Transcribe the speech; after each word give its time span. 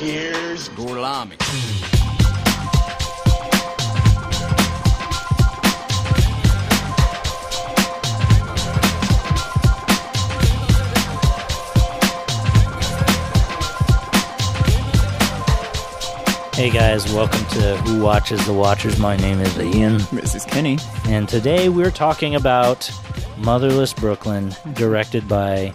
Here's 0.00 0.70
Gorlami. 0.70 1.36
Hey 16.54 16.70
guys, 16.70 17.12
welcome 17.12 17.44
to 17.50 17.76
Who 17.84 18.02
Watches 18.02 18.44
the 18.46 18.54
Watchers. 18.54 18.98
My 18.98 19.16
name 19.16 19.40
is 19.40 19.58
Ian, 19.58 19.98
This 20.12 20.34
is 20.34 20.46
Kenny. 20.46 20.78
and 21.08 21.28
today 21.28 21.68
we're 21.68 21.90
talking 21.90 22.36
about 22.36 22.90
Motherless 23.36 23.92
Brooklyn, 23.92 24.54
directed 24.72 25.28
by 25.28 25.74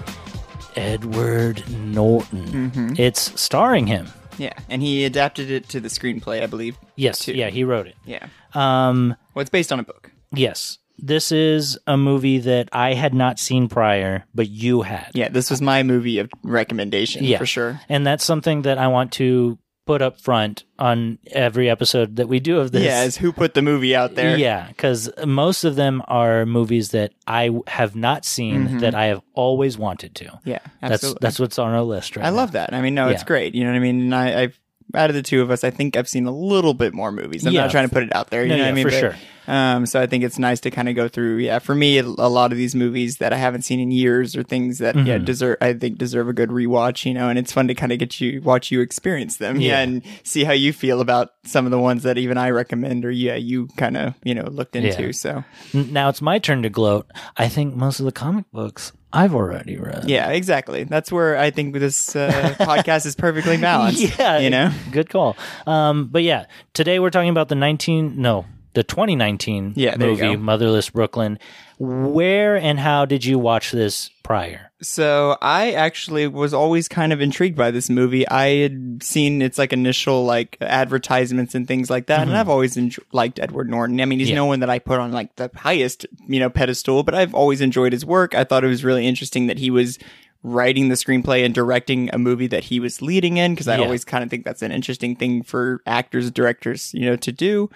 Edward 0.75 1.63
Norton. 1.69 2.95
It's 2.97 3.39
starring 3.39 3.87
him. 3.87 4.07
Yeah, 4.37 4.53
and 4.69 4.81
he 4.81 5.05
adapted 5.05 5.49
it 5.49 5.69
to 5.69 5.79
the 5.79 5.87
screenplay, 5.87 6.43
I 6.43 6.45
believe. 6.47 6.77
Yes, 6.97 7.19
too. 7.19 7.33
yeah, 7.33 7.49
he 7.49 7.63
wrote 7.63 7.87
it. 7.87 7.95
Yeah. 8.05 8.27
Um, 8.53 9.15
Well, 9.33 9.41
it's 9.41 9.49
based 9.49 9.71
on 9.71 9.79
a 9.79 9.83
book. 9.83 10.11
yes, 10.33 10.77
this 10.97 11.31
is 11.31 11.77
a 11.87 11.95
movie 11.97 12.39
that 12.39 12.67
I 12.73 12.93
had 12.95 13.13
not 13.13 13.39
seen 13.39 13.67
prior, 13.69 14.25
but 14.33 14.49
you 14.49 14.81
had. 14.81 15.11
Yeah, 15.13 15.29
this 15.29 15.49
was 15.49 15.61
my 15.61 15.83
movie 15.83 16.19
of 16.19 16.29
recommendation 16.43 17.23
Yeah. 17.23 17.37
for 17.37 17.45
sure. 17.45 17.79
And 17.89 18.05
that's 18.05 18.23
something 18.25 18.63
that 18.63 18.77
I 18.77 18.87
want 18.87 19.11
to 19.13 19.57
put 19.85 20.01
up 20.01 20.19
front 20.19 20.63
on 20.79 21.19
every 21.31 21.69
episode 21.69 22.15
that 22.17 22.27
we 22.27 22.39
do 22.39 22.59
of 22.59 22.71
this. 22.71 22.83
Yeah, 22.83 22.99
as 22.99 23.17
who 23.17 23.31
put 23.31 23.53
the 23.53 23.61
movie 23.61 23.95
out 23.95 24.15
there. 24.15 24.37
Yeah, 24.37 24.67
because 24.67 25.09
most 25.25 25.63
of 25.63 25.75
them 25.75 26.01
are 26.07 26.45
movies 26.45 26.91
that 26.91 27.13
I 27.27 27.51
have 27.67 27.95
not 27.95 28.25
seen 28.25 28.67
mm-hmm. 28.67 28.79
that 28.79 28.95
I 28.95 29.05
have 29.05 29.21
always 29.33 29.77
wanted 29.77 30.15
to. 30.15 30.39
Yeah, 30.43 30.59
That's 30.81 30.93
absolutely. 30.95 31.19
that's 31.21 31.39
what's 31.39 31.59
on 31.59 31.73
our 31.73 31.83
list 31.83 32.15
right 32.15 32.25
I 32.25 32.29
now. 32.29 32.35
love 32.35 32.51
that. 32.53 32.73
I 32.73 32.81
mean, 32.81 32.95
no, 32.95 33.09
it's 33.09 33.23
great. 33.23 33.55
You 33.55 33.63
know 33.63 33.71
what 33.71 33.77
I 33.77 33.79
mean? 33.79 34.01
And 34.01 34.15
I, 34.15 34.41
I've 34.43 34.59
out 34.95 35.09
of 35.09 35.15
the 35.15 35.23
two 35.23 35.41
of 35.41 35.51
us, 35.51 35.63
I 35.63 35.69
think 35.69 35.95
I've 35.97 36.07
seen 36.09 36.25
a 36.25 36.31
little 36.31 36.73
bit 36.73 36.93
more 36.93 37.11
movies. 37.11 37.45
I'm 37.45 37.53
Yeah. 37.53 37.61
not 37.61 37.71
trying 37.71 37.87
to 37.87 37.93
put 37.93 38.03
it 38.03 38.15
out 38.15 38.29
there. 38.29 38.43
You 38.43 38.49
No, 38.49 38.55
know 38.55 38.63
yeah, 38.63 38.67
what 38.67 38.71
I 38.71 38.75
mean? 38.75 38.85
for 38.85 38.91
But, 38.91 38.99
sure. 38.99 39.15
Um, 39.47 39.85
so 39.85 40.01
I 40.01 40.07
think 40.07 40.23
it's 40.23 40.39
nice 40.39 40.59
to 40.61 40.71
kind 40.71 40.89
of 40.89 40.95
go 40.95 41.07
through. 41.07 41.37
Yeah, 41.37 41.59
for 41.59 41.75
me, 41.75 41.99
a 41.99 42.03
lot 42.03 42.51
of 42.51 42.57
these 42.57 42.73
movies 42.73 43.17
that 43.17 43.31
I 43.31 43.37
haven't 43.37 43.61
seen 43.61 43.79
in 43.79 43.91
years 43.91 44.35
or 44.35 44.41
things 44.41 44.79
that 44.79 44.95
yeah 44.95 45.17
Mm-hmm. 45.17 45.25
deserve, 45.25 45.57
I 45.61 45.73
think 45.73 45.99
deserve 45.99 46.27
a 46.29 46.33
good 46.33 46.49
rewatch. 46.49 47.05
You 47.05 47.13
know, 47.13 47.29
and 47.29 47.37
it's 47.37 47.51
fun 47.51 47.67
to 47.67 47.75
kind 47.75 47.91
of 47.91 47.99
get 47.99 48.19
you 48.19 48.41
watch 48.41 48.71
you 48.71 48.81
experience 48.81 49.37
them. 49.37 49.57
Yeah. 49.61 49.67
Yeah. 49.73 49.79
and 49.81 50.01
see 50.23 50.45
how 50.45 50.53
you 50.53 50.73
feel 50.73 50.99
about 50.99 51.29
some 51.43 51.65
of 51.65 51.71
the 51.71 51.77
ones 51.79 52.01
that 52.03 52.17
even 52.17 52.39
I 52.39 52.49
recommend 52.49 53.05
or 53.05 53.11
yeah 53.11 53.35
you 53.35 53.67
kind 53.77 53.97
of 53.97 54.15
you 54.23 54.33
know 54.33 54.45
looked 54.45 54.75
into. 54.75 55.03
Yeah. 55.05 55.11
So 55.11 55.43
Now 55.73 56.09
it's 56.09 56.23
my 56.23 56.39
turn 56.39 56.63
to 56.63 56.69
gloat. 56.69 57.05
I 57.37 57.47
think 57.47 57.75
most 57.75 57.99
of 57.99 58.05
the 58.07 58.11
comic 58.11 58.45
books 58.51 58.93
I've 59.15 59.33
already 59.33 59.77
read. 59.77 60.09
yeah, 60.09 60.29
exactly. 60.31 60.83
That's 60.83 61.11
where 61.11 61.37
I 61.37 61.49
think 61.51 61.73
this 61.73 62.15
uh, 62.15 62.55
podcast 62.59 63.05
is 63.05 63.15
perfectly 63.15 63.57
balanced. 63.57 64.01
yeah, 64.19 64.39
you 64.39 64.49
know. 64.49 64.71
good 64.91 65.09
call. 65.09 65.37
Um, 65.65 66.07
but 66.07 66.23
yeah, 66.23 66.45
today 66.73 66.99
we're 66.99 67.09
talking 67.11 67.29
about 67.29 67.47
the 67.49 67.55
nineteen 67.55 68.21
no 68.21 68.45
the 68.75 68.83
2019 68.83 69.73
Yeah, 69.77 69.95
movie. 69.95 70.35
Motherless 70.35 70.89
Brooklyn. 70.89 71.39
Where 71.77 72.55
and 72.55 72.79
how 72.79 73.05
did 73.05 73.25
you 73.25 73.37
watch 73.37 73.71
this 73.71 74.09
prior? 74.23 74.71
So 74.81 75.37
I 75.41 75.71
actually 75.73 76.27
was 76.27 76.53
always 76.53 76.87
kind 76.87 77.11
of 77.11 77.21
intrigued 77.21 77.57
by 77.57 77.71
this 77.71 77.89
movie. 77.89 78.27
I 78.27 78.57
had 78.57 79.01
seen 79.03 79.41
its 79.41 79.57
like 79.57 79.73
initial 79.73 80.25
like 80.25 80.57
advertisements 80.61 81.55
and 81.55 81.67
things 81.67 81.89
like 81.89 82.07
that, 82.07 82.21
and 82.21 82.35
I've 82.35 82.49
always 82.49 82.75
enj- 82.75 82.99
liked 83.11 83.39
Edward 83.39 83.69
Norton. 83.69 83.99
I 84.01 84.05
mean, 84.05 84.19
he's 84.19 84.27
Mm-hmm. 84.27 84.33
Yeah. 84.33 84.35
no 84.41 84.45
one 84.45 84.59
that 84.61 84.69
I 84.69 84.79
put 84.79 84.99
on 84.99 85.11
like 85.11 85.35
the 85.35 85.49
highest 85.55 86.05
you 86.27 86.39
know 86.39 86.49
pedestal, 86.49 87.03
but 87.03 87.15
I've 87.15 87.33
always 87.35 87.61
enjoyed 87.61 87.93
his 87.93 88.05
work. 88.05 88.35
I 88.35 88.43
thought 88.43 88.63
it 88.63 88.67
was 88.67 88.83
really 88.83 89.07
interesting 89.07 89.47
that 89.47 89.57
he 89.57 89.69
was 89.71 89.97
writing 90.43 90.89
the 90.89 90.95
screenplay 90.95 91.43
and 91.43 91.55
directing 91.55 92.09
a 92.13 92.19
movie 92.19 92.45
that 92.47 92.63
he 92.65 92.79
was 92.79 93.01
leading 93.01 93.37
in 93.37 93.53
because 93.53 93.67
I 93.67 93.77
Yeah. 93.77 93.83
always 93.85 94.05
kind 94.05 94.23
of 94.23 94.29
think 94.29 94.45
that's 94.45 94.61
an 94.61 94.71
interesting 94.71 95.15
thing 95.15 95.41
for 95.41 95.81
actors, 95.87 96.29
directors, 96.29 96.93
you 96.93 97.05
know, 97.07 97.15
to 97.15 97.31
do. 97.31 97.69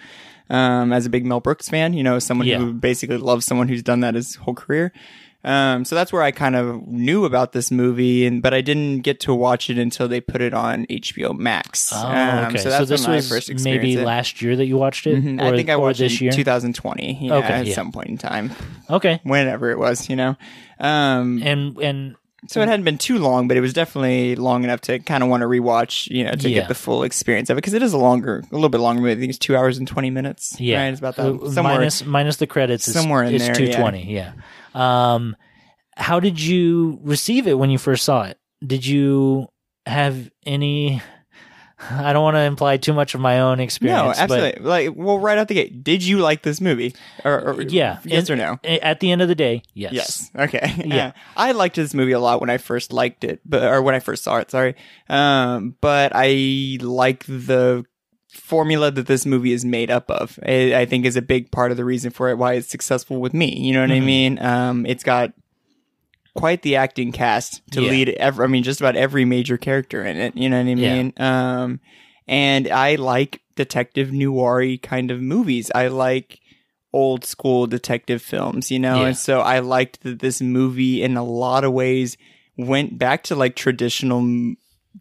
Um, 0.50 0.92
as 0.94 1.06
a 1.06 1.10
big 1.10 1.26
Mel 1.26 1.40
Brooks 1.40 1.70
fan, 1.70 1.94
you 1.94 2.02
know, 2.04 2.18
someone 2.20 2.48
Yeah. 2.48 2.58
who 2.58 2.74
basically 2.74 3.18
loves 3.18 3.46
someone 3.46 3.68
who's 3.68 3.84
done 3.84 4.00
that 4.00 4.16
his 4.16 4.36
whole 4.36 4.56
career. 4.56 4.92
Um, 5.44 5.86
so 5.86 5.96
that's 5.96 6.12
where 6.12 6.22
I 6.22 6.32
kind 6.32 6.56
of 6.56 6.86
knew 6.86 7.24
about 7.24 7.54
this 7.54 7.72
movie, 7.72 8.26
and 8.26 8.42
but 8.42 8.54
I 8.54 8.60
didn't 8.60 9.02
get 9.04 9.22
to 9.22 9.34
watch 9.34 9.70
it 9.70 9.78
until 9.78 10.08
they 10.10 10.20
put 10.20 10.42
it 10.42 10.54
on 10.54 10.86
HBO 10.90 11.32
Max. 11.38 11.92
Oh, 11.94 11.98
Um, 12.08 12.46
okay. 12.48 12.58
So 12.58 12.70
that's 12.70 12.90
this 12.90 13.08
was 13.08 13.30
first 13.30 13.64
maybe 13.64 13.94
it. 13.94 14.04
last 14.04 14.42
year 14.42 14.58
that 14.58 14.66
you 14.66 14.76
watched 14.76 15.08
it, 15.08 15.24
Mhm. 15.24 15.40
or, 15.40 15.46
I 15.54 15.56
think 15.56 15.70
I 15.70 15.78
watched 15.78 16.00
this 16.00 16.14
it 16.16 16.22
year. 16.22 16.32
in 16.32 16.36
2020. 16.36 17.20
Yeah, 17.22 17.36
Okay, 17.36 17.48
at 17.54 17.66
yeah. 17.68 17.74
some 17.74 17.94
point 17.94 18.10
in 18.10 18.18
time, 18.18 18.52
Okay, 18.90 19.22
whenever 19.24 19.70
it 19.72 19.78
was, 19.80 20.10
you 20.10 20.18
know. 20.18 20.36
Um, 20.78 21.42
and 21.42 21.78
and 21.78 22.16
so 22.48 22.62
it 22.62 22.68
hadn't 22.70 22.86
been 22.86 22.98
too 22.98 23.18
long, 23.18 23.48
but 23.48 23.58
it 23.58 23.62
was 23.62 23.74
definitely 23.74 24.36
long 24.36 24.64
enough 24.64 24.82
to 24.82 25.00
kind 25.00 25.24
of 25.24 25.30
want 25.30 25.42
to 25.42 25.48
rewatch, 25.48 26.08
you 26.10 26.24
know, 26.24 26.32
to 26.34 26.50
Yeah. 26.50 26.60
get 26.62 26.68
the 26.68 26.76
full 26.76 27.04
experience 27.04 27.50
of 27.50 27.56
it 27.58 27.62
because 27.62 27.74
it 27.74 27.84
is 27.84 27.94
a 27.94 27.98
longer, 27.98 28.44
a 28.52 28.56
little 28.56 28.70
bit 28.70 28.80
longer 28.80 29.02
movie. 29.02 29.14
I 29.14 29.16
think 29.16 29.30
it's 29.30 29.38
two 29.40 29.56
hours 29.58 29.78
and 29.78 29.88
20 29.88 30.10
minutes. 30.10 30.56
Yeah, 30.60 30.82
right? 30.84 30.88
it's 30.90 31.00
about 31.00 31.20
Uh, 31.20 31.32
that. 31.34 31.52
Somewhere. 31.52 31.76
minus 31.76 32.06
minus 32.06 32.36
the 32.38 32.48
credits. 32.48 32.88
It's, 32.88 32.98
somewhere 32.98 33.24
in 33.24 33.36
it's 33.36 33.46
there, 33.46 33.56
two 33.56 33.72
twenty. 33.74 34.12
Yeah. 34.14 34.32
Um, 34.74 35.36
how 35.98 36.20
did 36.20 36.40
you 36.40 37.00
receive 37.04 37.48
it 37.48 37.58
when 37.58 37.70
you 37.70 37.78
first 37.78 38.06
saw 38.06 38.24
it? 38.24 38.38
Did 38.66 38.86
you 38.86 39.48
have 39.86 40.30
any? 40.46 41.02
I 41.92 42.14
don't 42.14 42.24
want 42.24 42.36
to 42.36 42.42
imply 42.42 42.78
too 42.78 42.94
much 42.94 43.16
of 43.16 43.22
my 43.22 43.40
own 43.40 43.60
experience. 43.60 44.18
No, 44.18 44.24
absolutely. 44.24 44.62
like, 44.64 44.90
well, 44.96 45.20
right 45.20 45.38
out 45.38 45.48
the 45.48 45.54
gate, 45.56 45.84
did 45.84 46.04
you 46.04 46.20
like 46.20 46.42
this 46.42 46.60
movie? 46.62 46.94
Or, 47.24 47.40
or 47.54 47.62
yeah. 47.62 48.00
yes 48.04 48.30
And- 48.30 48.40
or 48.40 48.44
no? 48.44 48.60
At 48.64 49.00
the 49.00 49.12
end 49.12 49.22
of 49.22 49.28
the 49.28 49.36
day, 49.36 49.64
yes. 49.74 49.94
Yes. 49.94 50.32
Okay. 50.38 50.74
Yeah. 50.80 50.96
yeah. 50.96 51.12
I 51.38 51.54
liked 51.54 51.76
this 51.76 51.94
movie 51.94 52.12
a 52.12 52.20
lot 52.20 52.42
when 52.42 52.50
I 52.50 52.58
first 52.58 52.92
liked 52.94 53.24
it, 53.24 53.42
but 53.46 53.64
or 53.64 53.82
when 53.82 53.96
I 53.96 54.00
first 54.00 54.24
saw 54.24 54.38
it. 54.38 54.52
Sorry. 54.52 54.76
Um, 55.10 55.76
but 55.82 56.12
I 56.16 56.78
like 56.82 57.26
the 57.26 57.86
formula 58.32 58.92
that 58.92 59.08
this 59.08 59.26
movie 59.26 59.54
is 59.54 59.66
made 59.66 59.90
up 59.90 60.10
of. 60.12 60.40
I, 60.46 60.76
I 60.76 60.86
think 60.86 61.06
is 61.06 61.16
a 61.16 61.22
big 61.22 61.52
part 61.52 61.72
of 61.72 61.78
the 61.78 61.86
reason 61.86 62.12
for 62.12 62.30
it. 62.30 62.38
Why 62.38 62.54
it's 62.54 62.68
successful 62.70 63.20
with 63.20 63.34
me. 63.34 63.58
You 63.58 63.74
know 63.74 63.82
what 63.82 63.92
I 63.92 64.00
Mhm. 64.00 64.06
mean? 64.06 64.40
Um, 64.40 64.86
it's 64.86 65.04
got 65.04 65.34
quite 66.36 66.62
the 66.62 66.76
acting 66.76 67.12
cast 67.12 67.62
to 67.72 67.82
Yeah. 67.82 67.90
lead 67.92 68.10
every, 68.10 68.46
I 68.46 68.48
mean, 68.48 68.64
just 68.64 68.80
about 68.80 68.96
every 68.96 69.26
major 69.26 69.58
character 69.58 70.06
in 70.06 70.18
it. 70.18 70.36
You 70.38 70.50
know 70.50 70.58
what 70.58 70.70
I 70.70 70.74
Yeah. 70.76 70.96
mean? 70.96 71.14
Um, 71.18 71.80
and 72.28 72.68
I 72.68 72.96
like 72.96 73.42
detective 73.56 74.12
noir 74.14 74.78
kind 74.78 75.12
of 75.12 75.22
movies. 75.22 75.72
I 75.74 75.88
like 75.88 76.40
old 76.94 77.26
school 77.26 77.68
detective 77.68 78.22
films, 78.22 78.72
you 78.72 78.80
know? 78.80 79.02
Yeah. 79.02 79.08
And 79.08 79.18
so 79.18 79.42
I 79.42 79.60
liked 79.60 80.02
that 80.04 80.20
this 80.20 80.42
movie 80.42 81.04
in 81.04 81.18
a 81.18 81.24
lot 81.24 81.64
of 81.64 81.74
ways 81.74 82.18
went 82.58 82.98
back 82.98 83.24
to 83.24 83.36
like 83.36 83.56
traditional 83.56 84.22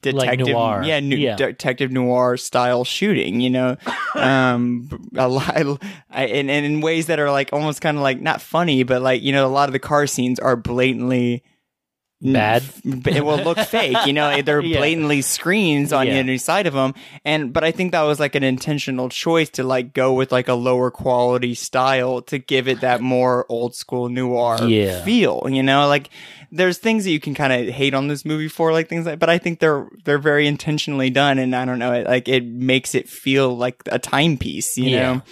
detective 0.00 0.46
noir. 0.48 0.82
yeah, 0.84 1.00
nu- 1.00 1.16
Yeah. 1.16 1.36
detective 1.36 1.90
noir 1.90 2.36
style 2.36 2.84
shooting, 2.84 3.40
you 3.40 3.50
know. 3.50 3.76
um 4.14 4.88
a 5.16 5.28
lot 5.28 5.56
I, 6.10 6.24
and, 6.26 6.50
and 6.50 6.66
in 6.66 6.80
ways 6.80 7.06
that 7.06 7.18
are 7.18 7.30
like 7.30 7.52
almost 7.52 7.80
kind 7.80 7.96
of 7.96 8.02
like 8.02 8.20
not 8.20 8.40
funny, 8.42 8.82
but 8.82 9.02
like, 9.02 9.22
you 9.22 9.32
know, 9.32 9.46
a 9.46 9.48
lot 9.48 9.68
of 9.68 9.72
the 9.72 9.78
car 9.78 10.06
scenes 10.06 10.38
are 10.38 10.56
blatantly 10.56 11.42
Bad? 12.20 12.64
it 12.84 13.24
will 13.24 13.36
look 13.44 13.58
fake 13.60 13.96
you 14.04 14.12
know 14.12 14.42
they're 14.42 14.60
Yeah. 14.60 14.78
blatantly 14.78 15.22
screens 15.22 15.92
on 15.92 16.08
Yeah. 16.08 16.14
the 16.14 16.20
other 16.32 16.38
side 16.38 16.66
of 16.66 16.74
them 16.74 16.94
and 17.24 17.52
but 17.52 17.62
i 17.62 17.70
think 17.70 17.92
that 17.92 18.02
was 18.02 18.18
like 18.18 18.34
an 18.34 18.42
intentional 18.42 19.08
choice 19.08 19.48
to 19.50 19.62
like 19.62 19.94
go 19.94 20.12
with 20.14 20.32
like 20.32 20.48
a 20.48 20.54
lower 20.54 20.90
quality 20.90 21.54
style 21.54 22.20
to 22.22 22.38
give 22.40 22.66
it 22.66 22.80
that 22.80 23.00
more 23.00 23.46
old 23.48 23.76
school 23.76 24.08
noir 24.08 24.58
Yeah. 24.66 25.04
feel 25.04 25.46
you 25.48 25.62
know 25.62 25.86
like 25.86 26.10
there's 26.50 26.78
things 26.78 27.04
that 27.04 27.10
you 27.10 27.20
can 27.20 27.34
kind 27.34 27.52
of 27.52 27.74
hate 27.74 27.94
on 27.94 28.08
this 28.08 28.24
movie 28.24 28.48
for 28.48 28.72
like 28.72 28.88
things 28.88 29.04
like 29.06 29.18
but 29.18 29.28
i 29.28 29.36
think 29.38 29.60
they're 29.60 29.86
they're 30.04 30.18
very 30.18 30.46
intentionally 30.46 31.10
done 31.10 31.38
and 31.38 31.54
i 31.54 31.64
don't 31.64 31.78
know 31.78 31.92
it, 31.92 32.06
like 32.06 32.28
it 32.28 32.44
makes 32.44 32.94
it 32.94 33.08
feel 33.08 33.56
like 33.56 33.82
a 33.86 33.98
timepiece 33.98 34.76
you 34.78 34.90
Yeah. 34.90 35.12
know 35.14 35.22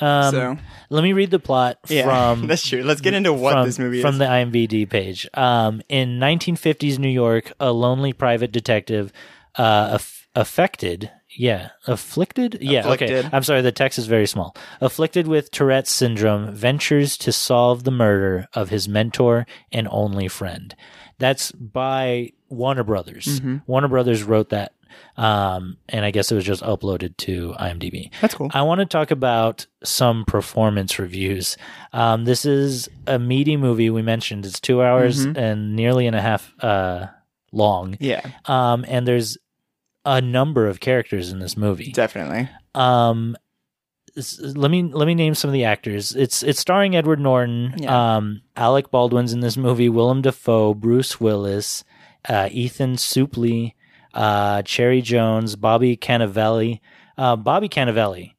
Um, 0.00 0.30
so 0.34 0.56
Let 0.90 1.02
me 1.04 1.12
read 1.12 1.30
the 1.30 1.38
plot 1.38 1.78
yeah 1.88 2.04
from 2.04 2.46
that's 2.48 2.66
true 2.66 2.82
let's 2.82 3.00
get 3.00 3.14
into 3.14 3.32
what 3.32 3.52
from, 3.52 3.66
this 3.66 3.78
movie 3.78 3.98
is. 3.98 4.02
from 4.02 4.18
the 4.18 4.24
IMDb 4.24 4.88
page. 4.88 5.28
Um, 5.34 5.80
in 5.88 6.18
1950s 6.18 6.98
New 6.98 7.08
York, 7.10 7.52
a 7.60 7.70
lonely 7.72 8.12
private 8.12 8.50
detective 8.52 9.12
uh, 9.56 9.90
aff- 9.94 10.21
affected. 10.34 11.10
Yeah, 11.34 11.70
afflicted. 11.86 12.58
Yeah, 12.60 12.88
okay. 12.90 13.26
I'm 13.32 13.42
sorry. 13.42 13.62
The 13.62 13.72
text 13.72 13.98
is 13.98 14.06
very 14.06 14.26
small. 14.26 14.54
Afflicted 14.80 15.26
with 15.26 15.50
Tourette's 15.50 15.90
syndrome, 15.90 16.54
ventures 16.54 17.16
to 17.18 17.32
solve 17.32 17.84
the 17.84 17.90
murder 17.90 18.48
of 18.52 18.68
his 18.68 18.88
mentor 18.88 19.46
and 19.70 19.88
only 19.90 20.28
friend. 20.28 20.74
That's 21.18 21.50
by 21.52 22.32
Warner 22.48 22.84
Brothers. 22.84 23.24
Mm-hmm. 23.40 23.56
Warner 23.66 23.88
Brothers 23.88 24.22
wrote 24.24 24.50
that, 24.50 24.72
um, 25.16 25.78
and 25.88 26.04
I 26.04 26.10
guess 26.10 26.30
it 26.30 26.34
was 26.34 26.44
just 26.44 26.62
uploaded 26.62 27.16
to 27.18 27.54
IMDb. 27.58 28.10
that's 28.20 28.34
cool 28.34 28.50
I 28.52 28.62
want 28.62 28.80
to 28.80 28.86
talk 28.86 29.10
about 29.10 29.66
some 29.84 30.24
performance 30.26 30.98
reviews. 30.98 31.56
Um, 31.94 32.24
this 32.24 32.44
is 32.44 32.90
a 33.06 33.18
meaty 33.18 33.56
movie. 33.56 33.88
We 33.88 34.02
mentioned 34.02 34.44
it's 34.44 34.60
two 34.60 34.82
hours 34.82 35.26
Mhm. 35.26 35.36
and 35.38 35.76
nearly 35.76 36.06
and 36.06 36.16
a 36.16 36.20
half 36.20 36.52
uh, 36.62 37.06
long. 37.52 37.96
yeah 38.00 38.20
Um, 38.44 38.84
and 38.88 39.06
there's 39.06 39.38
a 40.04 40.20
number 40.20 40.66
of 40.66 40.80
characters 40.80 41.30
in 41.30 41.38
this 41.38 41.56
movie. 41.56 41.92
definitely 41.92 42.48
Um, 42.74 43.36
let 44.40 44.70
me 44.70 44.82
let 44.82 45.06
me 45.06 45.14
name 45.14 45.34
some 45.34 45.48
of 45.48 45.52
the 45.52 45.64
actors. 45.64 46.14
It's 46.14 46.42
it's 46.42 46.60
starring 46.60 46.94
Edward 46.96 47.18
Norton. 47.20 47.74
Yeah. 47.78 48.16
Um, 48.16 48.42
Alec 48.56 48.90
Baldwin's 48.90 49.32
in 49.32 49.40
this 49.40 49.56
movie. 49.56 49.88
Willem 49.88 50.20
Dafoe, 50.22 50.74
Bruce 50.74 51.18
Willis, 51.20 51.82
uh, 52.28 52.48
Ethan 52.52 52.96
Suplee. 52.96 53.72
uh, 54.12 54.60
Cherry 54.62 55.00
Jones, 55.00 55.56
Bobby 55.56 55.96
Cannavale, 55.96 56.80
uh, 57.16 57.36
Bobby 57.36 57.68
Cannavale, 57.70 58.34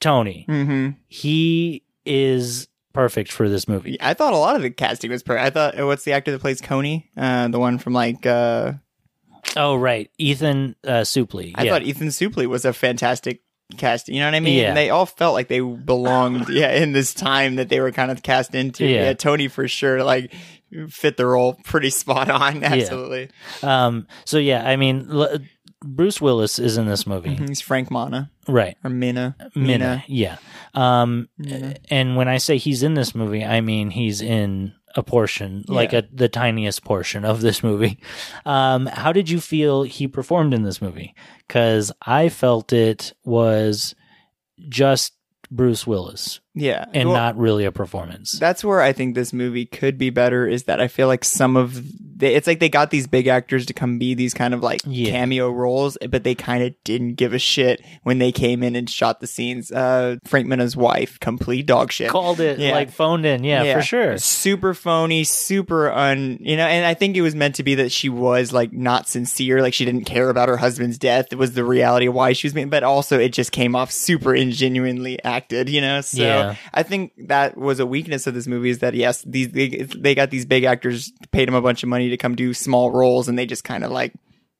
Tony. 0.00 0.44
hmm 0.48 0.90
He 1.08 1.82
is 2.04 2.68
perfect 2.92 3.32
for 3.32 3.48
this 3.48 3.66
movie. 3.66 3.96
I 4.00 4.14
thought 4.14 4.32
a 4.32 4.36
lot 4.38 4.56
of 4.56 4.62
the 4.62 4.70
casting 4.70 5.10
was 5.10 5.22
perfect. 5.22 5.44
I 5.44 5.50
thought, 5.50 5.80
uh, 5.80 5.86
what's 5.86 6.04
the 6.04 6.12
actor 6.12 6.30
that 6.32 6.40
plays 6.40 6.60
Coney? 6.60 7.10
Uh, 7.16 7.48
the 7.48 7.58
one 7.58 7.78
from 7.78 7.92
like, 7.92 8.24
uh, 8.24 8.74
Oh, 9.54 9.76
right, 9.76 10.10
Ethan 10.18 10.76
uh, 10.84 11.02
Suplee. 11.02 11.52
I 11.54 11.64
yeah. 11.64 11.72
thought 11.72 11.82
Ethan 11.82 12.08
Suplee 12.08 12.46
was 12.46 12.64
a 12.64 12.72
fantastic 12.72 13.42
cast. 13.76 14.08
You 14.08 14.20
know 14.20 14.26
what 14.26 14.34
I 14.34 14.40
mean? 14.40 14.58
Yeah. 14.58 14.74
They 14.74 14.90
all 14.90 15.06
felt 15.06 15.34
like 15.34 15.48
they 15.48 15.60
belonged, 15.60 16.48
yeah, 16.48 16.72
in 16.72 16.92
this 16.92 17.14
time 17.14 17.56
that 17.56 17.68
they 17.68 17.80
were 17.80 17.92
kind 17.92 18.10
of 18.10 18.22
cast 18.22 18.54
into. 18.54 18.86
Yeah. 18.86 19.04
Yeah, 19.04 19.12
Tony 19.14 19.48
for 19.48 19.66
sure, 19.68 20.02
like, 20.02 20.32
fit 20.88 21.16
the 21.16 21.26
role 21.26 21.54
pretty 21.64 21.90
spot 21.90 22.30
on. 22.30 22.62
Absolutely. 22.64 23.30
Um, 23.62 24.06
so 24.24 24.38
yeah, 24.38 24.66
I 24.68 24.76
mean, 24.76 25.08
l- 25.10 25.38
Bruce 25.84 26.20
Willis 26.20 26.58
is 26.58 26.78
in 26.78 26.86
this 26.86 27.06
movie, 27.06 27.34
He's 27.34 27.60
Frank 27.60 27.90
Mana 27.90 28.30
right? 28.48 28.76
or 28.82 28.90
Minna. 28.90 29.36
Minna. 29.54 30.04
yeah. 30.06 30.38
Um, 30.74 31.28
Minna. 31.38 31.76
and 31.90 32.16
when 32.16 32.28
I 32.28 32.38
say 32.38 32.56
he's 32.56 32.82
in 32.82 32.94
this 32.94 33.14
movie, 33.14 33.44
I 33.44 33.60
mean 33.60 33.90
he's 33.90 34.20
in 34.20 34.74
a 34.96 35.02
portion, 35.02 35.64
like 35.68 35.92
a 35.92 36.04
the 36.12 36.28
tiniest 36.28 36.84
portion 36.84 37.24
of 37.24 37.40
this 37.40 37.62
movie. 37.62 37.98
Um, 38.44 38.86
how 38.86 39.12
did 39.12 39.28
you 39.28 39.40
feel 39.40 39.82
he 39.82 40.08
performed 40.08 40.54
in 40.54 40.62
this 40.62 40.80
movie? 40.80 41.14
Because 41.46 41.92
I 42.02 42.28
felt 42.28 42.72
it 42.72 43.12
was 43.24 43.94
just 44.68 45.12
Bruce 45.50 45.86
Willis 45.86 46.40
Yeah. 46.58 46.86
and 46.94 47.08
Well, 47.10 47.18
not 47.18 47.36
really 47.36 47.66
a 47.66 47.70
performance. 47.72 48.32
That's 48.32 48.64
where 48.64 48.80
I 48.80 48.92
think 48.92 49.14
this 49.14 49.32
movie 49.32 49.66
could 49.66 49.98
be 49.98 50.10
better. 50.10 50.48
Is 50.48 50.64
that 50.64 50.80
I 50.80 50.88
feel 50.88 51.06
like 51.06 51.24
some 51.24 51.56
of 51.56 51.80
they, 52.18 52.34
it's 52.34 52.46
like 52.46 52.60
they 52.60 52.70
got 52.70 52.90
these 52.90 53.06
big 53.06 53.26
actors 53.26 53.66
to 53.66 53.74
come 53.74 53.98
be 53.98 54.14
these 54.14 54.32
kind 54.32 54.54
of 54.54 54.62
like 54.62 54.80
Yeah. 54.86 55.10
cameo 55.10 55.50
roles, 55.50 55.98
but 56.08 56.24
they 56.24 56.34
kind 56.34 56.64
of 56.64 56.72
didn't 56.82 57.16
give 57.16 57.34
a 57.34 57.38
shit 57.38 57.82
when 58.04 58.18
they 58.18 58.32
came 58.32 58.62
in 58.62 58.74
and 58.74 58.88
shot 58.88 59.20
the 59.20 59.26
scenes. 59.26 59.70
Uh, 59.70 60.16
Frank 60.24 60.46
Minna's 60.46 60.74
wife, 60.74 61.20
complete 61.20 61.66
dog 61.66 61.92
shit. 61.92 62.08
Called 62.08 62.40
it 62.40 62.58
Yeah. 62.58 62.70
like 62.72 62.90
phoned 62.90 63.26
in, 63.26 63.44
yeah, 63.44 63.74
for 63.74 63.82
sure. 63.82 64.16
Super 64.16 64.72
phony, 64.72 65.24
super 65.24 65.92
un, 65.92 66.38
you 66.40 66.56
know, 66.56 66.66
and 66.66 66.86
I 66.86 66.94
think 66.94 67.18
it 67.18 67.20
was 67.22 67.34
meant 67.34 67.56
to 67.56 67.62
be 67.62 67.74
that 67.74 67.92
she 67.92 68.08
was 68.08 68.50
like 68.50 68.72
not 68.72 69.08
sincere, 69.08 69.60
like 69.60 69.74
she 69.74 69.84
didn't 69.84 70.04
care 70.04 70.30
about 70.30 70.48
her 70.48 70.56
husband's 70.56 70.96
death. 70.96 71.26
It 71.32 71.36
was 71.38 71.52
the 71.52 71.64
reality 71.64 72.06
of 72.06 72.14
why 72.14 72.32
she 72.32 72.46
was 72.46 72.54
being, 72.54 72.70
but 72.70 72.82
also 72.82 73.18
it 73.18 73.34
just 73.34 73.52
came 73.52 73.76
off 73.76 73.90
super 73.92 74.34
ingenuinely 74.34 75.22
acted, 75.22 75.68
you 75.68 75.82
know? 75.82 76.00
So 76.00 76.22
Yeah. 76.48 76.56
I 76.74 76.82
think 76.82 77.12
that 77.28 77.56
was 77.56 77.80
a 77.80 77.86
weakness 77.86 78.26
of 78.26 78.34
this 78.34 78.46
movie 78.46 78.70
is 78.70 78.80
that 78.80 78.94
yes, 78.94 79.22
these, 79.22 79.50
they, 79.50 79.68
they 79.68 80.14
got 80.14 80.30
these 80.30 80.46
big 80.46 80.64
actors, 80.64 81.12
paid 81.32 81.48
them 81.48 81.54
a 81.54 81.62
bunch 81.62 81.82
of 81.82 81.88
money 81.88 82.10
to 82.10 82.16
come 82.16 82.34
do 82.34 82.52
small 82.54 82.90
roles 82.90 83.28
and 83.28 83.38
they 83.38 83.46
just 83.46 83.64
kind 83.64 83.84
of 83.84 83.90
like, 83.90 84.12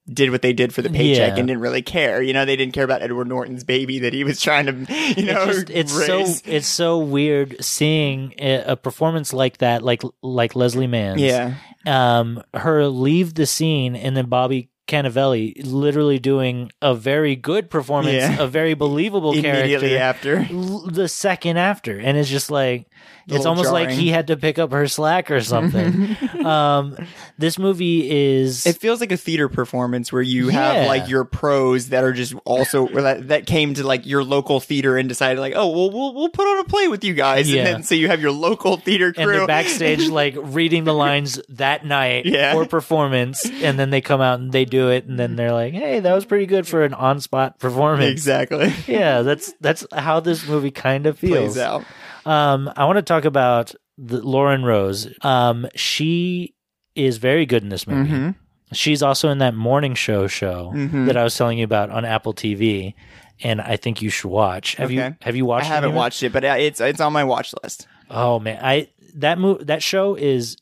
did 0.08 0.30
what 0.30 0.40
they 0.40 0.52
did 0.52 0.72
for 0.72 0.82
the 0.82 0.88
paycheck 0.88 1.32
Yeah. 1.32 1.36
and 1.36 1.48
didn't 1.48 1.60
really 1.62 1.82
care. 1.82 2.22
You 2.22 2.32
know, 2.32 2.44
they 2.44 2.54
didn't 2.54 2.74
care 2.74 2.84
about 2.84 3.02
Edward 3.02 3.26
Norton's 3.26 3.64
baby 3.64 3.98
that 3.98 4.12
he 4.12 4.22
was 4.22 4.40
trying 4.40 4.66
to, 4.66 4.72
you 5.20 5.24
know, 5.26 5.46
it's 5.48 5.64
just, 5.64 5.70
it's 5.70 5.92
so 6.06 6.24
it's 6.44 6.66
so 6.68 6.98
weird 6.98 7.56
seeing 7.64 8.32
a, 8.38 8.62
a 8.66 8.76
performance 8.76 9.32
like 9.32 9.58
that, 9.58 9.82
like 9.82 10.02
like 10.22 10.54
Leslie 10.54 10.86
Mann's. 10.86 11.20
yeah. 11.20 11.54
um, 11.86 12.40
her 12.54 12.86
leave 12.86 13.34
the 13.34 13.46
scene 13.46 13.96
and 13.96 14.16
then 14.16 14.26
Bobby 14.26 14.70
Cannavale 14.86 15.54
literally 15.64 16.18
doing 16.18 16.70
a 16.80 16.94
very 16.94 17.34
good 17.36 17.70
performance, 17.70 18.14
Yeah. 18.14 18.40
a 18.42 18.46
very 18.46 18.74
believable 18.74 19.32
Immediately 19.36 19.90
character 19.90 20.38
after. 20.38 20.46
l- 20.54 20.86
the 20.90 21.08
second 21.08 21.56
after. 21.56 21.98
And 21.98 22.16
it's 22.16 22.28
just 22.28 22.50
like, 22.50 22.86
it's 23.28 23.46
almost 23.46 23.72
like 23.72 23.90
he 23.90 24.08
had 24.08 24.28
to 24.28 24.36
pick 24.36 24.58
up 24.58 24.72
her 24.72 24.86
slack 24.88 25.30
or 25.30 25.40
something. 25.40 26.16
um, 26.44 26.96
this 27.38 27.58
movie 27.58 28.10
is. 28.10 28.64
It 28.66 28.76
feels 28.78 29.00
like 29.00 29.12
a 29.12 29.16
theater 29.16 29.48
performance 29.48 30.12
where 30.12 30.22
you 30.22 30.48
have 30.48 30.86
like 30.86 31.08
your 31.08 31.24
pros 31.24 31.88
that 31.90 32.04
are 32.04 32.12
just 32.12 32.34
also 32.44 32.86
that, 32.88 33.28
that 33.28 33.46
came 33.46 33.74
to 33.74 33.84
like 33.86 34.06
your 34.06 34.22
local 34.24 34.60
theater 34.60 34.96
and 34.96 35.08
decided 35.08 35.40
like, 35.40 35.54
oh, 35.56 35.68
well, 35.68 35.90
we'll 35.90 36.14
we'll 36.14 36.28
put 36.28 36.46
on 36.46 36.58
a 36.60 36.64
play 36.64 36.88
with 36.88 37.04
you 37.04 37.14
guys, 37.14 37.50
Yeah. 37.50 37.58
and 37.62 37.66
then 37.66 37.82
so 37.82 37.94
you 37.94 38.08
have 38.08 38.20
your 38.20 38.32
local 38.32 38.76
theater 38.76 39.12
and 39.16 39.28
they're 39.30 39.46
backstage 39.46 40.08
like 40.08 40.34
reading 40.38 40.84
the 40.84 40.94
lines 40.94 41.40
that 41.48 41.84
night 41.84 42.26
Yeah. 42.26 42.52
for 42.52 42.66
performance 42.66 43.44
and 43.44 43.78
then 43.78 43.90
they 43.90 44.00
come 44.00 44.20
out 44.20 44.38
and 44.40 44.52
they 44.52 44.64
do 44.64 44.90
it 44.90 45.06
and 45.06 45.18
then 45.18 45.36
they're 45.36 45.52
like 45.52 45.72
hey 45.74 46.00
that 46.00 46.12
was 46.14 46.24
pretty 46.24 46.46
good 46.46 46.66
for 46.66 46.84
an 46.84 46.94
on-spot 46.94 47.58
performance 47.58 48.10
exactly 48.10 48.72
yeah 48.86 49.22
that's 49.22 49.52
that's 49.60 49.86
how 49.92 50.20
this 50.20 50.46
movie 50.46 50.70
kind 50.70 51.06
of 51.06 51.18
feels 51.18 51.54
plays 51.54 51.58
out. 51.58 51.84
Um 52.26 52.70
i 52.76 52.84
want 52.84 52.96
to 52.96 53.02
talk 53.02 53.24
about 53.24 53.74
the 53.96 54.20
lauren 54.20 54.64
rose 54.64 55.08
um 55.22 55.66
she 55.74 56.54
is 56.94 57.16
very 57.18 57.46
good 57.46 57.62
in 57.62 57.68
this 57.70 57.86
movie 57.86 58.10
hmm 58.10 58.30
she's 58.72 59.00
also 59.00 59.28
in 59.30 59.38
that 59.38 59.54
morning 59.54 59.94
show 59.94 60.26
show 60.26 60.72
Mhm. 60.74 61.06
that 61.06 61.16
i 61.16 61.22
was 61.22 61.36
telling 61.36 61.56
you 61.58 61.64
about 61.64 61.88
on 61.90 62.04
apple 62.04 62.34
tv 62.34 62.94
and 63.42 63.60
i 63.60 63.76
think 63.76 64.02
you 64.02 64.10
should 64.10 64.28
watch 64.28 64.74
have 64.74 64.90
you 64.90 65.14
have 65.22 65.36
you 65.36 65.44
watched 65.46 65.66
it? 65.66 65.70
I 65.70 65.74
haven't 65.76 65.90
it? 65.92 65.94
watched 65.94 66.22
it, 66.24 66.32
but 66.32 66.44
uh, 66.44 66.56
it's 66.58 66.80
it's 66.80 67.00
on 67.00 67.12
my 67.12 67.22
watch 67.24 67.54
list. 67.62 67.86
Oh 68.10 68.40
man, 68.40 68.58
I 68.62 68.88
that 69.16 69.38
mo- 69.38 69.58
that 69.62 69.82
show 69.84 70.14
is 70.16 70.56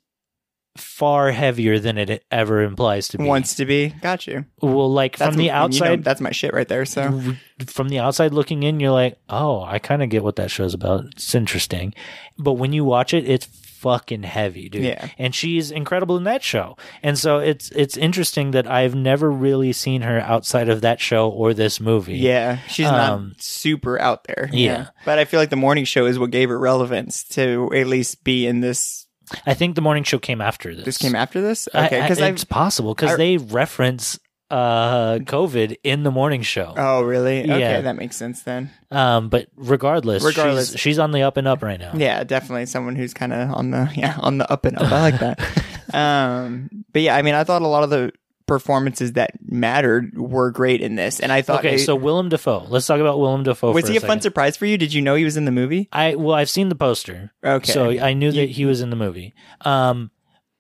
far 0.76 1.30
heavier 1.30 1.78
than 1.78 1.98
it 1.98 2.24
ever 2.30 2.62
implies 2.62 3.08
to 3.08 3.18
be. 3.18 3.24
Wants 3.24 3.54
to 3.56 3.64
be, 3.64 3.90
got 4.00 4.26
you. 4.26 4.44
well, 4.60 4.92
like 4.92 5.16
That's 5.18 5.30
from 5.30 5.36
the 5.38 5.48
what- 5.50 5.72
you 5.72 5.80
know, 5.80 5.86
outside, 5.86 6.04
that's 6.04 6.20
my 6.20 6.32
shit 6.32 6.52
right 6.52 6.66
there. 6.68 6.84
So 6.84 7.34
from 7.66 7.88
the 7.88 8.00
outside 8.00 8.32
looking 8.34 8.62
in, 8.64 8.80
you're 8.80 8.90
like, 8.90 9.16
oh, 9.28 9.62
I 9.62 9.78
kind 9.78 10.02
of 10.02 10.08
get 10.10 10.24
what 10.24 10.36
that 10.36 10.50
show's 10.50 10.74
about. 10.74 11.04
It's 11.12 11.34
interesting, 11.34 11.94
but 12.38 12.54
when 12.54 12.72
you 12.72 12.84
watch 12.84 13.14
it, 13.14 13.28
it's 13.28 13.46
fucking 13.46 14.22
heavy, 14.22 14.68
dude. 14.70 14.82
Yeah. 14.82 15.08
And 15.18 15.34
she's 15.34 15.70
incredible 15.70 16.16
in 16.16 16.24
that 16.24 16.42
show, 16.42 16.76
and 17.02 17.18
so 17.18 17.38
it's 17.38 17.70
it's 17.72 17.96
interesting 17.98 18.52
that 18.52 18.66
I've 18.66 18.94
never 18.94 19.30
really 19.30 19.72
seen 19.74 20.00
her 20.02 20.18
outside 20.20 20.68
of 20.70 20.80
that 20.80 21.00
show 21.00 21.28
or 21.28 21.52
this 21.54 21.78
movie. 21.80 22.16
yeah, 22.16 22.58
she's 22.66 22.86
Um, 22.86 23.28
not 23.28 23.42
super 23.42 24.00
out 24.00 24.24
there. 24.24 24.48
yeah. 24.52 24.86
but 25.04 25.18
I 25.18 25.24
feel 25.26 25.38
like 25.38 25.50
the 25.50 25.56
morning 25.56 25.84
show 25.84 26.06
is 26.06 26.18
what 26.18 26.30
gave 26.30 26.48
her 26.48 26.58
relevance 26.58 27.22
to 27.34 27.70
at 27.74 27.86
least 27.86 28.24
be 28.24 28.46
in 28.46 28.60
this. 28.60 29.03
I 29.46 29.54
think 29.54 29.74
the 29.74 29.80
morning 29.82 30.04
show 30.04 30.18
came 30.18 30.40
after 30.40 30.74
this. 30.74 30.84
This 30.84 30.98
came 30.98 31.14
after 31.14 31.40
this, 31.40 31.68
okay? 31.74 31.98
I- 32.00 32.02
Because 32.02 32.18
it's 32.20 32.44
possible 32.44 32.94
because 32.94 33.16
they 33.16 33.36
reference 33.38 34.18
uh 34.50 35.18
COVID 35.20 35.76
in 35.82 36.02
the 36.02 36.10
morning 36.10 36.42
show. 36.42 36.74
Oh, 36.76 37.00
really? 37.02 37.42
Okay, 37.42 37.58
Yeah. 37.60 37.80
that 37.80 37.96
makes 37.96 38.14
sense 38.16 38.42
then. 38.42 38.70
Um, 38.90 39.28
but 39.30 39.48
regardless, 39.56 40.22
Regardless. 40.22 40.72
she's, 40.72 40.80
she's 40.80 40.98
on 40.98 41.12
the 41.12 41.22
up 41.22 41.36
and 41.38 41.48
up 41.48 41.62
right 41.62 41.80
now. 41.80 41.92
Yeah, 41.96 42.22
definitely 42.24 42.66
someone 42.66 42.94
who's 42.94 43.14
kind 43.14 43.32
of 43.32 43.50
on 43.50 43.70
the 43.70 43.90
yeah 43.96 44.16
on 44.20 44.38
the 44.38 44.50
up 44.52 44.66
and 44.66 44.76
up. 44.78 44.92
I 44.92 45.00
like 45.10 45.18
that. 45.20 45.40
um, 45.94 46.68
but 46.92 47.02
yeah, 47.02 47.16
I 47.16 47.22
mean, 47.22 47.34
I 47.34 47.42
thought 47.44 47.62
a 47.62 47.66
lot 47.66 47.84
of 47.84 47.90
the 47.90 48.12
performances 48.46 49.12
that 49.14 49.32
mattered 49.46 50.16
were 50.18 50.50
great 50.50 50.80
in 50.80 50.96
this, 50.96 51.18
and 51.20 51.32
I 51.32 51.42
thought, 51.42 51.60
Okay, 51.64 51.78
so 51.78 51.94
Willem 51.96 52.28
Dafoe. 52.28 52.66
Let's 52.68 52.86
talk 52.86 53.00
about 53.00 53.18
Willem 53.18 53.42
Dafoe. 53.42 53.72
was 53.72 53.88
he 53.88 53.96
a 53.96 54.00
a 54.00 54.00
fun 54.02 54.20
surprise 54.20 54.56
for 54.56 54.66
you? 54.66 54.76
Did 54.76 54.92
you 54.92 55.00
know 55.02 55.14
he 55.14 55.24
was 55.24 55.36
in 55.36 55.44
the 55.46 55.50
movie? 55.52 55.88
I 55.92 56.14
well, 56.14 56.34
I've 56.34 56.50
seen 56.50 56.68
the 56.68 56.74
poster, 56.74 57.32
Okay, 57.44 57.72
so 57.72 57.90
I 57.90 58.12
knew 58.12 58.30
that 58.32 58.50
he 58.50 58.66
was 58.66 58.80
in 58.80 58.90
the 58.90 58.96
movie. 58.96 59.32
Um, 59.62 60.10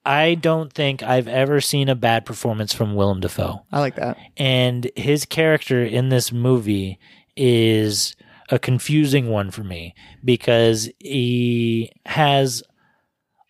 I 0.06 0.34
don't 0.34 0.72
think 0.72 1.02
I've 1.02 1.28
ever 1.28 1.60
seen 1.60 1.88
a 1.88 1.94
bad 1.94 2.24
performance 2.26 2.72
from 2.74 2.94
Willem 2.94 3.20
Dafoe, 3.20 3.64
I 3.72 3.80
like 3.80 3.96
that. 3.96 4.16
and 4.36 4.90
his 4.96 5.24
character 5.24 5.82
in 5.82 6.08
this 6.10 6.30
movie 6.32 6.98
is 7.36 8.14
a 8.50 8.58
confusing 8.58 9.28
one 9.30 9.50
for 9.50 9.64
me 9.64 9.94
because 10.24 10.90
he 10.98 11.90
has 12.06 12.62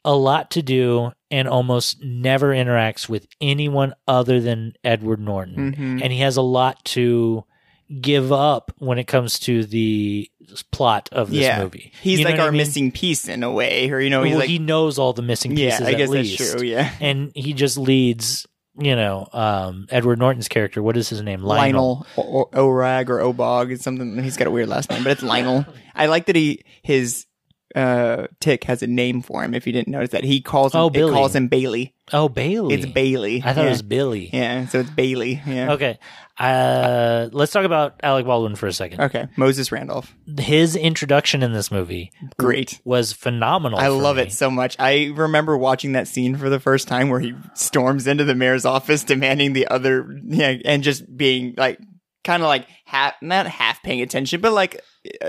a 0.04 0.14
lot 0.14 0.50
to 0.52 0.62
do 0.62 1.12
and 1.30 1.48
almost 1.48 2.02
never 2.02 2.50
interacts 2.50 3.08
with 3.08 3.26
anyone 3.40 3.94
other 4.06 4.40
than 4.40 4.74
Edward 4.84 5.20
Norton. 5.20 5.72
Mhm. 5.74 6.02
And 6.02 6.12
he 6.12 6.18
has 6.20 6.36
a 6.36 6.42
lot 6.42 6.84
to 6.86 7.44
give 8.00 8.32
up 8.32 8.72
when 8.78 8.98
it 8.98 9.04
comes 9.06 9.38
to 9.40 9.64
the 9.64 10.28
plot 10.72 11.08
of 11.12 11.30
this 11.30 11.40
yeah, 11.40 11.62
movie. 11.62 11.92
he's 12.02 12.18
You 12.18 12.24
know 12.24 12.30
like 12.32 12.40
our 12.40 12.48
I 12.48 12.50
mean? 12.50 12.58
missing 12.58 12.90
piece 12.92 13.28
in 13.28 13.42
a 13.42 13.50
way, 13.50 13.90
or 13.90 14.00
you 14.00 14.10
know, 14.10 14.22
he's 14.22 14.32
well, 14.32 14.40
like 14.40 14.48
he 14.48 14.58
knows 14.58 14.98
all 14.98 15.12
the 15.12 15.22
missing 15.22 15.56
yeah, 15.56 15.70
pieces 15.70 15.86
I 15.86 15.92
guess 15.94 16.08
at 16.08 16.10
least. 16.10 16.38
that's 16.38 16.52
true. 16.54 16.66
Yeah, 16.66 16.90
And 17.00 17.30
he 17.34 17.52
just 17.52 17.76
leads, 17.78 18.46
you 18.78 18.96
know, 18.96 19.28
um, 19.32 19.86
Edward 19.90 20.18
Norton's 20.18 20.48
character. 20.48 20.82
What 20.82 20.96
is 20.96 21.08
his 21.08 21.22
name? 21.22 21.42
Lionel. 21.42 22.06
Lionel 22.16 22.34
o- 22.34 22.48
o- 22.52 22.66
Orag 22.68 23.08
or 23.10 23.18
Obog 23.20 23.70
is 23.70 23.82
something. 23.82 24.22
He's 24.22 24.36
got 24.36 24.46
a 24.46 24.50
weird 24.50 24.68
last 24.68 24.90
name, 24.90 25.02
but 25.04 25.12
it's 25.12 25.22
Lionel. 25.22 25.64
I 25.94 26.06
like 26.06 26.26
that 26.26 26.36
he 26.36 26.62
his 26.82 27.26
uh 27.74 28.26
tick 28.40 28.64
has 28.64 28.82
a 28.82 28.86
name 28.86 29.22
for 29.22 29.42
him. 29.42 29.54
If 29.54 29.66
you 29.66 29.72
didn't 29.72 29.88
notice 29.88 30.10
that, 30.10 30.24
he 30.24 30.40
calls 30.40 30.74
him. 30.74 30.80
Oh, 30.80 30.90
it 30.92 31.10
calls 31.10 31.34
him 31.34 31.48
Bailey. 31.48 31.94
Oh, 32.12 32.28
Bailey. 32.28 32.74
It's 32.74 32.86
Bailey. 32.86 33.42
I 33.42 33.54
thought 33.54 33.62
yeah. 33.62 33.68
it 33.68 33.70
was 33.70 33.82
Billy. 33.82 34.28
Yeah, 34.30 34.66
so 34.66 34.80
it's 34.80 34.90
Bailey. 34.90 35.40
Yeah. 35.46 35.72
Okay. 35.72 35.98
Uh, 36.36 37.28
let's 37.32 37.52
talk 37.52 37.64
about 37.64 38.00
Alec 38.02 38.26
Baldwin 38.26 38.56
for 38.56 38.66
a 38.66 38.72
second. 38.72 39.00
Okay. 39.00 39.28
Moses 39.36 39.72
Randolph. 39.72 40.14
His 40.38 40.76
introduction 40.76 41.42
in 41.42 41.52
this 41.52 41.70
movie 41.70 42.12
Great. 42.36 42.80
was 42.84 43.12
phenomenal. 43.12 43.78
I 43.78 43.88
love 43.88 44.16
me. 44.16 44.22
it 44.22 44.32
so 44.32 44.50
much. 44.50 44.76
I 44.78 45.12
remember 45.14 45.56
watching 45.56 45.92
that 45.92 46.08
scene 46.08 46.36
for 46.36 46.50
the 46.50 46.60
first 46.60 46.88
time 46.88 47.08
where 47.08 47.20
he 47.20 47.34
storms 47.54 48.06
into 48.06 48.24
the 48.24 48.34
mayor's 48.34 48.66
office 48.66 49.04
demanding 49.04 49.52
the 49.54 49.68
other, 49.68 50.20
yeah, 50.24 50.56
and 50.64 50.82
just 50.82 51.16
being 51.16 51.54
like 51.56 51.78
kind 52.24 52.42
of 52.42 52.48
like 52.48 52.66
half, 52.86 53.14
not 53.22 53.46
half 53.46 53.82
paying 53.82 54.00
attention, 54.00 54.40
but 54.40 54.52
like 54.52 54.80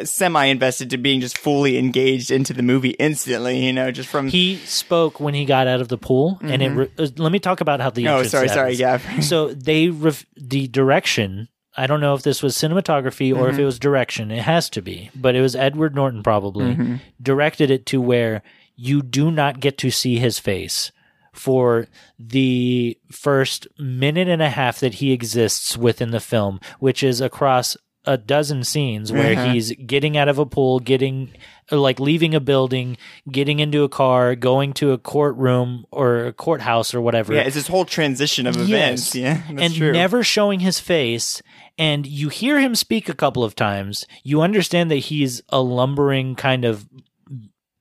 semi 0.04 0.46
invested 0.46 0.90
to 0.92 0.98
being 0.98 1.22
just 1.22 1.38
fully 1.38 1.78
engaged 1.78 2.32
into 2.32 2.54
the 2.54 2.64
movie 2.64 2.92
instantly. 2.92 3.66
You 3.66 3.74
know, 3.74 3.92
just 3.92 4.10
from 4.10 4.28
He 4.30 4.56
spoke 4.58 5.20
when 5.20 5.34
he 5.34 5.46
got 5.46 5.68
out 5.68 5.82
of 5.82 5.88
the 5.90 5.98
pool, 5.98 6.40
and 6.42 6.62
it. 6.62 6.70
Re- 6.70 6.92
uh, 6.98 7.08
let 7.18 7.32
me 7.32 7.40
talk 7.40 7.62
about 7.62 7.80
how 7.82 7.90
the. 7.90 8.06
Mm-hmm. 8.06 8.20
oh, 8.20 8.24
sorry, 8.24 8.48
sorry, 8.48 8.74
yeah, 8.76 8.98
so 9.20 9.54
they 9.54 9.90
ref- 9.90 10.26
the 10.36 10.68
direction 10.68 11.50
i 11.78 11.88
don't 11.88 12.00
know 12.00 12.14
if 12.14 12.24
this 12.24 12.42
was 12.42 12.56
cinematography 12.56 13.32
or 13.34 13.36
Mm-hmm. 13.48 13.50
if 13.56 13.60
it 13.60 13.66
was 13.66 13.80
direction 13.80 14.32
it 14.32 14.42
has 14.44 14.70
to 14.70 14.82
be 14.82 15.10
but 15.14 15.36
it 15.36 15.42
was 15.42 15.58
edward 15.58 15.94
norton 15.94 16.24
probably 16.24 16.68
Mm-hmm. 16.74 16.96
directed 17.22 17.70
it 17.70 17.86
to 17.88 18.00
where 18.00 18.42
you 18.78 19.02
do 19.02 19.30
not 19.30 19.60
get 19.60 19.78
to 19.80 19.92
see 19.92 20.18
his 20.18 20.40
face 20.40 20.94
for 21.36 21.88
the 22.20 22.98
first 23.12 23.68
minute 23.78 24.28
and 24.28 24.42
a 24.42 24.50
half 24.50 24.80
that 24.80 24.96
he 24.96 25.12
exists 25.12 25.78
within 25.78 26.12
the 26.12 26.20
film 26.20 26.60
which 26.80 27.04
is 27.04 27.22
across 27.22 27.78
a 28.08 28.18
dozen 28.18 28.64
scenes 28.64 29.12
where 29.12 29.34
Uh-huh. 29.34 29.52
he's 29.52 29.72
getting 29.74 30.16
out 30.16 30.28
of 30.30 30.38
a 30.38 30.46
pool 30.46 30.80
getting 30.80 31.32
like 31.72 32.00
leaving 32.00 32.36
a 32.36 32.40
building 32.40 32.98
getting 33.32 33.60
into 33.60 33.82
a 33.84 33.90
car 33.90 34.36
going 34.36 34.74
to 34.74 34.92
a 34.92 34.98
courtroom 35.00 35.86
or 35.92 36.28
a 36.28 36.34
courthouse 36.34 36.94
or 36.94 37.02
whatever 37.02 37.34
yeah. 37.34 37.42
It's 37.42 37.56
this 37.56 37.68
whole 37.68 37.86
transition 37.86 38.46
of 38.46 38.56
events. 38.58 39.16
Yeah, 39.16 39.42
that's 39.50 39.62
and 39.62 39.74
true. 39.74 39.92
never 39.92 40.24
showing 40.24 40.60
his 40.60 40.80
face. 40.80 41.42
And 41.80 42.06
you 42.06 42.30
hear 42.30 42.60
him 42.62 42.76
speak 42.76 43.10
a 43.10 43.14
couple 43.16 43.44
of 43.44 43.56
times. 43.56 44.06
You 44.24 44.42
understand 44.42 44.92
that 44.92 44.98
he's 45.10 45.42
a 45.50 45.60
lumbering 45.60 46.36
kind 46.36 46.64
of 46.64 46.88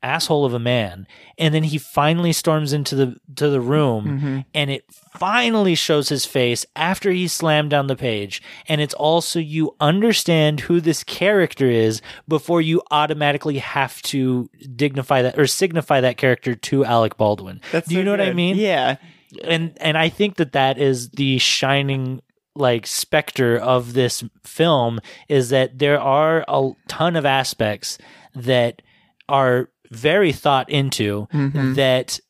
asshole 0.04 0.44
of 0.44 0.52
a 0.54 0.58
man. 0.58 1.06
And 1.38 1.54
then 1.54 1.64
he 1.64 1.78
finally 1.78 2.32
storms 2.32 2.72
into 2.72 2.94
the 2.94 3.16
to 3.36 3.48
the 3.48 3.60
room 3.60 4.04
Mm-hmm. 4.04 4.38
and 4.54 4.70
it 4.70 4.84
finally 5.18 5.74
shows 5.74 6.08
his 6.08 6.26
face 6.26 6.66
after 6.76 7.10
he 7.10 7.26
slammed 7.28 7.70
down 7.70 7.86
the 7.86 7.96
page. 7.96 8.42
And 8.68 8.80
it's 8.80 8.94
also 8.94 9.38
you 9.38 9.74
understand 9.80 10.60
who 10.60 10.80
this 10.80 11.02
character 11.04 11.70
is 11.70 12.02
before 12.28 12.60
you 12.60 12.82
automatically 12.90 13.58
have 13.58 14.02
to 14.02 14.48
dignify 14.76 15.22
that 15.22 15.38
or 15.38 15.46
signify 15.46 16.00
that 16.00 16.16
character 16.16 16.54
to 16.54 16.84
Alec 16.84 17.16
Baldwin. 17.16 17.60
That's 17.72 17.88
Do 17.88 17.94
you 17.94 18.00
so 18.00 18.04
know 18.04 18.10
what 18.12 18.20
I 18.20 18.32
mean? 18.32 18.56
Yeah, 18.56 18.96
and 19.42 19.76
and 19.80 19.96
I 19.96 20.08
think 20.10 20.36
that 20.36 20.52
that 20.52 20.78
is 20.78 21.10
the 21.10 21.38
shining 21.38 22.20
like 22.56 22.86
specter 22.86 23.56
of 23.58 23.94
this 23.94 24.22
film 24.44 25.00
is 25.28 25.48
that 25.48 25.78
there 25.80 26.00
are 26.00 26.44
a 26.46 26.70
ton 26.86 27.16
of 27.16 27.24
aspects 27.26 27.98
that 28.36 28.80
are 29.28 29.70
very 29.94 30.32
thought 30.32 30.68
into 30.70 31.26
Mm-hmm. 31.32 31.74
that 31.74 32.20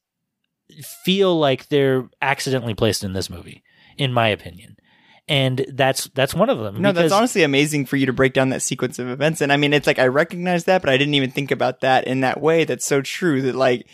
feel 1.04 1.38
like 1.38 1.68
they're 1.68 2.08
accidentally 2.22 2.74
placed 2.74 3.04
in 3.04 3.12
this 3.12 3.28
movie 3.30 3.62
in 3.96 4.12
my 4.12 4.28
opinion 4.28 4.76
and 5.28 5.64
that's 5.72 6.08
that's 6.14 6.34
one 6.34 6.50
of 6.50 6.58
them 6.58 6.80
No, 6.82 6.92
that's 6.92 7.12
honestly 7.12 7.42
amazing 7.42 7.86
for 7.86 7.96
you 7.96 8.06
to 8.06 8.12
break 8.12 8.32
down 8.34 8.50
that 8.50 8.60
sequence 8.60 8.98
of 8.98 9.08
events. 9.08 9.40
And 9.40 9.50
I 9.50 9.56
mean, 9.56 9.72
it's 9.72 9.86
like 9.86 9.98
I 9.98 10.06
recognize 10.08 10.64
that, 10.64 10.82
but 10.82 10.90
I 10.90 10.98
didn't 10.98 11.14
even 11.14 11.30
think 11.30 11.50
about 11.50 11.80
that 11.80 12.06
in 12.06 12.20
that 12.20 12.42
way. 12.42 12.64
That's 12.64 12.84
so 12.84 13.00
true. 13.00 13.40
That 13.40 13.54
like 13.54 13.86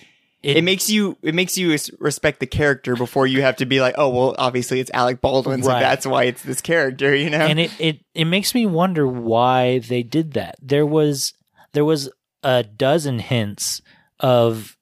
it, 0.42 0.56
It- 0.56 0.64
makes 0.64 0.90
you 0.90 1.16
it 1.22 1.32
makes 1.36 1.56
you 1.56 1.76
respect 2.00 2.40
the 2.40 2.46
character 2.48 2.96
before 2.96 3.28
you 3.28 3.42
have 3.42 3.54
to 3.56 3.66
be 3.66 3.80
like, 3.80 3.94
oh 3.96 4.08
well, 4.08 4.34
obviously 4.38 4.80
it's 4.80 4.90
Alec 4.92 5.20
Baldwin, 5.20 5.62
so 5.62 5.68
Right. 5.68 5.78
that's 5.80 6.04
why 6.04 6.24
it's 6.24 6.42
this 6.42 6.60
character. 6.60 7.14
You 7.14 7.30
know? 7.30 7.38
and 7.46 7.60
it, 7.60 7.70
it 7.78 8.00
it 8.12 8.24
makes 8.24 8.52
me 8.52 8.66
wonder 8.66 9.06
why 9.06 9.78
they 9.78 10.02
did 10.02 10.32
that. 10.32 10.56
There 10.60 10.86
was 10.86 11.32
there 11.74 11.84
was 11.84 12.10
a 12.42 12.62
dozen 12.62 13.18
hints 13.18 13.82
of 14.18 14.76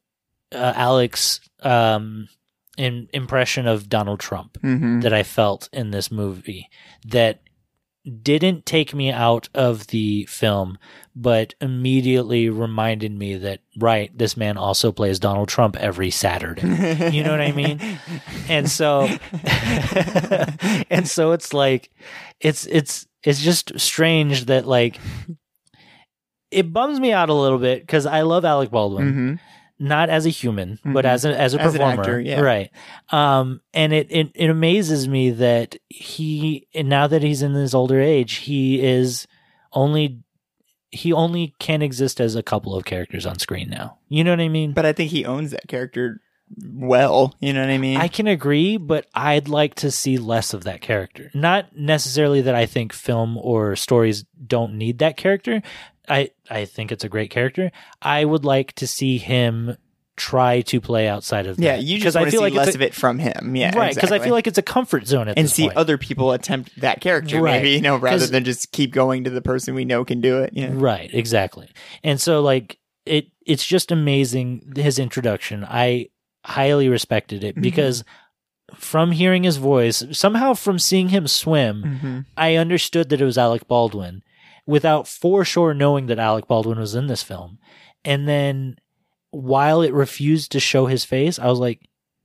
uh, 0.55 0.73
Alec's 0.77 1.41
um 1.62 2.29
in 2.77 3.09
impression 3.12 3.67
of 3.67 3.88
Donald 3.88 4.21
Trump 4.21 4.57
Mhm. 4.62 5.03
that 5.03 5.12
I 5.12 5.23
felt 5.25 5.69
in 5.73 5.91
this 5.91 6.11
movie 6.11 6.69
that 7.07 7.41
didn't 8.23 8.65
take 8.65 8.95
me 8.95 9.11
out 9.11 9.49
of 9.53 9.88
the 9.88 10.25
film 10.27 10.79
but 11.15 11.55
immediately 11.61 12.49
reminded 12.49 13.12
me 13.12 13.35
that 13.37 13.61
right 13.77 14.17
this 14.17 14.37
man 14.37 14.57
also 14.57 14.93
plays 14.93 15.19
Donald 15.19 15.49
Trump 15.49 15.77
every 15.77 16.11
Saturday 16.11 16.62
you 17.12 17.23
know 17.25 17.33
what 17.33 17.41
I 17.41 17.53
mean? 17.53 17.81
And 18.49 18.71
so, 18.71 19.09
and 20.91 21.09
so 21.09 21.33
it's 21.33 21.53
like, 21.53 21.91
it's 22.41 22.67
it's 22.67 23.07
it's 23.25 23.43
just 23.43 23.79
strange 23.79 24.47
that 24.47 24.67
like, 24.67 24.99
it 26.50 26.73
bums 26.73 26.99
me 27.00 27.12
out 27.12 27.28
a 27.28 27.35
little 27.35 27.59
bit 27.59 27.81
because 27.83 28.07
I 28.07 28.23
love 28.23 28.45
Alec 28.45 28.71
Baldwin, 28.71 29.12
Mhm. 29.12 29.38
not 29.78 30.09
as 30.11 30.26
a 30.26 30.31
human, 30.31 30.78
but 30.85 31.05
Mhm. 31.05 31.09
as 31.09 31.25
a 31.25 31.38
as 31.40 31.55
a 31.55 31.61
As 31.61 31.73
performer, 31.73 32.00
actor, 32.02 32.21
yeah. 32.21 32.40
right? 32.40 32.71
Um, 33.11 33.61
and 33.75 33.93
it, 33.93 34.07
it 34.11 34.31
it 34.35 34.50
amazes 34.50 35.07
me 35.09 35.31
that 35.31 35.76
he 35.88 36.67
and 36.75 36.88
now 36.88 37.07
that 37.07 37.23
he's 37.23 37.43
in 37.43 37.52
his 37.55 37.75
older 37.75 38.00
age, 38.00 38.37
he 38.37 38.81
is 38.81 39.26
only. 39.73 40.19
He 40.90 41.12
only 41.12 41.52
can 41.59 41.83
exist 41.83 42.19
as 42.19 42.35
a 42.35 42.43
couple 42.43 42.75
of 42.75 42.87
characters 42.87 43.26
on 43.26 43.38
screen 43.38 43.69
now. 43.69 43.99
You 44.09 44.25
know 44.25 44.31
what 44.31 44.40
I 44.40 44.49
mean? 44.49 44.73
But 44.73 44.87
I 44.87 44.95
think 44.95 45.11
he 45.11 45.23
owns 45.26 45.50
that 45.50 45.69
character 45.69 46.23
well. 46.64 47.35
You 47.40 47.52
know 47.52 47.61
what 47.61 47.69
I 47.69 47.76
mean? 47.76 47.99
I 47.99 48.09
can 48.09 48.26
agree, 48.26 48.78
but 48.78 49.07
I'd 49.14 49.49
like 49.49 49.75
to 49.76 49.90
see 49.90 50.17
less 50.17 50.55
of 50.55 50.64
that 50.64 50.81
character. 50.81 51.31
Not 51.35 51.76
necessarily 51.76 52.40
that 52.40 52.55
I 52.55 52.64
think 52.64 52.95
film 52.95 53.37
or 53.37 53.76
stories 53.76 54.25
don't 54.47 54.78
need 54.78 54.99
that 55.00 55.19
character. 55.19 55.61
I 56.09 56.31
I 56.50 56.65
think 56.65 56.93
it's 56.93 57.05
a 57.05 57.09
great 57.09 57.31
character. 57.31 57.71
I 58.03 58.25
would 58.25 58.45
like 58.45 58.73
to 58.75 58.87
see 58.87 59.19
him 59.19 59.77
try 60.17 60.62
to 60.62 60.81
play 60.81 61.07
outside 61.07 61.47
of 61.47 61.61
yeah, 61.61 61.77
that. 61.77 61.85
you 61.85 61.99
'Cause 61.99 62.03
just 62.05 62.17
I 62.17 62.21
want 62.23 62.27
to 62.29 62.31
feel 62.33 62.41
see 62.41 62.45
like 62.45 62.55
less 62.55 62.75
a, 62.75 62.79
of 62.79 62.83
it 62.83 62.93
from 62.95 63.21
him. 63.21 63.55
Yeah, 63.55 63.77
right 63.79 63.95
because 63.95 64.11
I 64.11 64.19
feel 64.19 64.33
like 64.33 64.49
it's 64.49 64.59
a 64.59 64.62
comfort 64.62 65.07
zone 65.07 65.29
at 65.29 65.38
and 65.38 65.49
see 65.49 65.65
point. 65.67 65.77
other 65.77 65.97
people 65.97 66.33
attempt 66.33 66.73
that 66.81 67.00
character, 67.00 67.41
Right. 67.41 67.59
maybe 67.62 67.71
you 67.71 67.81
know, 67.81 67.97
rather 67.97 68.27
than 68.27 68.43
just 68.45 68.73
keep 68.73 68.91
going 68.93 69.23
to 69.25 69.31
the 69.31 69.41
person 69.43 69.75
we 69.77 69.85
know 69.85 70.05
can 70.05 70.21
do 70.21 70.38
it. 70.43 70.50
Yeah. 70.55 70.71
Right, 70.73 71.09
exactly. 71.15 71.69
And 72.03 72.21
so 72.21 72.41
like 72.41 72.79
it 73.07 73.29
it's 73.47 73.65
just 73.65 73.93
amazing 73.93 74.73
his 74.75 74.99
introduction. 74.99 75.65
I 75.65 76.09
highly 76.45 76.88
respected 76.88 77.43
Mm-hmm. 77.43 77.59
it 77.59 77.62
because 77.62 78.03
from 78.75 79.12
hearing 79.12 79.45
his 79.45 79.57
voice, 79.57 80.03
somehow 80.12 80.53
from 80.55 80.79
seeing 80.79 81.09
him 81.11 81.27
swim, 81.29 82.00
Mhm. 82.03 82.25
I 82.37 82.57
understood 82.57 83.09
that 83.11 83.21
it 83.21 83.25
was 83.25 83.38
Alec 83.38 83.67
Baldwin 83.69 84.23
without 84.69 85.09
for 85.09 85.45
sure 85.45 85.73
knowing 85.75 86.07
that 86.07 86.19
Alec 86.19 86.47
Baldwin 86.47 86.79
was 86.79 86.95
in 86.95 87.07
this 87.09 87.23
film. 87.25 87.59
And 88.05 88.29
then 88.29 88.77
while 89.31 89.81
it 89.83 89.93
refused 89.93 90.53
to 90.53 90.61
show 90.61 90.87
his 90.87 91.05
face, 91.05 91.39
I 91.39 91.47
was 91.47 91.59
like, 91.59 91.81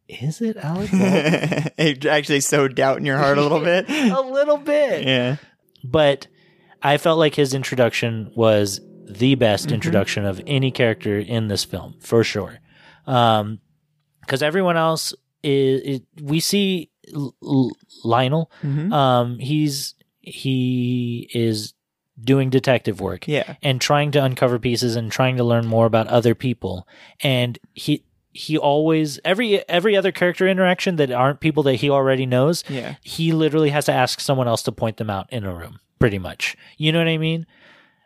is 0.08 0.42
it 0.42 0.58
Alec 0.58 0.92
Baldwin? 0.92 1.72
it 1.78 2.06
actually 2.06 2.42
sowed 2.42 2.76
doubt 2.76 2.98
in 2.98 3.06
your 3.06 3.18
heart 3.18 3.38
a 3.38 3.42
little 3.42 3.60
bit. 3.72 3.90
a 3.90 4.22
little 4.22 4.58
bit. 4.58 5.08
yeah. 5.08 5.38
But 5.84 6.28
I 6.82 6.98
felt 6.98 7.18
like 7.18 7.34
his 7.36 7.54
introduction 7.54 8.30
was 8.36 8.82
the 9.08 9.36
best 9.36 9.70
Mhm. 9.70 9.74
introduction 9.76 10.26
of 10.26 10.42
any 10.46 10.70
character 10.72 11.18
in 11.20 11.48
this 11.48 11.64
film, 11.64 11.96
for 12.02 12.24
sure. 12.24 12.60
Um, 13.08 13.60
because 14.22 14.42
everyone 14.44 14.76
else 14.78 15.14
is, 15.44 15.82
is 15.82 16.00
we 16.22 16.40
see 16.40 16.90
L- 17.14 17.36
L- 17.44 17.72
Lionel. 18.06 18.50
Mhm. 18.64 18.92
Um, 18.94 19.40
he's 19.40 19.96
he 20.22 21.30
is 21.34 21.73
doing 22.22 22.50
detective 22.50 23.02
work 23.02 23.28
Yeah. 23.28 23.56
and 23.64 23.82
trying 23.82 24.12
to 24.12 24.24
uncover 24.24 24.60
pieces 24.60 24.96
and 24.96 25.12
trying 25.12 25.38
to 25.38 25.44
learn 25.44 25.66
more 25.66 25.86
about 25.86 26.08
other 26.08 26.36
people. 26.36 26.88
And 27.22 27.58
he 27.74 28.04
he 28.36 28.58
always 28.58 29.20
every 29.24 29.68
every 29.70 29.96
other 29.96 30.12
character 30.12 30.48
interaction 30.48 30.96
that 30.98 31.12
aren't 31.12 31.40
people 31.40 31.64
that 31.64 31.76
he 31.76 31.90
already 31.90 32.26
knows, 32.26 32.64
Yeah. 32.70 32.96
he 33.04 33.32
literally 33.32 33.70
has 33.70 33.86
to 33.86 33.92
ask 33.94 34.20
someone 34.20 34.48
else 34.48 34.64
to 34.64 34.72
point 34.72 34.98
them 34.98 35.10
out 35.10 35.28
in 35.32 35.44
a 35.44 35.54
room, 35.54 35.80
pretty 36.00 36.18
much. 36.20 36.56
You 36.78 36.92
know 36.92 37.00
what 37.00 37.08
I 37.08 37.18
mean? 37.18 37.46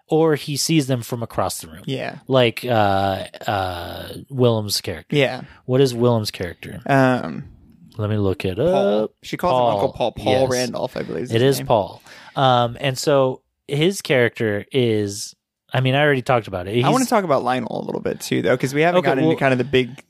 Or 0.09 0.35
he 0.35 0.55
sees 0.55 0.87
them 0.87 1.01
from 1.01 1.21
across 1.21 1.59
the 1.59 1.67
room. 1.67 1.83
Yeah. 1.85 2.19
Like 2.27 2.63
uh 2.65 3.25
uh 3.45 4.09
Willem's 4.29 4.79
character. 4.81 5.15
Yeah. 5.17 5.41
What 5.65 5.81
is 5.81 5.93
Willem's 5.93 6.31
character? 6.31 6.81
Um, 6.85 7.49
Let 7.97 8.09
me 8.09 8.17
look 8.17 8.45
it 8.45 8.57
Paul. 8.57 9.03
up. 9.03 9.11
She 9.23 9.35
calls 9.37 9.51
Paul. 9.51 9.69
him 9.69 9.73
Uncle 9.75 9.93
Paul. 9.93 10.11
Paul 10.13 10.41
Yes. 10.43 10.49
Randolph, 10.49 10.95
I 10.97 11.03
believe. 11.03 11.23
Is 11.25 11.31
It 11.33 11.41
is 11.41 11.57
name. 11.59 11.67
Paul. 11.67 12.01
Um 12.37 12.77
and 12.79 12.97
so 12.97 13.41
his 13.67 14.01
character 14.01 14.65
is 14.71 15.35
I 15.77 15.81
mean 15.81 15.95
I 15.95 16.01
already 16.01 16.21
talked 16.23 16.47
about 16.47 16.67
it. 16.67 16.83
I 16.83 16.89
want 16.89 17.03
to 17.03 17.09
talk 17.09 17.23
about 17.23 17.43
Lionel 17.43 17.81
a 17.81 17.85
little 17.85 18.01
bit 18.01 18.19
too, 18.19 18.41
though, 18.41 18.55
because 18.55 18.73
we 18.73 18.81
haven't 18.81 18.99
Okay, 18.99 19.05
gotten 19.05 19.23
well- 19.23 19.31
into 19.31 19.39
kind 19.39 19.51
of 19.53 19.57
the 19.59 19.63
big. 19.63 20.03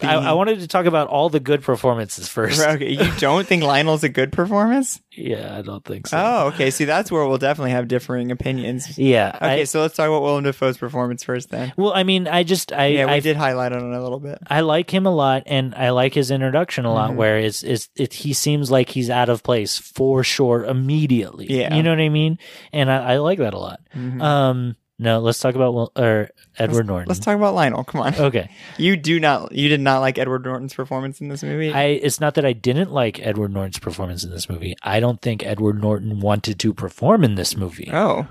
I. 0.00 0.14
I 0.14 0.32
wanted 0.34 0.60
to 0.60 0.68
talk 0.68 0.86
about 0.86 1.08
all 1.08 1.28
the 1.28 1.40
good 1.40 1.60
performances 1.64 2.28
first. 2.28 2.60
Okay, 2.60 2.90
you 2.92 3.10
don't 3.18 3.44
think 3.44 3.64
Lionel's 3.64 4.04
a 4.04 4.08
good 4.08 4.30
performance? 4.32 5.00
Yeah, 5.18 5.58
I 5.58 5.62
don't 5.62 5.84
think 5.84 6.06
so. 6.06 6.16
Oh, 6.16 6.46
okay. 6.54 6.70
See, 6.70 6.84
that's 6.84 7.10
where 7.10 7.26
we'll 7.26 7.38
definitely 7.38 7.72
have 7.72 7.88
differing 7.88 8.30
opinions. 8.30 8.96
Yeah. 8.96 9.32
Okay, 9.34 9.62
I, 9.62 9.64
so 9.64 9.80
let's 9.80 9.96
talk 9.96 10.06
about 10.06 10.22
Willem 10.22 10.44
Dafoe's 10.44 10.78
performance 10.78 11.24
first, 11.24 11.50
then. 11.50 11.72
well, 11.76 11.92
I 11.92 12.04
mean, 12.04 12.28
I 12.28 12.44
just 12.44 12.72
I 12.72 12.86
Yeah, 12.86 13.06
we 13.06 13.12
I, 13.14 13.18
did 13.18 13.36
highlight 13.36 13.72
on 13.72 13.92
it 13.92 13.96
a 13.96 14.00
little 14.00 14.20
bit. 14.20 14.38
I 14.46 14.60
like 14.60 14.94
him 14.94 15.06
a 15.06 15.10
lot, 15.12 15.42
and 15.46 15.74
I 15.74 15.90
like 15.90 16.14
his 16.14 16.30
introduction 16.30 16.84
a 16.84 16.92
lot. 16.92 17.10
Mhm. 17.10 17.16
Where 17.16 17.36
it's 17.38 17.64
it's 17.64 17.88
it, 17.96 18.12
he 18.14 18.32
seems 18.32 18.70
like 18.70 18.90
he's 18.90 19.10
out 19.10 19.28
of 19.28 19.42
place 19.42 19.76
for 19.76 20.22
sure 20.22 20.64
immediately. 20.64 21.46
Yeah. 21.50 21.74
you 21.74 21.82
know 21.82 21.90
what 21.90 21.98
I 21.98 22.08
mean. 22.08 22.38
And 22.72 22.88
I, 22.88 23.14
I 23.14 23.16
like 23.16 23.40
that 23.40 23.54
a 23.54 23.58
lot. 23.58 23.80
Mhm. 23.96 24.22
Um, 24.22 24.76
No, 25.00 25.20
let's 25.20 25.38
talk 25.38 25.54
about 25.54 25.74
Will- 25.74 25.92
or 25.96 26.30
Edward 26.58 26.86
Norton. 26.86 27.08
Let's 27.08 27.20
talk 27.20 27.36
about 27.36 27.54
Lionel. 27.54 27.84
Come 27.84 28.00
on. 28.00 28.14
okay. 28.16 28.50
You 28.78 28.96
do 28.96 29.20
not. 29.20 29.52
You 29.52 29.68
did 29.68 29.80
not 29.80 30.00
like 30.00 30.18
Edward 30.18 30.44
Norton's 30.44 30.74
performance 30.74 31.20
in 31.20 31.28
this 31.28 31.42
movie. 31.42 31.72
I 31.72 31.84
it's 31.84 32.20
not 32.20 32.34
that 32.34 32.44
I 32.44 32.52
didn't 32.52 32.90
like 32.92 33.20
Edward 33.20 33.52
Norton's 33.52 33.78
performance 33.78 34.24
in 34.24 34.30
this 34.30 34.48
movie. 34.48 34.74
I 34.82 35.00
don't 35.00 35.20
think 35.20 35.44
Edward 35.44 35.80
Norton 35.80 36.20
wanted 36.20 36.58
to 36.60 36.74
perform 36.74 37.24
in 37.24 37.34
this 37.36 37.56
movie, 37.56 37.90
oh, 37.92 38.26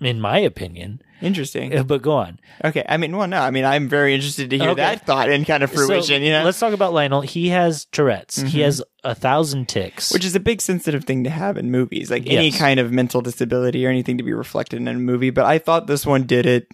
in 0.00 0.20
my 0.20 0.38
opinion. 0.38 1.02
Interesting. 1.22 1.76
Uh, 1.76 1.82
But 1.82 2.02
go 2.02 2.12
on. 2.12 2.38
Okay. 2.64 2.84
I 2.88 2.96
mean, 2.96 3.16
well, 3.16 3.26
no. 3.28 3.40
I 3.40 3.50
mean, 3.50 3.64
I'm 3.64 3.88
very 3.88 4.14
interested 4.14 4.50
to 4.50 4.58
hear 4.58 4.70
Okay. 4.70 4.82
that 4.82 5.06
thought 5.06 5.30
and 5.30 5.46
kind 5.46 5.62
of 5.62 5.70
fruition. 5.70 6.02
So, 6.20 6.24
you 6.24 6.30
know, 6.30 6.44
Let's 6.44 6.58
talk 6.60 6.72
about 6.72 6.92
Lionel. 6.92 7.20
He 7.22 7.48
has 7.50 7.86
Tourette's. 7.86 8.36
He 8.42 8.58
Mhm. 8.58 8.64
has 8.64 8.82
a 9.04 9.14
thousand 9.14 9.68
ticks. 9.68 10.12
which 10.12 10.24
is 10.24 10.34
a 10.36 10.40
big 10.40 10.60
sensitive 10.60 11.04
thing 11.04 11.24
to 11.24 11.30
have 11.30 11.56
in 11.56 11.70
movies, 11.70 12.10
like 12.10 12.26
any 12.26 12.48
Yes. 12.48 12.58
kind 12.58 12.78
of 12.78 12.92
mental 12.92 13.20
disability 13.22 13.84
or 13.86 13.90
anything 13.90 14.18
to 14.18 14.24
be 14.24 14.32
reflected 14.32 14.76
in 14.80 14.88
a 14.88 14.94
movie. 14.94 15.30
But 15.30 15.44
I 15.46 15.58
thought 15.58 15.86
this 15.86 16.04
one 16.06 16.24
did 16.24 16.46
it 16.46 16.66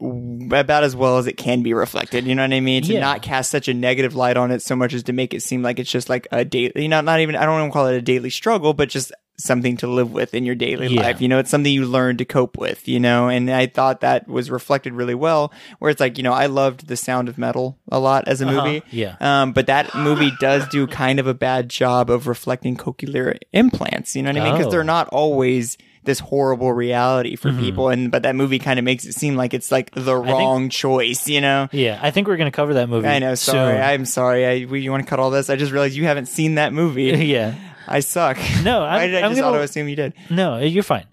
w- 0.00 0.48
about 0.52 0.82
as 0.84 0.96
well 0.96 1.18
as 1.18 1.26
it 1.28 1.36
can 1.36 1.62
be 1.62 1.72
reflected. 1.72 2.26
You 2.26 2.34
know 2.34 2.42
what 2.42 2.52
I 2.52 2.58
mean? 2.60 2.82
To 2.84 2.92
Yeah. 2.94 3.00
not 3.00 3.22
cast 3.22 3.50
such 3.50 3.68
a 3.68 3.74
negative 3.74 4.14
light 4.16 4.36
on 4.36 4.50
it 4.50 4.60
so 4.62 4.74
much 4.74 4.92
as 4.92 5.04
to 5.04 5.12
make 5.12 5.32
it 5.34 5.42
seem 5.42 5.62
like 5.62 5.78
it's 5.78 5.90
just 5.90 6.08
like 6.08 6.26
a 6.32 6.44
daily, 6.44 6.72
you 6.76 6.88
know, 6.88 7.00
not 7.00 7.20
even 7.20 7.36
I 7.36 7.44
don't 7.46 7.54
want 7.60 7.70
to 7.70 7.72
call 7.72 7.86
it 7.86 7.96
a 7.96 8.02
daily 8.02 8.30
struggle, 8.30 8.74
but 8.74 8.88
just 8.88 9.12
something 9.36 9.76
to 9.78 9.86
live 9.88 10.12
with 10.12 10.32
in 10.34 10.44
your 10.44 10.54
daily 10.54 10.86
Yeah. 10.88 11.02
life. 11.02 11.20
You 11.20 11.28
know, 11.28 11.38
it's 11.38 11.50
something 11.50 11.72
you 11.72 11.86
learn 11.86 12.16
to 12.18 12.24
cope 12.24 12.56
with. 12.56 12.86
You 12.88 13.00
know, 13.00 13.28
and 13.28 13.50
I 13.50 13.66
thought 13.66 14.00
that 14.02 14.28
was 14.28 14.50
reflected 14.50 14.92
really 14.92 15.14
well. 15.14 15.52
Where 15.80 15.90
it's 15.90 16.00
like, 16.00 16.16
you 16.18 16.22
know, 16.24 16.32
I 16.32 16.46
loved 16.46 16.86
the 16.86 16.96
sound 16.96 17.28
of 17.28 17.36
metal 17.38 17.76
a 17.90 17.98
lot 17.98 18.28
as 18.28 18.40
a 18.40 18.46
Uh-huh. 18.48 18.64
movie. 18.64 18.82
Yeah. 18.90 19.16
Um, 19.20 19.52
but 19.52 19.66
that 19.66 19.94
movie 19.94 20.32
does 20.40 20.66
do 20.68 20.86
kind 20.86 21.18
of 21.18 21.26
a 21.26 21.34
bad 21.34 21.68
job 21.68 22.10
of 22.10 22.26
reflecting 22.26 22.76
cochlear 22.76 23.36
implants. 23.52 24.14
You 24.14 24.22
know 24.22 24.30
what 24.32 24.40
I 24.40 24.44
mean? 24.44 24.52
Because 24.54 24.66
Oh. 24.68 24.70
they're 24.70 24.84
not 24.84 25.08
always 25.08 25.76
this 26.04 26.18
horrible 26.18 26.70
reality 26.70 27.34
for 27.34 27.48
Mhm. 27.50 27.60
people, 27.60 27.88
and 27.88 28.10
but 28.10 28.24
that 28.24 28.36
movie 28.36 28.58
kind 28.58 28.78
of 28.78 28.84
makes 28.84 29.06
it 29.06 29.14
seem 29.14 29.36
like 29.36 29.54
it's 29.54 29.72
like 29.72 29.90
the 29.92 30.02
think- 30.02 30.26
wrong 30.26 30.68
choice. 30.68 31.26
You 31.28 31.40
know? 31.40 31.68
Yeah, 31.72 31.98
I 32.02 32.10
think 32.10 32.28
we're 32.28 32.36
going 32.36 32.50
to 32.52 32.54
cover 32.54 32.74
that 32.74 32.90
movie. 32.90 33.08
I 33.08 33.20
know. 33.20 33.34
Sorry, 33.34 33.72
soon. 33.76 33.82
I'm 33.82 34.04
sorry. 34.04 34.44
I 34.46 34.66
we, 34.66 34.80
you 34.82 34.90
want 34.90 35.02
to 35.02 35.08
cut 35.08 35.18
all 35.18 35.30
this? 35.30 35.48
I 35.48 35.56
just 35.56 35.72
realized 35.72 35.96
you 35.96 36.04
haven't 36.04 36.26
seen 36.26 36.56
that 36.56 36.74
movie. 36.74 37.04
yeah. 37.26 37.54
I 37.88 38.00
suck. 38.00 38.38
No, 38.62 38.82
I'm, 38.84 39.10
did 39.10 39.22
I 39.22 39.26
I'm 39.26 39.32
just 39.32 39.40
gonna, 39.40 39.56
auto 39.56 39.62
assume 39.62 39.88
you 39.88 39.96
did? 39.96 40.14
No, 40.30 40.58
you're 40.58 40.82
fine. 40.82 41.06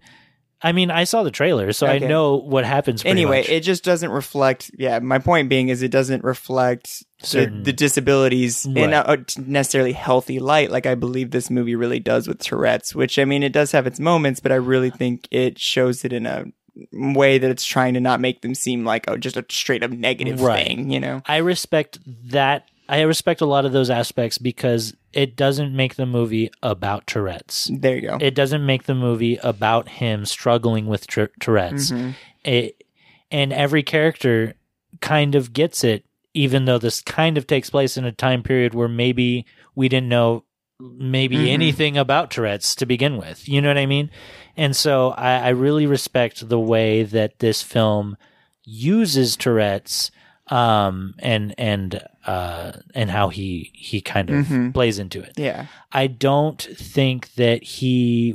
I 0.63 0.73
mean, 0.73 0.91
I 0.91 1.05
saw 1.05 1.23
the 1.23 1.31
trailer, 1.31 1.73
so 1.73 1.87
I 1.87 1.97
know 1.97 2.35
what 2.35 2.65
happens. 2.65 3.01
pretty 3.01 3.19
Anyway, 3.21 3.39
much. 3.39 3.49
it 3.49 3.61
just 3.61 3.83
doesn't 3.83 4.11
reflect. 4.11 4.69
Yeah, 4.77 4.99
my 4.99 5.17
point 5.17 5.49
being 5.49 5.69
is 5.69 5.81
it 5.81 5.89
doesn't 5.89 6.23
reflect 6.23 7.03
the, 7.21 7.25
Certain- 7.27 7.63
the 7.63 7.73
disabilities 7.73 8.67
in 8.67 8.93
a, 8.93 9.03
a 9.07 9.17
necessarily 9.41 9.93
healthy 9.93 10.39
light, 10.39 10.69
like 10.69 10.85
I 10.85 10.93
believe 10.93 11.31
this 11.31 11.49
movie 11.49 11.73
really 11.75 11.99
does 11.99 12.27
with 12.27 12.37
Tourette's. 12.39 12.93
Which 12.93 13.17
I 13.17 13.25
mean, 13.25 13.41
it 13.41 13.53
does 13.53 13.71
have 13.71 13.87
its 13.87 13.99
moments, 13.99 14.39
but 14.39 14.51
I 14.51 14.55
really 14.55 14.91
think 14.91 15.27
it 15.31 15.57
shows 15.57 16.05
it 16.05 16.13
in 16.13 16.27
a 16.27 16.45
way 16.93 17.39
that 17.39 17.49
it's 17.49 17.65
trying 17.65 17.95
to 17.95 17.99
not 17.99 18.19
make 18.21 18.41
them 18.43 18.53
seem 18.53 18.85
like 18.85 19.05
oh, 19.07 19.17
just 19.17 19.37
a 19.37 19.45
straight 19.49 19.81
up 19.81 19.89
negative 19.89 20.41
Right. 20.41 20.67
thing. 20.67 20.91
You 20.91 20.99
know? 20.99 21.21
I 21.25 21.37
respect 21.37 21.97
that. 22.29 22.67
I 22.87 23.01
respect 23.01 23.41
a 23.41 23.45
lot 23.47 23.65
of 23.65 23.71
those 23.71 23.89
aspects 23.89 24.37
because 24.37 24.93
it 25.13 25.35
doesn't 25.35 25.75
make 25.75 25.95
the 25.95 26.05
movie 26.05 26.49
about 26.63 27.05
Tourette's. 27.07 27.69
There 27.73 27.95
you 27.95 28.01
go. 28.07 28.17
It 28.21 28.33
doesn't 28.35 28.65
make 28.65 28.83
the 28.83 28.95
movie 28.95 29.37
about 29.43 29.89
him 29.89 30.25
struggling 30.25 30.87
with 30.87 31.07
Tou- 31.07 31.27
Tourette's. 31.39 31.91
Mhm. 31.91 32.13
It, 32.43 32.83
and 33.29 33.51
every 33.53 33.83
character 33.83 34.53
kind 35.01 35.35
of 35.35 35.53
gets 35.53 35.83
it, 35.83 36.05
even 36.33 36.65
though 36.65 36.77
this 36.77 37.01
kind 37.01 37.37
of 37.37 37.45
takes 37.47 37.69
place 37.69 37.97
in 37.97 38.05
a 38.05 38.11
time 38.11 38.43
period 38.43 38.73
where 38.73 38.87
maybe 38.87 39.45
we 39.75 39.89
didn't 39.89 40.09
know 40.09 40.43
maybe 40.79 41.37
Mhm. 41.37 41.47
anything 41.49 41.97
about 41.97 42.31
Tourette's 42.31 42.73
to 42.75 42.85
begin 42.85 43.17
with. 43.17 43.47
You 43.47 43.61
know 43.61 43.67
what 43.69 43.77
I 43.77 43.85
mean? 43.85 44.09
And 44.57 44.75
so 44.75 45.11
I, 45.11 45.33
I 45.39 45.49
really 45.49 45.85
respect 45.85 46.49
the 46.49 46.59
way 46.59 47.03
that 47.03 47.39
this 47.39 47.61
film 47.61 48.17
uses 48.63 49.35
Tourette's 49.35 50.11
um 50.51 51.13
and 51.19 51.55
and 51.57 52.01
uh 52.25 52.73
and 52.93 53.09
how 53.09 53.29
he 53.29 53.71
he 53.73 54.01
kind 54.01 54.29
of 54.29 54.45
Mhm. 54.45 54.73
plays 54.73 54.99
into 54.99 55.21
it. 55.21 55.33
Yeah. 55.37 55.67
I 55.91 56.07
don't 56.07 56.61
think 56.61 57.33
that 57.35 57.63
he 57.63 58.33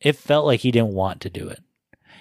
it 0.00 0.16
felt 0.16 0.46
like 0.46 0.60
he 0.60 0.70
didn't 0.70 0.92
want 0.92 1.20
to 1.22 1.30
do 1.30 1.48
it. 1.48 1.60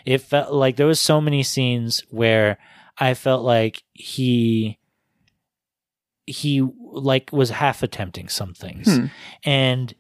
It 0.05 0.19
felt 0.21 0.53
like 0.53 0.77
there 0.77 0.87
was 0.87 0.99
so 1.01 1.19
many 1.19 1.43
scenes 1.43 2.01
where 2.09 2.57
I 2.97 3.13
felt 3.13 3.43
like 3.43 3.83
he 3.93 4.79
he 6.25 6.61
like 6.79 7.31
was 7.31 7.49
half 7.51 7.83
attempting 7.83 8.29
some 8.29 8.53
things. 8.53 8.93
Hmm. 8.97 9.05
And 9.43 9.93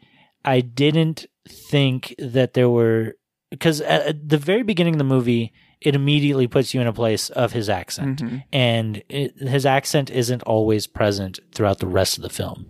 I 0.43 0.61
didn't 0.61 1.25
think 1.47 2.15
that 2.17 2.53
there 2.53 2.69
were 2.69 3.15
because 3.49 3.81
at 3.81 4.27
the 4.27 4.37
very 4.37 4.63
beginning 4.63 4.93
of 4.95 4.97
the 4.97 5.03
movie 5.03 5.53
it 5.81 5.95
immediately 5.95 6.47
puts 6.47 6.73
you 6.73 6.81
in 6.81 6.87
a 6.87 6.93
place 6.93 7.29
of 7.29 7.53
his 7.53 7.69
accent 7.69 8.21
Mhm. 8.21 8.43
and 8.51 9.03
it, 9.09 9.37
his 9.37 9.65
accent 9.65 10.09
isn't 10.09 10.41
always 10.43 10.87
present 10.87 11.39
throughout 11.53 11.79
the 11.79 11.87
rest 11.87 12.17
of 12.17 12.23
the 12.23 12.29
film. 12.29 12.65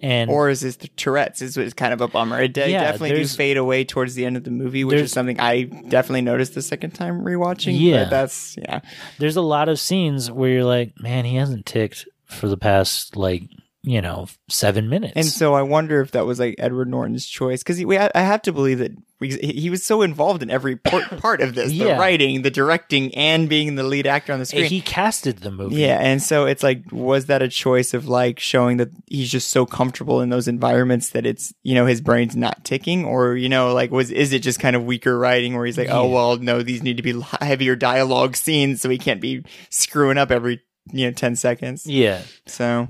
And 0.00 0.30
Or 0.30 0.48
is 0.48 0.60
this 0.60 0.76
the 0.76 0.88
Tourette's? 0.88 1.42
Is 1.42 1.74
kind 1.74 1.92
of 1.92 2.00
a 2.00 2.08
bummer. 2.08 2.40
It 2.40 2.52
de- 2.54 2.70
Yeah, 2.70 2.84
definitely 2.92 3.16
do 3.16 3.26
fade 3.26 3.56
away 3.56 3.84
towards 3.84 4.14
the 4.14 4.24
end 4.26 4.36
of 4.36 4.44
the 4.44 4.50
movie, 4.50 4.84
which 4.84 5.00
is 5.00 5.12
something 5.12 5.38
I 5.40 5.62
definitely 5.64 6.22
noticed 6.22 6.54
the 6.54 6.62
second 6.62 6.92
time 6.92 7.20
rewatching. 7.22 7.78
Yeah. 7.78 8.04
but 8.04 8.10
that's 8.10 8.56
yeah. 8.58 8.80
there's 9.18 9.36
a 9.36 9.42
lot 9.42 9.68
of 9.68 9.78
scenes 9.80 10.30
where 10.30 10.50
you're 10.50 10.64
like, 10.64 10.92
man, 11.00 11.24
he 11.24 11.36
hasn't 11.36 11.66
ticked 11.66 12.06
for 12.24 12.48
the 12.48 12.56
past 12.56 13.16
like 13.16 13.42
you 13.82 14.00
know 14.00 14.26
seven 14.48 14.88
minutes. 14.88 15.14
And 15.16 15.26
so 15.26 15.54
I 15.54 15.62
wonder 15.62 16.00
if 16.00 16.12
that 16.12 16.26
was 16.26 16.38
like 16.38 16.56
Edward 16.58 16.88
Norton's 16.88 17.26
choice 17.26 17.62
because 17.62 17.82
I 17.82 18.10
I 18.14 18.22
have 18.22 18.42
to 18.42 18.52
believe 18.52 18.78
that 18.78 18.92
he 19.20 19.70
was 19.70 19.84
so 19.84 20.02
involved 20.02 20.42
in 20.42 20.50
every 20.50 20.76
part, 20.76 21.40
of 21.40 21.54
this, 21.54 21.70
the 21.70 21.96
writing, 21.96 22.42
the 22.42 22.50
directing, 22.50 23.14
and 23.14 23.48
being 23.48 23.74
the 23.76 23.82
lead 23.82 24.06
actor 24.06 24.32
on 24.32 24.38
the 24.38 24.46
screen. 24.46 24.64
he 24.64 24.80
casted 24.80 25.38
the 25.38 25.50
movie. 25.50 25.76
yeah, 25.76 25.98
and 26.00 26.22
so 26.22 26.46
it's 26.46 26.62
like, 26.62 26.82
was 26.90 27.26
that 27.26 27.42
a 27.42 27.48
choice 27.48 27.94
of 27.94 28.08
like 28.08 28.40
showing 28.40 28.78
that 28.78 28.90
he's 29.06 29.30
just 29.30 29.50
so 29.50 29.64
comfortable 29.64 30.20
in 30.20 30.30
those 30.30 30.48
environments 30.48 31.10
that 31.10 31.26
it's 31.26 31.52
you 31.62 31.74
know 31.74 31.86
his 31.86 32.00
brain's 32.00 32.36
not 32.36 32.64
ticking, 32.64 33.04
or 33.04 33.36
you 33.36 33.48
know 33.48 33.72
like 33.72 33.90
was 33.90 34.10
is 34.10 34.32
it 34.32 34.40
just 34.40 34.60
kind 34.60 34.76
of 34.76 34.84
weaker 34.84 35.16
writing 35.16 35.54
where 35.54 35.66
he's 35.66 35.78
like, 35.78 35.90
oh 35.90 36.08
well, 36.08 36.36
no, 36.36 36.62
these 36.62 36.82
need 36.82 36.96
to 36.96 37.02
be 37.02 37.20
heavier 37.40 37.76
dialogue 37.76 38.36
scenes, 38.36 38.80
so 38.80 38.88
he 38.88 38.98
can't 38.98 39.20
be 39.20 39.44
screwing 39.70 40.18
up 40.18 40.30
every 40.30 40.60
you 40.92 41.06
know 41.06 41.12
ten 41.12 41.36
seconds. 41.36 41.86
yeah. 41.86 42.22
So, 42.46 42.88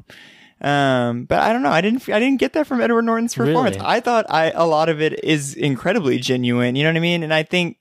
um, 0.62 1.25
but 1.25 1.40
I 1.40 1.53
don't 1.53 1.62
know. 1.62 1.70
I 1.70 1.81
didn't. 1.81 2.09
I 2.09 2.20
didn't 2.20 2.38
get 2.38 2.53
that 2.55 2.66
from 2.66 2.81
Edward 2.81 3.03
Norton's 3.03 3.35
performance. 3.35 3.77
Really? 3.77 3.88
I 3.88 4.01
thought 4.01 4.27
I 4.29 4.53
a 4.53 4.66
lot 4.66 4.88
of 4.88 5.03
it 5.03 5.22
is 5.25 5.55
incredibly 5.55 6.18
genuine. 6.18 6.77
You 6.77 6.85
know 6.85 6.90
what 6.90 6.96
I 6.96 7.01
mean? 7.01 7.22
And 7.22 7.35
I 7.35 7.42
think, 7.42 7.79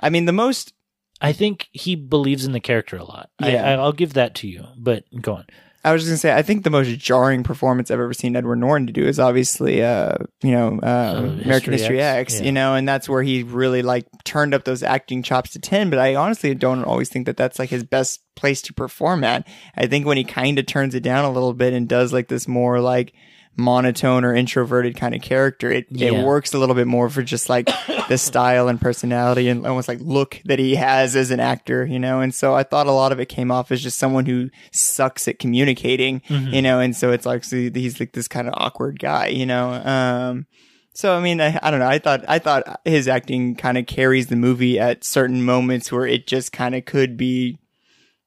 I 0.00 0.10
mean, 0.10 0.24
the 0.24 0.32
most. 0.32 0.72
I 1.20 1.34
think 1.34 1.68
he 1.72 1.96
believes 1.96 2.46
in 2.46 2.52
the 2.52 2.60
character 2.60 2.96
a 2.96 3.04
lot. 3.04 3.28
Yeah. 3.40 3.62
I, 3.62 3.72
I'll 3.72 3.92
give 3.92 4.14
that 4.14 4.34
to 4.36 4.48
you. 4.48 4.64
But 4.78 5.04
go 5.20 5.34
on. 5.34 5.46
I 5.82 5.92
was 5.92 6.02
just 6.02 6.10
gonna 6.10 6.18
say. 6.18 6.34
I 6.36 6.42
think 6.42 6.64
the 6.64 6.70
most 6.70 6.88
jarring 6.98 7.42
performance 7.42 7.90
I've 7.90 8.00
ever 8.00 8.12
seen 8.12 8.36
Edward 8.36 8.56
Norton 8.56 8.86
to 8.86 8.92
do 8.92 9.06
is 9.06 9.18
obviously, 9.18 9.82
uh, 9.82 10.16
you 10.42 10.52
know, 10.52 10.78
uh, 10.82 11.14
American 11.16 11.72
History 11.72 11.72
History 11.72 12.00
X, 12.02 12.34
X. 12.34 12.40
yeah. 12.40 12.46
You 12.46 12.52
know, 12.52 12.74
and 12.74 12.86
that's 12.86 13.08
where 13.08 13.22
he 13.22 13.42
really 13.42 13.80
like 13.80 14.06
turned 14.24 14.52
up 14.52 14.64
those 14.64 14.82
acting 14.82 15.22
chops 15.22 15.52
to 15.52 15.58
ten. 15.58 15.88
But 15.88 15.98
I 15.98 16.16
honestly 16.16 16.54
don't 16.54 16.84
always 16.84 17.08
think 17.08 17.26
that 17.26 17.38
that's 17.38 17.58
like 17.58 17.70
his 17.70 17.82
best 17.82 18.20
place 18.36 18.60
to 18.62 18.74
perform 18.74 19.24
at. 19.24 19.46
I 19.74 19.86
think 19.86 20.06
when 20.06 20.18
he 20.18 20.24
kind 20.24 20.58
of 20.58 20.66
turns 20.66 20.94
it 20.94 21.02
down 21.02 21.24
a 21.24 21.32
little 21.32 21.54
bit 21.54 21.72
and 21.72 21.88
does 21.88 22.12
like 22.12 22.28
this 22.28 22.46
more 22.46 22.80
like 22.80 23.14
monotone 23.56 24.24
or 24.24 24.34
introverted 24.34 24.96
kind 24.96 25.14
of 25.14 25.20
character, 25.22 25.70
it 25.70 25.86
Yeah. 25.90 26.08
it 26.12 26.24
works 26.24 26.54
a 26.54 26.58
little 26.58 26.74
bit 26.74 26.86
more 26.86 27.10
for 27.10 27.22
just 27.22 27.48
like 27.48 27.66
the 28.08 28.16
style 28.16 28.68
and 28.68 28.80
personality 28.80 29.48
and 29.48 29.66
almost 29.66 29.88
like 29.88 29.98
look 30.00 30.40
that 30.46 30.58
he 30.58 30.76
has 30.76 31.14
as 31.16 31.30
an 31.30 31.40
actor, 31.40 31.84
you 31.84 31.98
know. 31.98 32.20
And 32.20 32.34
so 32.34 32.54
I 32.54 32.62
thought 32.62 32.86
a 32.86 32.92
lot 32.92 33.12
of 33.12 33.20
it 33.20 33.26
came 33.28 33.50
off 33.50 33.70
as 33.70 33.82
just 33.82 33.98
someone 33.98 34.24
who 34.26 34.48
sucks 34.72 35.28
at 35.28 35.38
communicating, 35.38 36.20
Mhm. 36.28 36.52
you 36.54 36.62
know. 36.62 36.80
And 36.80 36.96
so 36.96 37.12
it's 37.12 37.26
like 37.26 37.44
so 37.44 37.56
he's 37.56 38.00
like 38.00 38.12
this 38.12 38.28
kind 38.28 38.48
of 38.48 38.54
awkward 38.56 38.98
guy, 38.98 39.26
you 39.28 39.44
know. 39.46 39.72
Um, 39.72 40.46
so 40.94 41.14
I 41.16 41.20
mean, 41.20 41.40
I, 41.40 41.58
I 41.62 41.70
don't 41.70 41.80
know. 41.80 41.88
I 41.88 41.98
thought 41.98 42.24
I 42.28 42.38
thought 42.38 42.80
his 42.84 43.08
acting 43.08 43.54
kind 43.56 43.76
of 43.78 43.86
carries 43.86 44.28
the 44.28 44.36
movie 44.36 44.78
at 44.78 45.04
certain 45.04 45.42
moments 45.44 45.92
where 45.92 46.06
it 46.06 46.26
just 46.26 46.52
kind 46.52 46.74
of 46.74 46.84
could 46.84 47.16
be 47.16 47.58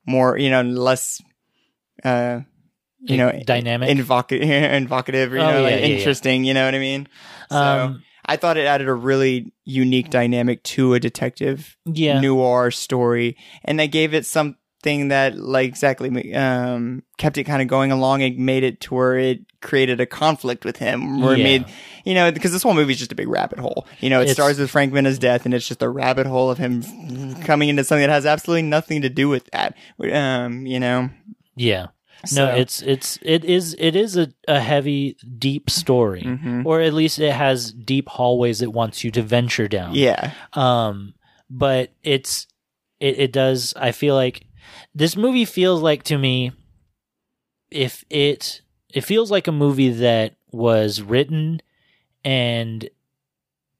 more, 0.05 0.37
you 0.37 0.49
know, 0.49 0.61
less. 0.61 1.21
Uh, 2.03 2.41
you 3.03 3.17
know, 3.17 3.31
dynamic. 3.45 3.89
invocative, 3.97 4.49
invocative, 4.49 5.31
or, 5.33 5.35
you 5.37 5.41
Oh, 5.41 5.51
know, 5.51 5.57
yeah, 5.57 5.63
like 5.63 5.71
yeah, 5.81 5.85
yeah. 5.87 5.95
interesting. 5.97 6.43
You 6.43 6.53
know 6.53 6.65
what 6.65 6.75
I 6.75 6.79
mean? 6.79 7.07
So 7.49 7.57
um, 7.57 8.03
I 8.25 8.37
thought 8.37 8.57
it 8.57 8.65
added 8.65 8.87
a 8.87 8.93
really 8.93 9.51
unique 9.65 10.09
dynamic 10.09 10.63
to 10.63 10.93
a 10.93 10.99
detective 10.99 11.77
yeah. 11.85 12.19
noir 12.19 12.71
story, 12.71 13.37
and 13.65 13.79
that 13.79 13.87
gave 13.87 14.13
it 14.13 14.25
something 14.25 15.09
that, 15.09 15.37
like, 15.37 15.67
exactly, 15.67 16.33
um, 16.33 17.03
kept 17.17 17.37
it 17.37 17.43
kind 17.45 17.61
of 17.61 17.67
going 17.67 17.91
along 17.91 18.21
and 18.21 18.37
made 18.37 18.63
it 18.63 18.81
to 18.81 18.95
where 18.95 19.17
it 19.17 19.39
created 19.61 20.01
a 20.01 20.05
conflict 20.05 20.65
with 20.65 20.77
him, 20.77 21.21
where 21.21 21.37
Yeah. 21.37 21.41
it 21.41 21.43
made, 21.61 21.65
you 22.05 22.13
know, 22.13 22.31
because 22.31 22.51
this 22.51 22.63
whole 22.63 22.73
movie 22.73 22.91
is 22.93 22.99
just 22.99 23.11
a 23.13 23.15
big 23.15 23.29
rabbit 23.29 23.59
hole. 23.59 23.87
You 24.01 24.09
know, 24.09 24.19
it 24.19 24.23
It's- 24.23 24.35
starts 24.35 24.59
with 24.59 24.69
Frank 24.69 24.91
Minna's 24.91 25.19
death, 25.19 25.45
and 25.45 25.53
it's 25.53 25.67
just 25.67 25.81
a 25.81 25.87
rabbit 25.89 26.25
hole 26.27 26.49
of 26.49 26.57
him 26.57 26.83
coming 27.43 27.69
into 27.69 27.83
something 27.83 28.05
that 28.07 28.13
has 28.13 28.25
absolutely 28.25 28.63
nothing 28.63 29.01
to 29.03 29.09
do 29.09 29.29
with 29.29 29.49
that. 29.51 29.75
Um, 30.11 30.65
you 30.65 30.79
know, 30.81 31.09
yeah. 31.55 31.87
So- 32.25 32.45
No, 32.45 32.55
it's 32.55 32.81
it's 32.81 33.19
it 33.21 33.43
is 33.43 33.75
it 33.79 33.95
is 33.95 34.15
a, 34.17 34.29
a 34.47 34.59
heavy, 34.59 35.17
deep 35.37 35.69
story, 35.69 36.21
Mhm. 36.23 36.65
or 36.65 36.79
at 36.81 36.93
least 36.93 37.19
it 37.19 37.33
has 37.33 37.71
deep 37.73 38.07
hallways 38.09 38.61
it 38.61 38.71
wants 38.71 39.03
you 39.03 39.11
to 39.11 39.21
venture 39.21 39.67
down. 39.67 39.93
yeah, 39.95 40.31
Um, 40.53 41.13
but 41.49 41.91
it's 42.03 42.47
It, 42.99 43.19
it 43.19 43.31
does. 43.33 43.73
I 43.75 43.91
feel 43.91 44.15
like 44.15 44.45
this 44.95 45.17
movie 45.17 45.43
feels 45.45 45.81
like 45.81 46.03
to 46.03 46.17
me, 46.17 46.53
if 47.69 48.05
it 48.09 48.61
it 48.93 49.01
feels 49.01 49.29
like 49.31 49.47
a 49.47 49.51
movie 49.51 49.89
that 49.89 50.35
was 50.51 51.01
written 51.01 51.61
and 52.23 52.87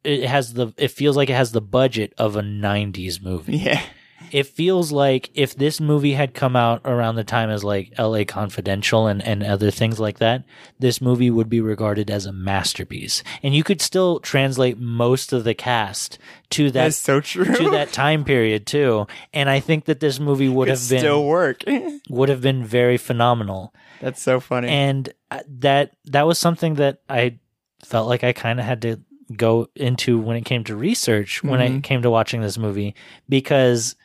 it 0.03 0.25
has 0.27 0.53
the 0.53 0.73
it 0.77 0.89
feels 0.91 1.15
like 1.15 1.29
it 1.29 1.36
has 1.36 1.51
the 1.53 1.62
budget 1.62 2.13
of 2.17 2.36
a 2.36 2.41
90s 2.41 3.21
movie. 3.21 3.58
Yeah. 3.58 3.82
It 4.31 4.47
feels 4.47 4.91
like 4.91 5.29
if 5.33 5.55
this 5.55 5.79
movie 5.79 6.13
had 6.13 6.33
come 6.33 6.55
out 6.55 6.81
around 6.86 7.15
the 7.15 7.23
time 7.23 7.49
as 7.49 7.63
like 7.63 7.93
LA 7.99 8.23
Confidential 8.25 9.07
and, 9.07 9.21
and 9.21 9.43
other 9.43 9.69
things 9.71 9.99
like 9.99 10.19
that, 10.19 10.43
this 10.79 11.01
movie 11.01 11.29
would 11.29 11.49
be 11.49 11.62
regarded 11.62 12.09
as 12.09 12.25
a 12.25 12.31
masterpiece. 12.31 13.23
And 13.43 13.55
you 13.55 13.63
could 13.63 13.81
still 13.81 14.19
translate 14.19 14.77
most 14.79 15.33
of 15.33 15.43
the 15.43 15.53
cast 15.53 16.17
to 16.51 16.71
that 16.71 16.83
That's 16.83 16.97
so 16.97 17.19
true. 17.19 17.45
to 17.45 17.69
that 17.71 17.91
time 17.91 18.23
period 18.23 18.65
too. 18.65 19.07
And 19.33 19.49
I 19.49 19.59
think 19.59 19.86
that 19.86 19.99
this 19.99 20.19
movie 20.19 20.49
would 20.49 20.67
have 20.67 20.89
been 20.89 20.99
still 20.99 21.25
work. 21.25 21.63
would 22.09 22.29
have 22.29 22.41
been 22.41 22.63
very 22.63 22.97
phenomenal. 22.97 23.73
That's 24.01 24.21
so 24.21 24.39
funny. 24.39 24.67
And 24.69 25.12
uh, 25.31 25.39
that 25.59 25.95
that 26.05 26.27
was 26.27 26.38
something 26.39 26.75
that 26.75 27.01
I 27.09 27.39
felt 27.86 28.07
like 28.07 28.23
I 28.23 28.33
kind 28.33 28.59
of 28.59 28.65
had 28.65 28.81
to 28.83 28.99
go 29.36 29.69
into 29.75 30.19
when 30.19 30.36
it 30.38 30.43
came 30.45 30.63
to 30.65 30.75
research 30.75 31.41
when 31.43 31.59
Mhm. 31.59 31.77
it 31.77 31.83
came 31.83 32.01
to 32.01 32.09
watching 32.09 32.41
this 32.41 32.57
movie 32.57 32.93
because 33.29 33.95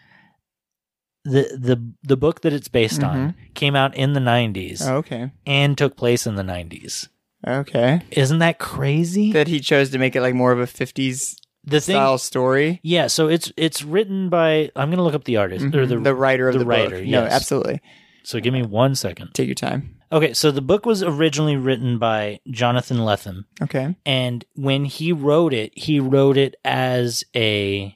the 1.29 1.57
the 1.57 1.93
the 2.03 2.17
book 2.17 2.41
that 2.43 2.53
it's 2.53 2.69
based 2.69 3.03
on 3.03 3.35
came 3.55 3.77
out 3.77 3.95
in 3.95 4.13
the 4.15 4.21
90s 4.21 4.83
okay. 4.87 5.31
and 5.47 5.77
took 5.77 5.97
place 5.97 6.27
in 6.27 6.35
the 6.37 6.43
90s. 6.43 7.09
Okay. 7.47 8.01
Isn't 8.11 8.39
that 8.41 8.59
crazy? 8.59 9.33
That 9.33 9.47
he 9.49 9.61
chose 9.61 9.91
to 9.91 9.99
make 9.99 10.17
it 10.17 10.23
like 10.23 10.35
more 10.35 10.53
of 10.53 10.59
a 10.59 10.67
50s 10.67 11.37
the 11.65 11.81
thing 11.81 11.95
style 11.95 12.19
story. 12.19 12.81
Yeah, 12.83 13.09
so 13.09 13.29
it's 13.29 13.53
it's 13.57 13.83
written 13.83 14.29
by 14.29 14.71
I'm 14.75 14.89
going 14.89 14.97
to 14.99 15.03
look 15.03 15.15
up 15.15 15.25
the 15.25 15.37
artist 15.37 15.67
or 15.75 15.87
the, 15.87 15.97
Mhm. 15.97 16.05
the 16.05 16.15
writer 16.15 16.49
of 16.49 16.55
the 16.55 16.61
the, 16.61 16.67
writer, 16.67 16.99
book. 16.99 17.07
No, 17.07 17.23
yes. 17.25 17.33
absolutely. 17.33 17.81
so 18.25 18.41
give 18.41 18.53
me 18.55 18.63
1 18.63 18.95
second. 18.95 19.35
Take 19.35 19.47
your 19.49 19.55
time. 19.55 19.97
Okay, 20.11 20.33
so 20.33 20.51
the 20.51 20.63
book 20.63 20.87
was 20.87 21.03
originally 21.03 21.57
written 21.57 21.99
by 21.99 22.41
Jonathan 22.51 22.97
Lethem 22.99 23.45
Okay. 23.63 23.95
and 24.07 24.45
when 24.55 24.87
he 24.87 25.13
wrote 25.13 25.53
it 25.53 25.73
he 25.77 26.01
wrote 26.01 26.39
it 26.39 26.55
as 26.65 27.25
a 27.37 27.95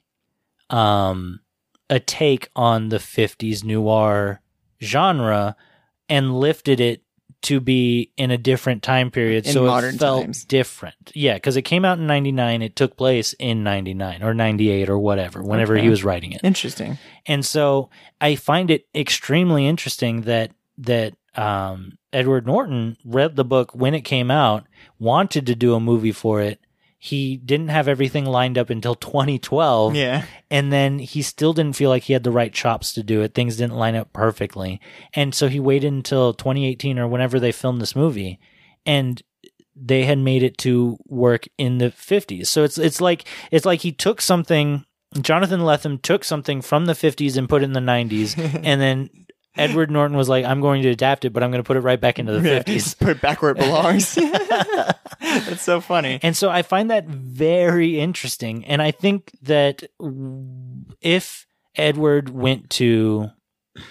um 0.70 1.40
a 1.92 2.00
take 2.00 2.48
on 2.56 2.88
the 2.88 2.96
50s 2.98 3.62
noir 3.64 4.40
genre 4.82 5.54
and 6.08 6.34
lifted 6.38 6.80
it 6.80 7.02
to 7.42 7.60
be 7.60 8.12
in 8.16 8.30
a 8.30 8.38
different 8.38 8.82
time 8.84 9.10
period 9.10 9.46
In 9.46 9.52
so 9.52 9.64
it 9.78 9.92
felt 9.98 10.22
times. 10.24 10.44
different 10.44 11.10
yeah 11.14 11.34
because 11.34 11.56
it 11.56 11.62
came 11.62 11.84
out 11.84 11.98
in 11.98 12.06
99 12.06 12.62
it 12.62 12.76
took 12.76 12.96
place 12.96 13.32
in 13.34 13.64
99 13.64 14.22
or 14.22 14.32
98 14.32 14.88
or 14.88 14.98
whatever 14.98 15.42
whenever 15.42 15.74
Okay. 15.74 15.82
he 15.82 15.88
was 15.90 16.04
writing 16.04 16.32
it 16.32 16.40
Interesting. 16.44 16.98
and 17.26 17.44
so 17.44 17.90
I 18.20 18.36
find 18.36 18.70
it 18.70 18.86
extremely 18.94 19.66
interesting 19.66 20.22
that 20.22 20.52
that 20.78 21.14
um, 21.34 21.98
Edward 22.12 22.46
Norton 22.46 22.96
read 23.04 23.36
the 23.36 23.44
book 23.44 23.74
when 23.74 23.94
it 23.94 24.02
came 24.02 24.30
out, 24.30 24.66
wanted 24.98 25.46
to 25.46 25.54
do 25.54 25.74
a 25.74 25.80
movie 25.80 26.12
for 26.12 26.40
it. 26.42 26.60
He 27.04 27.36
didn't 27.36 27.70
have 27.70 27.88
everything 27.88 28.26
lined 28.26 28.56
up 28.56 28.70
until 28.70 28.94
2012, 28.94 29.96
Yeah. 29.96 30.24
and 30.52 30.72
then 30.72 31.00
he 31.00 31.20
still 31.20 31.52
didn't 31.52 31.74
feel 31.74 31.90
like 31.90 32.04
he 32.04 32.12
had 32.12 32.22
the 32.22 32.30
right 32.30 32.52
chops 32.52 32.92
to 32.92 33.02
do 33.02 33.22
it. 33.22 33.34
Things 33.34 33.56
didn't 33.56 33.74
line 33.74 33.96
up 33.96 34.12
perfectly, 34.12 34.80
and 35.12 35.34
so 35.34 35.48
he 35.48 35.58
waited 35.58 35.92
until 35.92 36.32
2018 36.32 37.00
or 37.00 37.08
whenever 37.08 37.40
they 37.40 37.50
filmed 37.50 37.80
this 37.82 37.96
movie, 37.96 38.38
and 38.86 39.20
they 39.74 40.04
had 40.04 40.18
made 40.18 40.44
it 40.44 40.56
to 40.58 40.96
work 41.06 41.48
in 41.58 41.78
the 41.78 41.86
50s. 41.90 42.46
So 42.46 42.62
it's 42.62 42.78
it's 42.78 43.00
like 43.00 43.24
it's 43.50 43.66
like 43.66 43.80
he 43.80 43.90
took 43.90 44.20
something 44.20 44.84
Jonathan 45.20 45.60
Lethem 45.62 46.00
took 46.00 46.22
something 46.22 46.62
from 46.62 46.86
the 46.86 46.92
50s 46.92 47.36
and 47.36 47.48
put 47.48 47.62
it 47.62 47.64
in 47.64 47.72
the 47.72 47.80
90s 47.80 48.38
and 48.64 48.80
then 48.80 49.10
Edward 49.56 49.90
Norton 49.90 50.16
was 50.16 50.28
like 50.28 50.44
I'm 50.44 50.60
going 50.60 50.82
to 50.82 50.88
adapt 50.90 51.24
it 51.24 51.30
but 51.32 51.42
I'm 51.42 51.50
going 51.50 51.62
to 51.62 51.66
put 51.66 51.76
it 51.76 51.80
right 51.80 52.00
back 52.00 52.18
into 52.18 52.32
the 52.38 52.48
Yeah. 52.48 52.62
50s. 52.62 52.98
Put 52.98 53.08
it 53.10 53.20
back 53.20 53.42
where 53.42 53.50
it 53.52 53.58
belongs. 53.58 54.14
That's 55.20 55.62
so 55.62 55.80
funny. 55.80 56.18
And 56.22 56.36
so 56.36 56.50
I 56.50 56.62
find 56.62 56.90
that 56.90 57.06
very 57.06 57.98
interesting 58.00 58.64
and 58.66 58.80
I 58.82 58.90
think 58.90 59.30
that 59.42 59.84
if 61.00 61.46
Edward 61.76 62.28
went 62.28 62.70
to 62.70 63.30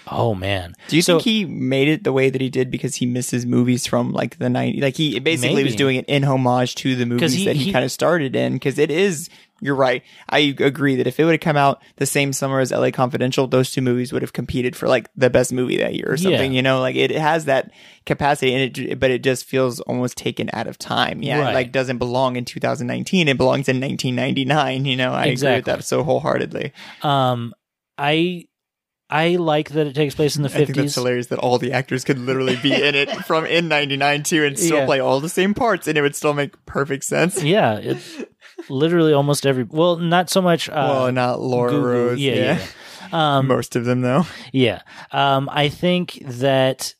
oh 0.06 0.34
man. 0.34 0.74
Do 0.88 0.96
you 0.96 1.02
so, 1.02 1.14
think 1.14 1.24
he 1.24 1.44
made 1.44 1.88
it 1.88 2.04
the 2.04 2.12
way 2.12 2.30
that 2.30 2.40
he 2.40 2.48
did 2.50 2.70
because 2.70 2.94
he 2.96 3.06
misses 3.06 3.44
movies 3.44 3.86
from 3.86 4.12
like 4.12 4.38
the 4.38 4.46
90s? 4.46 4.80
Like 4.80 4.96
he 4.96 5.18
basically 5.18 5.56
Maybe. 5.56 5.68
was 5.68 5.76
doing 5.76 5.96
it 5.96 6.04
in 6.06 6.22
homage 6.22 6.74
to 6.76 6.94
the 6.94 7.06
movies 7.06 7.32
he- 7.32 7.44
that 7.46 7.56
he, 7.56 7.64
he- 7.64 7.72
kind 7.72 7.84
of 7.84 7.90
started 7.90 8.36
in 8.36 8.52
because 8.54 8.78
it 8.78 8.90
is, 8.92 9.28
you're 9.62 9.74
right. 9.76 10.02
I 10.28 10.54
agree 10.58 10.96
that 10.96 11.06
if 11.06 11.18
it 11.18 11.24
would 11.24 11.32
have 11.32 11.40
come 11.40 11.56
out 11.56 11.80
the 11.96 12.04
same 12.06 12.32
summer 12.32 12.60
as 12.60 12.70
LA 12.72 12.90
Confidential, 12.90 13.46
those 13.46 13.70
two 13.70 13.80
movies 13.80 14.12
would 14.12 14.20
have 14.22 14.32
competed 14.32 14.76
for 14.76 14.88
like 14.88 15.08
the 15.16 15.30
best 15.30 15.52
movie 15.52 15.78
that 15.78 15.94
year 15.94 16.06
or 16.10 16.16
something, 16.16 16.52
Yeah. 16.52 16.56
you 16.56 16.62
know, 16.62 16.80
like 16.80 16.96
it 16.96 17.10
has 17.12 17.46
that 17.46 17.70
capacity 18.04 18.52
and 18.54 18.76
it, 18.78 18.98
but 19.00 19.10
it 19.10 19.22
just 19.22 19.44
feels 19.44 19.80
almost 19.80 20.18
taken 20.18 20.50
out 20.52 20.66
of 20.66 20.76
time. 20.78 21.22
Yeah. 21.22 21.38
Right. 21.40 21.50
It 21.50 21.54
like 21.54 21.72
doesn't 21.72 21.98
belong 21.98 22.36
in 22.36 22.44
2019. 22.44 23.28
It 23.28 23.38
belongs 23.38 23.68
in 23.68 23.80
1999. 23.80 24.84
You 24.84 24.96
know, 24.96 25.12
I 25.12 25.26
agree 25.26 25.52
with 25.54 25.64
that 25.66 25.84
so 25.84 26.02
wholeheartedly. 26.02 26.72
um 27.02 27.54
I 27.96 28.46
I 29.10 29.36
like 29.36 29.68
that 29.72 29.86
it 29.86 29.94
takes 29.94 30.14
place 30.14 30.36
in 30.36 30.42
the 30.42 30.48
I 30.48 30.52
think 30.64 30.74
that's 30.74 30.92
50s. 30.92 30.94
hilarious 30.94 31.26
that 31.26 31.38
all 31.38 31.58
the 31.58 31.72
actors 31.72 32.02
could 32.02 32.18
literally 32.18 32.56
be 32.56 32.72
in 32.72 32.94
it 32.94 33.10
from 33.26 33.44
in 33.44 33.68
'99 33.68 34.22
too, 34.22 34.42
and 34.44 34.58
still 34.58 34.78
Yeah. 34.78 34.86
play 34.86 35.00
all 35.00 35.20
the 35.20 35.28
same 35.28 35.52
parts, 35.52 35.86
and 35.86 35.98
it 35.98 36.00
would 36.00 36.16
still 36.16 36.32
make 36.32 36.64
perfect 36.64 37.04
sense. 37.04 37.42
Yeah, 37.42 37.74
it 37.76 37.98
literally 38.70 39.12
almost 39.12 39.46
every 39.46 39.64
well, 39.64 39.96
not 39.96 40.30
so 40.30 40.40
much 40.42 40.68
uh 40.68 40.72
well, 40.74 41.12
not 41.12 41.40
Laura 41.40 41.70
Google- 41.70 41.86
Rose. 41.88 42.18
Yeah, 42.20 42.34
Yeah, 42.34 42.66
yeah. 43.12 43.36
Um 43.38 43.46
most 43.46 43.76
of 43.76 43.84
them 43.84 44.00
though. 44.02 44.24
Yeah. 44.52 44.82
Um, 45.10 45.48
I 45.52 45.68
think 45.68 46.22
that 46.26 46.94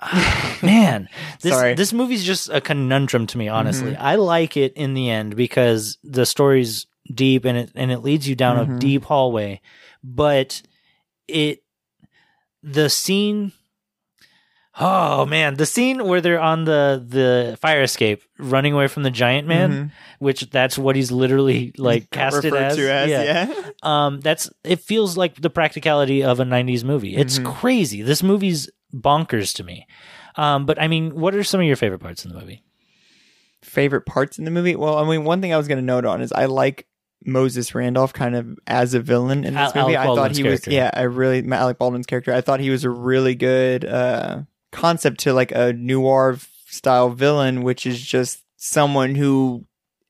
man, 0.62 1.08
this 1.40 1.52
Sorry. 1.54 1.74
this 1.74 1.92
movie's 1.92 2.24
just 2.24 2.48
a 2.50 2.60
conundrum 2.60 3.26
to 3.28 3.38
me, 3.38 3.48
honestly. 3.48 3.92
Mm-hmm. 3.92 4.02
I 4.02 4.16
like 4.16 4.56
it 4.56 4.72
in 4.74 4.94
the 4.94 5.10
end 5.10 5.36
because 5.36 5.98
the 6.04 6.26
story's 6.26 6.86
deep 7.12 7.44
and 7.44 7.56
it 7.56 7.70
and 7.74 7.90
it 7.90 8.00
leads 8.00 8.28
you 8.28 8.34
down 8.34 8.66
Mhm. 8.66 8.76
a 8.76 8.78
deep 8.78 9.04
hallway. 9.04 9.60
But 10.04 10.62
it 11.28 11.62
the 12.62 12.90
scene 12.90 13.52
Oh 14.78 15.24
man, 15.24 15.54
the 15.54 15.64
scene 15.64 16.04
where 16.06 16.20
they're 16.20 16.40
on 16.40 16.64
the 16.64 17.02
the 17.06 17.56
fire 17.62 17.82
escape 17.82 18.22
running 18.38 18.74
away 18.74 18.88
from 18.88 19.04
the 19.04 19.10
giant 19.10 19.48
man, 19.48 19.70
Mhm. 19.72 19.90
which 20.18 20.50
that's 20.50 20.76
what 20.76 20.96
he's 20.96 21.10
literally 21.10 21.72
like 21.78 22.10
casted 22.10 22.54
as. 22.54 22.78
as 22.78 23.10
yeah. 23.10 23.54
Um, 23.82 24.20
that's 24.20 24.50
it 24.64 24.80
feels 24.80 25.16
like 25.16 25.40
the 25.40 25.48
practicality 25.50 26.22
of 26.22 26.40
a 26.40 26.44
'90s 26.44 26.84
movie. 26.84 27.16
It's 27.16 27.38
Mhm. 27.38 27.54
crazy. 27.54 28.02
This 28.02 28.22
movie's 28.22 28.68
bonkers 28.94 29.54
to 29.56 29.64
me. 29.64 29.86
Um, 30.36 30.66
but 30.66 30.80
I 30.80 30.88
mean, 30.88 31.14
what 31.18 31.34
are 31.34 31.42
some 31.44 31.60
of 31.60 31.66
your 31.66 31.76
favorite 31.76 32.00
parts 32.00 32.24
in 32.26 32.32
the 32.32 32.38
movie? 32.38 32.62
Favorite 33.62 34.04
parts 34.04 34.38
in 34.38 34.44
the 34.44 34.50
movie? 34.50 34.76
Well, 34.76 34.98
I 34.98 35.08
mean, 35.08 35.24
one 35.24 35.40
thing 35.40 35.52
I 35.52 35.56
was 35.56 35.66
going 35.68 35.78
to 35.78 35.84
note 35.84 36.04
on 36.04 36.20
is 36.20 36.30
I 36.32 36.44
like 36.44 36.86
Moses 37.24 37.74
Randolph 37.74 38.12
kind 38.12 38.36
of 38.36 38.58
as 38.66 38.92
a 38.94 39.00
villain 39.00 39.44
in 39.44 39.54
this 39.54 39.74
Al- 39.74 39.84
movie. 39.86 39.96
Alec 39.96 40.10
I 40.10 40.14
thought 40.14 40.36
he 40.36 40.42
character. 40.42 40.70
was, 40.70 40.74
yeah, 40.74 40.90
I 40.92 41.02
really 41.02 41.50
Alec 41.50 41.78
Baldwin's 41.78 42.06
character. 42.06 42.32
I 42.34 42.42
thought 42.42 42.60
he 42.60 42.68
was 42.70 42.84
a 42.84 42.90
really 42.90 43.34
good 43.34 43.84
uh, 43.86 44.42
concept 44.72 45.20
to 45.20 45.32
like 45.32 45.52
a 45.52 45.72
noir 45.72 46.38
style 46.68 47.10
villain, 47.10 47.62
which 47.62 47.86
is 47.86 48.00
just 48.04 48.40
someone 48.56 49.14
who 49.14 49.64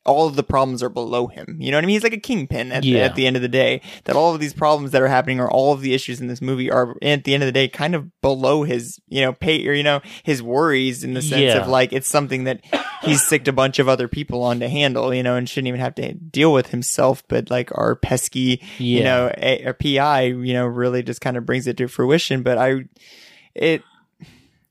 all 0.04 0.28
of 0.28 0.36
the 0.36 0.44
problems 0.44 0.84
are 0.84 0.88
below 0.88 1.26
him. 1.26 1.56
You 1.58 1.72
know 1.72 1.78
what 1.78 1.82
I 1.82 1.86
mean? 1.88 1.94
He's 1.94 2.04
like 2.04 2.12
a 2.12 2.20
kingpin 2.20 2.70
at, 2.70 2.84
Yeah. 2.84 3.00
at 3.00 3.16
the 3.16 3.26
end 3.26 3.34
of 3.34 3.42
the 3.42 3.48
day. 3.48 3.80
That 4.04 4.14
all 4.14 4.32
of 4.32 4.40
these 4.40 4.54
problems 4.54 4.92
that 4.92 5.02
are 5.02 5.08
happening 5.08 5.40
or 5.40 5.50
all 5.50 5.72
of 5.72 5.80
the 5.80 5.94
issues 5.94 6.20
in 6.20 6.28
this 6.28 6.40
movie 6.40 6.70
are 6.70 6.94
at 7.02 7.24
the 7.24 7.34
end 7.34 7.42
of 7.42 7.48
the 7.48 7.52
day 7.52 7.66
kind 7.66 7.92
of 7.96 8.06
below 8.20 8.62
his, 8.62 9.00
you 9.08 9.20
know, 9.22 9.32
pay 9.32 9.66
or 9.66 9.72
you 9.72 9.82
know, 9.82 10.00
his 10.22 10.40
worries 10.44 11.02
in 11.02 11.14
the 11.14 11.22
sense 11.22 11.42
Yeah. 11.42 11.56
of 11.60 11.66
like 11.66 11.92
it's 11.92 12.06
something 12.08 12.44
that 12.44 12.60
he's 13.02 13.20
sicked 13.20 13.48
a 13.48 13.52
bunch 13.52 13.80
of 13.80 13.88
other 13.88 14.06
people 14.06 14.44
on 14.44 14.60
to 14.60 14.68
handle, 14.68 15.12
you 15.12 15.24
know, 15.24 15.34
and 15.34 15.48
shouldn't 15.48 15.66
even 15.68 15.80
have 15.80 15.96
to 15.96 16.14
deal 16.14 16.52
with 16.52 16.68
himself, 16.68 17.24
but 17.28 17.50
like 17.50 17.76
our 17.76 17.96
pesky, 17.96 18.62
Yeah. 18.78 18.98
you 18.98 19.02
know, 19.02 19.32
a, 19.36 19.62
a 19.64 19.74
PI, 19.74 20.22
you 20.26 20.52
know, 20.52 20.66
really 20.66 21.02
just 21.02 21.20
kind 21.20 21.36
of 21.36 21.44
brings 21.44 21.66
it 21.66 21.76
to 21.78 21.88
fruition. 21.88 22.44
But 22.44 22.58
I, 22.58 22.84
it, 23.56 23.82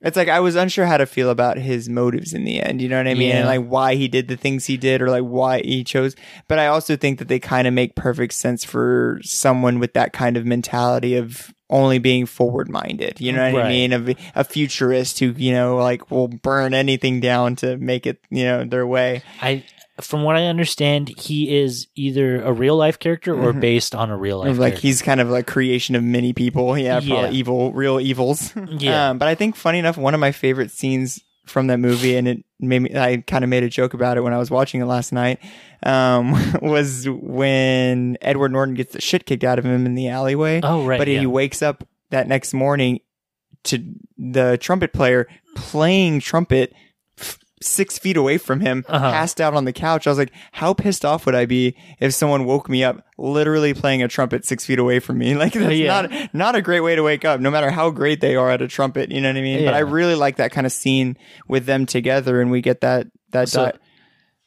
it's 0.06 0.16
like 0.16 0.30
I 0.30 0.40
was 0.40 0.56
unsure 0.56 0.86
how 0.86 0.98
to 0.98 1.06
feel 1.06 1.32
about 1.32 1.58
his 1.58 1.90
motives 1.90 2.34
in 2.34 2.46
the 2.46 2.62
end. 2.62 2.82
You 2.82 2.88
know 2.88 2.98
what 2.98 3.08
I 3.08 3.16
mean? 3.16 3.30
Yeah. 3.30 3.40
And 3.40 3.48
like 3.48 3.66
why 3.68 3.96
he 3.96 4.08
did 4.08 4.28
the 4.28 4.38
things 4.38 4.66
he 4.66 4.78
did, 4.78 5.02
or 5.02 5.10
like 5.10 5.24
why 5.24 5.62
he 5.62 5.84
chose. 5.84 6.16
But 6.48 6.60
I 6.60 6.68
also 6.68 6.96
think 6.96 7.20
that 7.20 7.28
they 7.28 7.40
kind 7.40 7.68
of 7.68 7.74
make 7.74 7.96
perfect 7.96 8.34
sense 8.34 8.64
for 8.64 9.20
someone 9.24 9.80
with 9.80 9.94
that 9.94 10.14
kind 10.14 10.38
of 10.38 10.46
mentality 10.46 11.16
of 11.16 11.54
only 11.70 11.98
being 11.98 12.28
forward 12.28 12.70
minded. 12.70 13.20
You 13.20 13.32
know 13.32 13.52
what 13.52 13.66
I 13.66 13.70
mean? 13.70 13.94
Of 13.94 14.10
a 14.36 14.44
futurist 14.44 15.20
who 15.20 15.32
you 15.32 15.52
know 15.52 15.78
like 15.78 16.12
will 16.12 16.28
burn 16.28 16.74
anything 16.74 17.20
down 17.20 17.56
to 17.58 17.78
make 17.78 18.06
it 18.06 18.20
you 18.30 18.46
know 18.46 18.64
their 18.64 18.86
way. 18.86 19.24
I, 19.42 19.64
from 20.02 20.24
what 20.24 20.36
I 20.36 20.46
understand, 20.48 21.10
he 21.18 21.58
is 21.58 21.88
either 21.96 22.42
a 22.42 22.52
real 22.52 22.76
life 22.76 23.00
character 23.00 23.34
or 23.34 23.54
Mhm. 23.54 23.62
based 23.62 23.96
on 23.96 24.10
a 24.10 24.18
real 24.18 24.40
life. 24.40 24.58
like 24.58 24.74
character. 24.74 24.82
he's 24.82 25.02
kind 25.02 25.22
of 25.22 25.30
like 25.30 25.48
creation 25.48 25.96
of 25.96 26.04
many 26.04 26.34
people. 26.34 26.78
Yeah, 26.78 27.00
probably 27.00 27.16
Yeah. 27.16 27.32
evil, 27.32 27.72
real 27.72 28.00
evils. 28.00 28.54
Yeah. 28.78 29.10
Um, 29.12 29.18
but 29.18 29.28
I 29.28 29.36
think 29.36 29.56
funny 29.56 29.80
enough, 29.80 29.98
one 29.98 30.14
of 30.14 30.20
my 30.20 30.32
favorite 30.32 30.72
scenes 30.72 31.22
from 31.46 31.68
that 31.68 31.78
movie, 31.78 32.16
and 32.18 32.28
it 32.28 32.44
made 32.60 32.80
me. 32.80 32.96
I 32.98 33.18
kind 33.18 33.44
of 33.44 33.50
made 33.50 33.64
a 33.64 33.70
joke 33.70 33.94
about 33.94 34.18
it 34.18 34.22
when 34.22 34.34
I 34.34 34.38
was 34.38 34.50
watching 34.50 34.82
it 34.82 34.86
last 34.86 35.14
night. 35.14 35.40
Um, 35.84 36.32
was 36.62 37.08
when 37.08 38.18
Edward 38.22 38.52
Norton 38.52 38.74
gets 38.76 38.94
the 38.94 39.02
shit 39.02 39.26
kicked 39.26 39.44
out 39.44 39.60
of 39.60 39.66
him 39.66 39.86
in 39.86 39.94
the 39.96 40.08
alleyway. 40.10 40.60
Oh, 40.64 40.84
right. 40.86 40.98
but 40.98 41.08
yeah. 41.08 41.20
he 41.20 41.26
wakes 41.28 41.62
up 41.62 41.88
that 42.10 42.28
next 42.28 42.54
morning 42.54 43.00
to 43.66 43.84
the 44.18 44.58
trumpet 44.60 44.92
player 44.94 45.28
playing 45.56 46.20
trumpet 46.20 46.74
six 47.62 47.98
feet 47.98 48.18
away 48.18 48.38
from 48.38 48.60
him, 48.60 48.84
Uh-huh. 48.88 49.12
passed 49.12 49.40
out 49.40 49.54
on 49.54 49.66
the 49.66 49.74
couch. 49.74 50.06
I 50.08 50.10
was 50.12 50.18
like, 50.20 50.32
how 50.52 50.74
pissed 50.74 51.06
off 51.06 51.26
would 51.26 51.36
I 51.36 51.46
be 51.46 51.76
if 52.00 52.14
someone 52.14 52.46
woke 52.46 52.68
me 52.70 52.84
up 52.84 53.06
literally 53.18 53.74
playing 53.74 54.04
a 54.04 54.08
trumpet 54.08 54.46
six 54.46 54.66
feet 54.66 54.78
away 54.80 55.00
from 55.00 55.18
me? 55.18 55.34
Like 55.38 55.54
that's 55.54 55.74
Yeah. 55.76 56.02
not 56.02 56.34
not 56.34 56.56
a 56.56 56.62
great 56.62 56.82
way 56.82 56.96
to 56.96 57.04
wake 57.04 57.24
up, 57.26 57.40
no 57.40 57.50
matter 57.50 57.70
how 57.72 57.90
great 57.92 58.20
they 58.22 58.36
are 58.36 58.50
at 58.52 58.62
a 58.62 58.68
trumpet. 58.68 59.12
You 59.12 59.22
know 59.22 59.30
what 59.30 59.38
I 59.38 59.42
mean? 59.42 59.64
But 59.66 59.74
I 59.74 59.80
really 59.80 60.16
like 60.16 60.36
that 60.38 60.52
kind 60.52 60.66
of 60.68 60.74
scene 60.74 61.18
with 61.48 61.66
them 61.66 61.86
together, 61.86 62.42
and 62.42 62.52
we 62.52 62.62
get 62.62 62.82
that 62.82 63.08
that. 63.32 63.50
So- 63.50 63.66
di- 63.72 63.78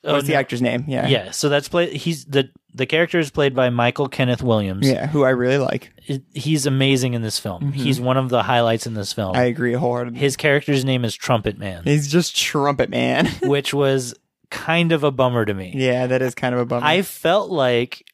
Oh, 0.05 0.13
what's 0.15 0.29
the 0.29 0.35
no. 0.35 0.39
actor's 0.39 0.63
name? 0.63 0.85
Yeah. 0.87 1.09
Yeah, 1.09 1.31
so 1.33 1.49
that's 1.49 1.69
play 1.69 1.91
He's 1.97 2.25
the 2.25 2.51
the 2.79 2.87
character 2.87 3.19
is 3.19 3.31
played 3.31 3.55
by 3.55 3.69
Michael 3.71 4.09
Kenneth 4.09 4.43
Williams. 4.43 4.89
Yeah, 4.89 5.07
who 5.09 5.25
I 5.25 5.31
really 5.31 5.59
like. 5.59 5.93
He's 6.33 6.65
amazing 6.65 7.13
in 7.15 7.21
this 7.23 7.39
film. 7.39 7.63
Mm-hmm. 7.63 7.73
He's 7.73 8.01
one 8.01 8.17
of 8.17 8.31
the 8.31 8.43
highlights 8.43 8.87
in 8.87 8.95
this 8.95 9.13
film. 9.13 9.37
I 9.37 9.45
agree 9.45 9.75
wholeheartedly. 9.75 10.19
His 10.19 10.37
character's 10.37 10.85
name 10.85 11.05
is 11.05 11.15
Trumpet 11.15 11.59
Man, 11.59 11.83
He's 11.85 12.11
just 12.11 12.35
trumpet 12.37 12.89
man. 12.89 13.27
which 13.43 13.75
was 13.75 14.15
kind 14.51 14.93
of 14.93 15.05
a 15.05 15.11
bummer 15.11 15.45
to 15.45 15.53
me. 15.53 15.73
yeah, 15.77 16.07
that 16.07 16.23
is 16.23 16.35
kind 16.35 16.55
of 16.55 16.61
a 16.63 16.65
bummer. 16.65 16.87
I 16.87 17.03
felt 17.03 17.51
like 17.51 18.05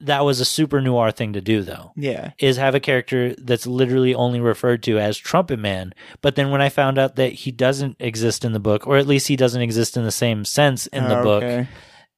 that 0.00 0.24
was 0.24 0.40
a 0.40 0.44
super 0.44 0.80
noir 0.80 1.12
thing 1.12 1.34
to 1.34 1.40
do, 1.40 1.62
though. 1.62 1.92
yeah. 1.96 2.32
Is 2.40 2.56
have 2.56 2.74
a 2.74 2.80
character 2.80 3.34
that's 3.36 3.68
literally 3.68 4.14
only 4.16 4.40
referred 4.40 4.82
to 4.82 4.98
as 4.98 5.16
Trumpet 5.16 5.60
Man. 5.60 5.94
But 6.20 6.34
then 6.34 6.50
when 6.50 6.60
I 6.60 6.70
found 6.70 6.98
out 6.98 7.14
that 7.16 7.32
he 7.32 7.52
doesn't 7.52 7.96
exist 8.00 8.44
in 8.44 8.52
the 8.52 8.58
book, 8.58 8.84
or 8.86 8.96
at 8.98 9.06
least 9.06 9.28
he 9.28 9.36
doesn't 9.36 9.62
exist 9.62 9.96
in 9.96 10.02
the 10.02 10.10
same 10.10 10.44
sense 10.44 10.88
in 10.88 11.04
the 11.08 11.22
book, 11.22 11.44
Okay. 11.44 11.68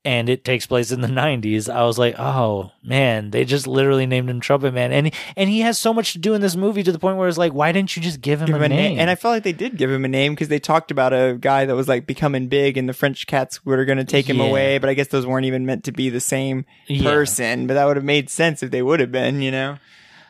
And 0.05 0.29
it 0.29 0.45
takes 0.45 0.67
place 0.67 0.91
in 0.91 1.01
the 1.01 1.09
90s 1.09 1.73
i 1.73 1.83
was 1.85 1.99
like 1.99 2.19
oh 2.19 2.71
man 2.83 3.31
they 3.31 3.45
just 3.45 3.67
literally 3.67 4.05
named 4.07 4.29
him 4.29 4.39
trumpet 4.41 4.75
man 4.75 4.93
and 4.93 5.11
and 5.37 5.49
he 5.49 5.61
has 5.61 5.79
so 5.79 5.95
much 5.95 6.13
to 6.13 6.19
do 6.19 6.35
in 6.35 6.41
this 6.43 6.57
movie 6.57 6.83
to 6.83 6.93
the 6.93 6.99
point 6.99 7.17
where 7.17 7.29
it's 7.29 7.39
like 7.39 7.53
why 7.53 7.73
didn't 7.73 7.97
you 7.97 8.03
just 8.03 8.21
give 8.21 8.41
him 8.41 8.47
Give 8.47 8.55
a, 8.57 8.59
him 8.59 8.65
a 8.65 8.69
name? 8.69 8.91
name. 8.93 8.99
And 9.01 9.09
I 9.11 9.15
felt 9.15 9.33
like 9.33 9.43
they 9.45 9.53
did 9.53 9.77
give 9.77 9.91
him 9.91 10.05
a 10.05 10.09
name 10.09 10.33
because 10.35 10.49
they 10.49 10.59
talked 10.59 10.91
about 10.91 11.13
a 11.13 11.37
guy 11.41 11.65
that 11.65 11.75
was 11.75 11.89
like 11.89 12.07
becoming 12.07 12.49
big 12.49 12.77
and 12.77 12.89
the 12.89 12.93
French 12.93 13.27
cats 13.27 13.65
were 13.65 13.85
going 13.85 13.99
to 13.99 14.05
take 14.05 14.29
him 14.29 14.39
Yeah. 14.39 14.45
away. 14.49 14.79
But 14.79 14.91
I 14.91 14.95
guess 14.95 15.09
those 15.09 15.27
weren't 15.27 15.47
even 15.47 15.65
meant 15.67 15.85
to 15.85 15.93
be 15.93 16.11
the 16.11 16.21
same 16.21 16.67
Yeah. 16.87 17.03
person. 17.03 17.67
But 17.67 17.75
that 17.75 17.85
would 17.87 17.97
have 17.97 18.05
made 18.05 18.29
sense 18.31 18.63
if 18.63 18.71
they 18.71 18.83
would 18.83 19.01
have 19.01 19.11
been, 19.13 19.41
you 19.41 19.51
know? 19.51 19.79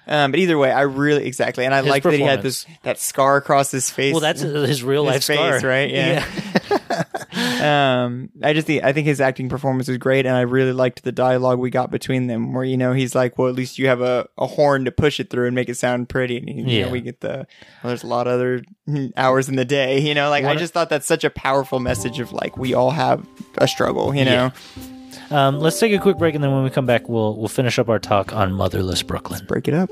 Um, 0.06 0.30
but 0.32 0.38
either 0.40 0.58
way, 0.58 0.70
I 0.70 0.82
really, 0.82 1.26
exactly. 1.26 1.64
And 1.64 1.74
I 1.74 1.80
like 1.80 2.02
that 2.02 2.12
he 2.12 2.20
had 2.20 2.42
this, 2.42 2.66
that 2.82 2.98
scar 2.98 3.37
across 3.38 3.70
his 3.70 3.88
face. 3.90 4.12
well 4.12 4.20
that's 4.20 4.40
his 4.42 4.82
real 4.84 5.02
life 5.04 5.16
his 5.16 5.26
face, 5.26 5.37
scar 5.38 5.58
right? 5.68 5.90
Yeah. 5.90 6.26
um, 7.62 8.30
I 8.42 8.52
just 8.52 8.66
think 8.66 8.85
I 8.85 8.92
think 8.92 9.07
his 9.07 9.20
acting 9.20 9.48
performance 9.48 9.88
was 9.88 9.98
great, 9.98 10.26
and 10.26 10.37
I 10.37 10.42
really 10.42 10.72
liked 10.72 11.02
the 11.04 11.12
dialogue 11.12 11.59
we 11.59 11.70
got 11.70 11.90
between 11.90 12.26
them, 12.26 12.52
where 12.54 12.64
you 12.64 12.76
know 12.76 12.92
he's 12.92 13.14
like, 13.14 13.38
"Well, 13.38 13.48
at 13.48 13.54
least 13.54 13.78
you 13.78 13.87
have 13.88 14.00
a, 14.00 14.28
a 14.38 14.46
horn 14.46 14.85
to 14.85 14.92
push 14.92 15.20
it 15.20 15.30
through 15.30 15.46
and 15.46 15.54
make 15.54 15.68
it 15.68 15.76
sound 15.76 16.09
pretty." 16.09 16.37
And 16.38 16.48
you 16.48 16.64
Yeah. 16.78 16.85
know, 16.87 16.90
we 16.92 17.00
get 17.00 17.20
the 17.20 17.46
well, 17.83 17.88
there's 17.90 18.02
a 18.04 18.07
lot 18.07 18.26
of 18.26 18.35
other 18.35 18.62
hours 19.16 19.48
in 19.48 19.57
the 19.57 19.64
day, 19.64 19.98
you 20.00 20.14
know. 20.14 20.30
Like 20.30 20.44
I 20.44 20.48
One- 20.48 20.59
just 20.59 20.72
thought 20.74 20.90
that's 20.90 21.07
such 21.07 21.24
a 21.24 21.30
powerful 21.30 21.80
message 21.80 22.20
of 22.20 22.33
like 22.33 22.57
we 22.57 22.74
all 22.74 22.90
have 22.90 23.26
a 23.59 23.66
struggle, 23.68 24.14
you 24.14 24.24
know. 24.24 24.52
um, 25.30 25.59
let's 25.61 25.78
take 25.78 25.92
a 25.92 25.98
quick 25.98 26.18
break 26.18 26.35
and 26.35 26.42
then 26.42 26.52
when 26.52 26.64
we 26.64 26.70
come 26.70 26.87
back 26.87 27.09
we'll 27.09 27.37
we'll 27.37 27.48
finish 27.48 27.78
up 27.78 27.88
our 27.88 27.98
talk 28.00 28.33
on 28.35 28.52
motherless 28.52 29.02
brooklyn 29.02 29.44
Break 29.46 29.68
it 29.68 29.74
up. 29.74 29.88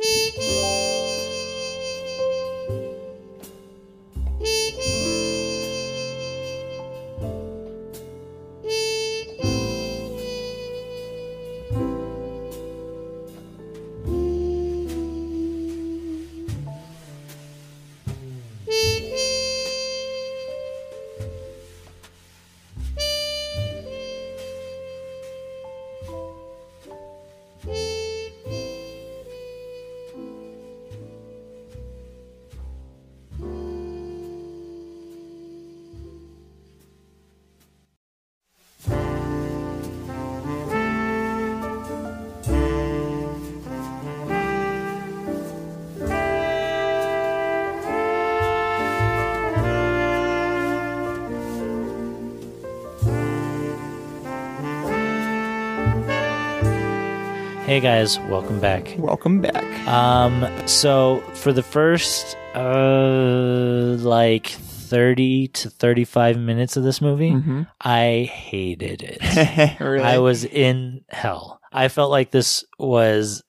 Hey 57.73 57.81
guys 57.81 58.19
welcome 58.29 58.61
back 58.61 58.95
Welcome 58.99 59.41
back. 59.41 59.65
um 59.89 60.47
so 60.69 61.21
for 61.33 61.55
the 61.55 61.63
first 61.63 62.37
uh 62.55 63.97
like 63.99 64.49
30 64.49 65.49
to 65.49 65.71
35 65.71 66.37
minutes 66.39 66.77
of 66.77 66.85
this 66.85 67.01
movie 67.01 67.31
Mhm. 67.31 67.67
i 67.81 68.29
hated 68.31 69.01
it 69.03 69.81
really? 69.81 70.05
I 70.05 70.19
was 70.19 70.45
in 70.45 71.07
hell. 71.09 71.63
I 71.73 71.89
felt 71.89 72.11
like 72.11 72.31
this 72.31 72.63
was 72.79 73.43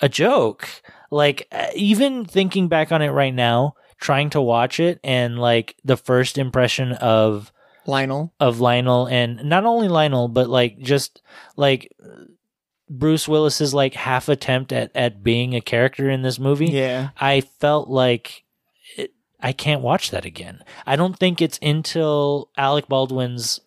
a 0.00 0.08
joke. 0.10 0.68
Like 1.10 1.48
uh, 1.50 1.68
even 1.74 2.26
thinking 2.26 2.68
back 2.68 2.92
on 2.92 3.00
it 3.00 3.08
right 3.08 3.32
now, 3.34 3.72
trying 3.98 4.28
to 4.30 4.42
watch 4.42 4.80
it 4.80 5.00
and 5.02 5.38
like 5.38 5.76
the 5.82 5.96
first 5.96 6.36
impression 6.36 6.92
of 6.92 7.50
Lionel. 7.86 8.34
of 8.38 8.60
Lionel 8.60 9.06
and 9.08 9.42
not 9.44 9.64
only 9.64 9.88
Lionel 9.88 10.28
but 10.28 10.50
like 10.50 10.78
just 10.80 11.22
like 11.56 11.90
Bruce 12.92 13.28
Willis's 13.28 13.72
like 13.72 13.94
half 13.94 14.28
attempt 14.28 14.72
at 14.72 14.90
at 14.96 15.22
being 15.22 15.54
a 15.54 15.60
character 15.60 16.10
in 16.10 16.22
this 16.22 16.38
movie. 16.40 16.66
Yeah. 16.66 17.10
I 17.20 17.40
felt 17.40 17.88
like 17.88 18.42
it, 18.96 19.12
I 19.40 19.52
can't 19.52 19.80
watch 19.80 20.10
that 20.10 20.24
again. 20.24 20.64
I 20.86 20.96
don't 20.96 21.16
think 21.16 21.40
it's 21.40 21.58
until 21.62 22.50
Alec 22.58 22.88
Baldwin's 22.88 23.60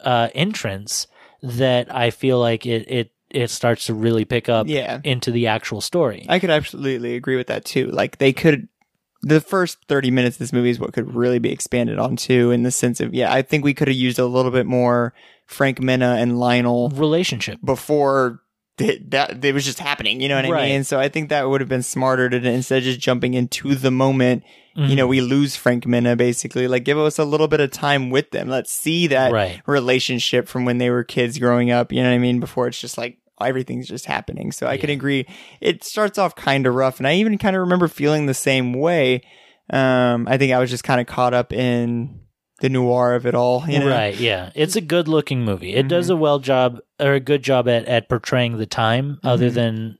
uh, 0.00 0.28
entrance 0.34 1.06
that 1.42 1.92
I 1.94 2.10
feel 2.10 2.38
like 2.38 2.66
it 2.66 2.88
it 2.90 3.10
it 3.30 3.50
starts 3.50 3.86
to 3.86 3.94
really 3.94 4.24
pick 4.24 4.48
up 4.48 4.66
Yeah. 4.68 5.00
into 5.02 5.30
the 5.30 5.46
actual 5.48 5.80
story. 5.80 6.26
I 6.28 6.38
could 6.38 6.50
absolutely 6.50 7.14
agree 7.16 7.36
with 7.36 7.46
that 7.48 7.64
too. 7.64 7.86
Like 7.86 8.18
they 8.18 8.32
could 8.34 8.68
the 9.22 9.40
first 9.40 9.78
30 9.88 10.10
minutes 10.12 10.36
of 10.36 10.40
this 10.40 10.52
movie 10.52 10.70
is 10.70 10.78
what 10.78 10.92
could 10.92 11.14
really 11.14 11.38
be 11.40 11.50
expanded 11.50 11.98
on 11.98 12.16
too 12.16 12.50
in 12.52 12.62
the 12.62 12.70
sense 12.70 13.00
of 13.00 13.14
yeah, 13.14 13.32
I 13.32 13.42
think 13.42 13.64
we 13.64 13.74
could 13.74 13.88
have 13.88 13.96
used 13.96 14.18
a 14.18 14.26
little 14.26 14.50
bit 14.52 14.66
more 14.66 15.12
Frank 15.46 15.80
Minna 15.80 16.16
and 16.18 16.38
Lionel 16.38 16.90
Relationship. 16.90 17.58
before 17.64 18.40
th- 18.78 19.02
that 19.08 19.44
it 19.44 19.52
was 19.54 19.64
just 19.64 19.78
happening, 19.78 20.20
you 20.20 20.28
know 20.28 20.36
what 20.36 20.44
I 20.46 20.50
Right. 20.50 20.68
mean? 20.70 20.84
So 20.84 20.98
I 20.98 21.08
think 21.08 21.28
that 21.28 21.48
would 21.48 21.60
have 21.60 21.68
been 21.68 21.82
smarter 21.82 22.30
to 22.30 22.36
instead 22.36 22.78
of 22.78 22.84
just 22.84 23.00
jumping 23.00 23.34
into 23.34 23.74
the 23.74 23.90
moment, 23.90 24.44
you 24.76 24.94
know, 24.94 25.08
we 25.08 25.20
lose 25.20 25.56
Frank 25.56 25.86
Minna 25.86 26.14
basically. 26.14 26.68
Like 26.68 26.84
give 26.84 26.96
us 26.98 27.18
a 27.18 27.24
little 27.24 27.48
bit 27.48 27.58
of 27.60 27.72
time 27.72 28.10
with 28.10 28.30
them. 28.30 28.48
Let's 28.48 28.70
see 28.70 29.08
that 29.08 29.32
Right. 29.32 29.60
relationship 29.66 30.46
from 30.46 30.64
when 30.64 30.78
they 30.78 30.88
were 30.90 31.02
kids 31.02 31.36
growing 31.38 31.70
up, 31.72 31.92
you 31.92 32.00
know 32.02 32.08
what 32.08 32.14
I 32.14 32.18
mean? 32.18 32.38
Before 32.38 32.68
it's 32.68 32.80
just 32.80 32.96
like 32.96 33.18
everything's 33.40 33.88
just 33.88 34.06
happening. 34.06 34.52
So 34.52 34.66
I 34.68 34.76
can 34.76 34.90
agree. 34.90 35.26
It 35.60 35.82
starts 35.84 36.16
off 36.18 36.36
kind 36.36 36.66
of 36.66 36.74
rough. 36.74 36.98
And 36.98 37.06
I 37.08 37.14
even 37.14 37.38
kind 37.38 37.56
of 37.56 37.60
remember 37.60 37.88
feeling 37.88 38.26
the 38.26 38.34
same 38.34 38.72
way. 38.72 39.22
Um, 39.70 40.26
I 40.28 40.38
think 40.38 40.52
I 40.52 40.58
was 40.58 40.70
just 40.70 40.84
kind 40.84 41.00
of 41.00 41.06
caught 41.06 41.34
up 41.34 41.52
in 41.52 42.20
the 42.60 42.68
noir 42.68 43.14
of 43.14 43.26
it 43.26 43.34
all, 43.34 43.64
you 43.68 43.78
know? 43.78 43.88
Right, 43.88 44.14
yeah. 44.18 44.50
It's 44.54 44.74
a 44.76 44.80
good 44.80 45.06
looking 45.08 45.44
movie. 45.44 45.74
It 45.74 45.86
does 45.88 46.10
a 46.10 46.16
well 46.16 46.38
job 46.40 46.80
or 46.98 47.12
a 47.14 47.20
good 47.20 47.42
job 47.42 47.68
at, 47.68 47.84
at 47.86 48.08
portraying 48.08 48.56
the 48.58 48.66
time 48.66 49.20
other 49.22 49.48
Mhm. 49.50 49.54
than 49.54 49.98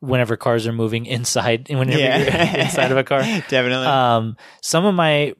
whenever 0.00 0.36
cars 0.36 0.66
are 0.66 0.72
moving 0.72 1.06
inside 1.16 1.68
whenever 1.68 1.98
Yeah. 1.98 2.18
you're 2.54 2.60
inside 2.64 2.92
of 2.92 2.98
a 2.98 3.04
car. 3.04 3.20
Definitely. 3.48 3.86
Um, 3.86 4.36
some 4.60 4.84
of 4.84 4.94
my 4.94 5.34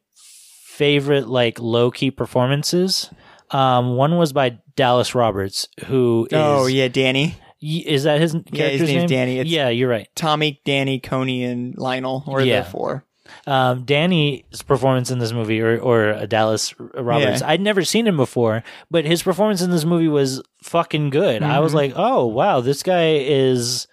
favorite 0.64 1.28
like 1.28 1.58
low 1.60 1.90
key 1.90 2.10
performances. 2.10 3.10
Um, 3.50 3.96
one 3.96 4.16
was 4.16 4.32
by 4.32 4.58
Dallas 4.76 5.14
Roberts, 5.14 5.68
who 5.86 6.26
is 6.30 6.36
oh, 6.38 6.66
yeah, 6.66 6.88
Danny. 6.88 7.36
is 7.60 8.04
that 8.04 8.20
his 8.20 8.32
character's 8.32 8.88
name's 8.88 9.02
name? 9.02 9.06
Danny. 9.08 9.38
It's- 9.40 9.52
yeah, 9.52 9.68
you're 9.68 9.90
right. 9.90 10.08
Tommy, 10.16 10.60
Danny, 10.64 10.98
Coney, 11.00 11.44
and 11.44 11.76
Lionel 11.76 12.24
or 12.26 12.40
Yeah. 12.40 12.62
the 12.62 12.70
four. 12.70 13.04
Um, 13.46 13.84
Danny's 13.84 14.62
performance 14.62 15.10
in 15.10 15.18
this 15.18 15.32
movie, 15.32 15.60
or 15.60 15.78
or 15.78 16.10
uh, 16.10 16.26
Dallas 16.26 16.74
Roberts, 16.78 17.40
Yeah. 17.40 17.48
I'd 17.48 17.60
never 17.60 17.84
seen 17.84 18.06
him 18.06 18.16
before, 18.16 18.62
but 18.90 19.04
his 19.04 19.22
performance 19.22 19.62
in 19.62 19.70
this 19.70 19.84
movie 19.84 20.08
was 20.08 20.42
fucking 20.62 21.10
good. 21.10 21.42
I 21.42 21.60
was 21.60 21.72
Mhm. 21.72 21.76
like, 21.76 21.92
oh 21.96 22.26
wow, 22.26 22.60
this 22.60 22.82
guy 22.82 23.14
is 23.16 23.86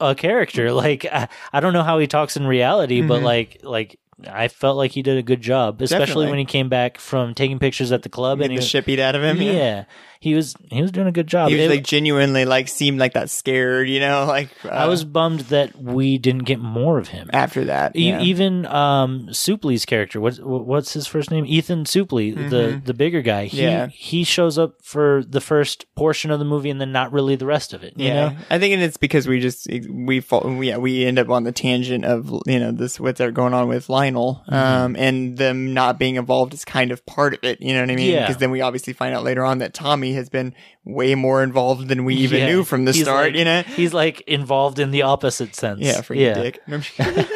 a 0.00 0.14
character. 0.14 0.72
Like 0.82 1.04
I, 1.06 1.28
I 1.52 1.60
don't 1.60 1.72
know 1.72 1.82
how 1.84 1.98
he 1.98 2.06
talks 2.06 2.36
in 2.36 2.46
reality, 2.46 3.02
but 3.02 3.20
Mhm. 3.20 3.24
like 3.24 3.60
like 3.62 3.98
I 4.28 4.46
felt 4.48 4.76
like 4.76 4.92
he 4.92 5.02
did 5.02 5.16
a 5.18 5.22
good 5.22 5.40
job, 5.40 5.80
especially 5.82 6.06
Definitely. 6.06 6.30
when 6.30 6.38
he 6.38 6.44
came 6.44 6.68
back 6.68 6.98
from 6.98 7.34
taking 7.34 7.58
pictures 7.58 7.90
at 7.92 8.02
the 8.02 8.08
club 8.08 8.38
Get 8.38 8.44
and 8.44 8.52
he 8.52 8.58
the 8.58 8.64
shit 8.64 8.84
beat 8.86 9.00
out 9.00 9.14
of 9.16 9.22
him. 9.24 9.40
yeah, 9.42 9.84
he 10.22 10.34
was 10.34 10.54
he 10.70 10.80
was 10.80 10.92
doing 10.92 11.08
a 11.08 11.12
good 11.12 11.26
job. 11.26 11.48
He 11.50 11.56
was 11.56 11.64
It- 11.64 11.70
like 11.70 11.84
genuinely 11.84 12.44
like 12.44 12.68
seemed 12.68 12.98
like 13.00 13.14
that 13.14 13.28
scared, 13.28 13.88
you 13.88 13.98
know, 13.98 14.24
like 14.28 14.50
uh, 14.64 14.68
I 14.68 14.86
was 14.86 15.04
bummed 15.04 15.40
that 15.50 15.74
we 15.76 16.16
didn't 16.18 16.44
get 16.44 16.60
more 16.60 16.98
of 16.98 17.08
him. 17.08 17.28
after 17.32 17.64
that. 17.64 17.96
E- 17.96 18.08
yeah. 18.10 18.20
Even 18.20 18.64
um, 18.66 19.26
Suplee's 19.30 19.84
character, 19.84 20.20
what's 20.20 20.38
what's 20.40 20.92
his 20.92 21.06
first 21.08 21.30
name? 21.32 21.44
Ethan 21.44 21.84
Supley, 21.84 22.34
the 22.50 22.80
the 22.84 22.94
bigger 22.94 23.20
guy. 23.22 23.46
He, 23.46 23.58
Mm-hmm. 23.62 23.68
Yeah. 23.68 23.86
he 23.88 24.22
shows 24.24 24.58
up 24.58 24.82
for 24.82 25.22
the 25.28 25.40
first 25.40 25.86
portion 25.96 26.30
of 26.30 26.38
the 26.38 26.44
movie 26.44 26.70
and 26.70 26.80
then 26.80 26.92
not 26.92 27.12
really 27.12 27.34
the 27.36 27.46
rest 27.46 27.72
of 27.74 27.82
it. 27.82 27.94
You 27.96 28.06
yeah, 28.06 28.28
know, 28.30 28.36
I 28.50 28.58
think 28.58 28.80
it's 28.80 28.96
because 28.96 29.26
we 29.26 29.40
just 29.40 29.66
we 29.90 30.20
fall, 30.20 30.62
yeah 30.62 30.76
we 30.76 31.04
end 31.04 31.18
up 31.18 31.28
on 31.30 31.42
the 31.44 31.52
tangent 31.52 32.04
of 32.04 32.30
you 32.46 32.58
know 32.60 32.70
this 32.72 33.00
what's 33.00 33.20
going 33.20 33.54
on 33.54 33.66
with 33.68 33.88
Lionel, 33.88 34.42
Mm-hmm. 34.48 34.54
um, 34.54 34.96
and 34.96 35.36
them 35.38 35.74
not 35.74 35.98
being 35.98 36.14
involved 36.16 36.54
is 36.54 36.64
kind 36.64 36.92
of 36.92 37.04
part 37.06 37.34
of 37.34 37.42
it. 37.44 37.60
You 37.60 37.74
know 37.74 37.80
what 37.80 37.90
I 37.90 37.96
mean? 37.96 38.12
Yeah. 38.12 38.20
Because 38.20 38.36
then 38.38 38.50
we 38.52 38.60
obviously 38.60 38.92
find 38.92 39.14
out 39.14 39.24
later 39.24 39.44
on 39.44 39.58
that 39.58 39.74
Tommy 39.74 40.11
has 40.14 40.28
been 40.28 40.54
way 40.84 41.14
more 41.14 41.42
involved 41.42 41.88
than 41.88 42.04
we 42.04 42.14
even 42.16 42.40
Yeah. 42.40 42.46
knew 42.46 42.64
from 42.64 42.84
the 42.84 42.92
He's 42.92 43.02
start. 43.02 43.26
like- 43.28 43.34
you 43.36 43.44
know? 43.44 43.62
he's 43.62 43.92
like 43.94 44.20
involved 44.22 44.78
in 44.78 44.90
the 44.90 45.02
opposite 45.02 45.54
sense. 45.54 45.80
Yeah, 45.80 46.00
for 46.00 46.14
you, 46.14 46.32
dick. 46.34 46.60
No, 46.66 46.76
I'm 46.76 46.82
just 46.82 46.96
kidding. 46.96 47.26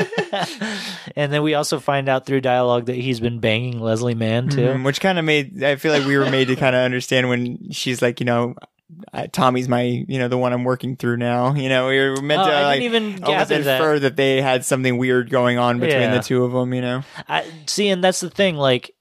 and 1.17 1.33
then 1.33 1.43
we 1.43 1.55
also 1.55 1.79
find 1.81 2.09
out 2.09 2.27
through 2.27 2.41
dialogue 2.41 2.87
that 2.87 2.97
he's 2.97 3.21
been 3.21 3.41
banging 3.41 3.81
Leslie 3.81 4.15
Mann 4.15 4.49
too. 4.49 4.61
Mm, 4.67 4.85
Which 4.85 5.01
kind 5.01 5.19
of 5.19 5.25
made 5.25 5.63
I 5.63 5.77
feel 5.77 5.93
like 5.93 6.07
we 6.07 6.17
were 6.19 6.31
made 6.31 6.49
to 6.49 6.57
kind 6.57 6.75
of 6.77 6.83
understand 6.83 7.29
when 7.29 7.71
she's 7.73 8.03
like, 8.03 8.21
you 8.21 8.27
know, 8.27 8.55
I, 9.13 9.27
Tommy's 9.27 9.69
my, 9.69 9.83
you 9.83 10.19
know, 10.19 10.29
the 10.29 10.39
one 10.39 10.53
I'm 10.53 10.63
working 10.65 10.95
through 10.97 11.17
now. 11.17 11.55
You 11.55 11.69
know, 11.69 11.89
we 11.89 11.99
were 11.99 12.23
meant 12.23 12.43
Oh, 12.43 12.47
to 12.47 12.53
I 12.53 12.63
like 12.63 12.81
didn't 12.81 12.95
even 12.95 13.25
almost 13.25 13.49
gather 13.51 13.63
that. 13.65 13.81
infer 13.81 13.99
that. 14.01 14.17
they 14.17 14.41
had 14.41 14.65
something 14.65 14.97
weird 14.97 15.29
going 15.31 15.59
on 15.59 15.81
between 15.81 16.03
Yeah. 16.03 16.17
the 16.17 16.23
two 16.23 16.45
of 16.45 16.53
them. 16.53 16.73
You 16.73 16.81
know, 16.83 17.03
I 17.29 17.45
see, 17.67 17.89
and 17.89 18.03
that's 18.03 18.21
the 18.21 18.31
thing. 18.31 18.57
Like, 18.57 18.93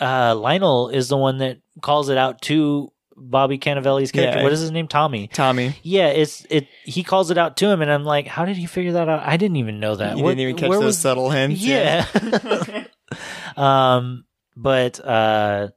uh, 0.00 0.34
Lionel 0.34 0.88
is 0.88 1.08
the 1.08 1.16
one 1.16 1.38
that 1.38 1.58
calls 1.80 2.08
it 2.08 2.18
out 2.18 2.42
to 2.42 2.91
Bobby 3.24 3.56
Cannavale's 3.58 4.10
character. 4.10 4.38
Yeah. 4.38 4.42
What 4.42 4.52
is 4.52 4.60
his 4.60 4.70
name? 4.72 4.88
Tommy. 4.88 5.28
Tommy. 5.28 5.76
Yeah, 5.82 6.08
it's 6.08 6.44
it. 6.50 6.66
He 6.84 7.02
calls 7.04 7.30
it 7.30 7.38
out 7.38 7.56
to 7.58 7.68
him, 7.68 7.80
and 7.80 7.90
I'm 7.90 8.04
like, 8.04 8.26
how 8.26 8.44
did 8.44 8.56
he 8.56 8.66
figure 8.66 8.92
that 8.92 9.08
out? 9.08 9.22
I 9.24 9.36
didn't 9.36 9.56
even 9.56 9.78
know 9.80 9.94
that. 9.96 10.16
You 10.16 10.24
What- 10.24 10.30
didn't 10.32 10.40
even 10.40 10.56
catch 10.56 10.70
those 10.70 10.84
was- 10.84 10.98
subtle 10.98 11.30
hints. 11.30 11.60
Yeah. 11.60 12.04
um, 13.56 14.24
but 14.56 15.00
uh, 15.04 15.68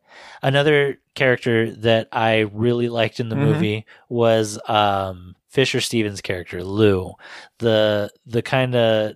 another 0.41 0.97
character 1.13 1.71
that 1.77 2.09
I 2.11 2.39
really 2.51 2.89
liked 2.89 3.19
in 3.19 3.29
the 3.29 3.35
Mhm. 3.35 3.39
movie 3.39 3.85
was 4.09 4.59
um 4.67 5.35
Fisher 5.47 5.79
Stevens' 5.81 6.21
character 6.21 6.63
Lou, 6.63 7.13
the 7.59 8.09
the 8.25 8.41
kind 8.41 8.75
of 8.75 9.13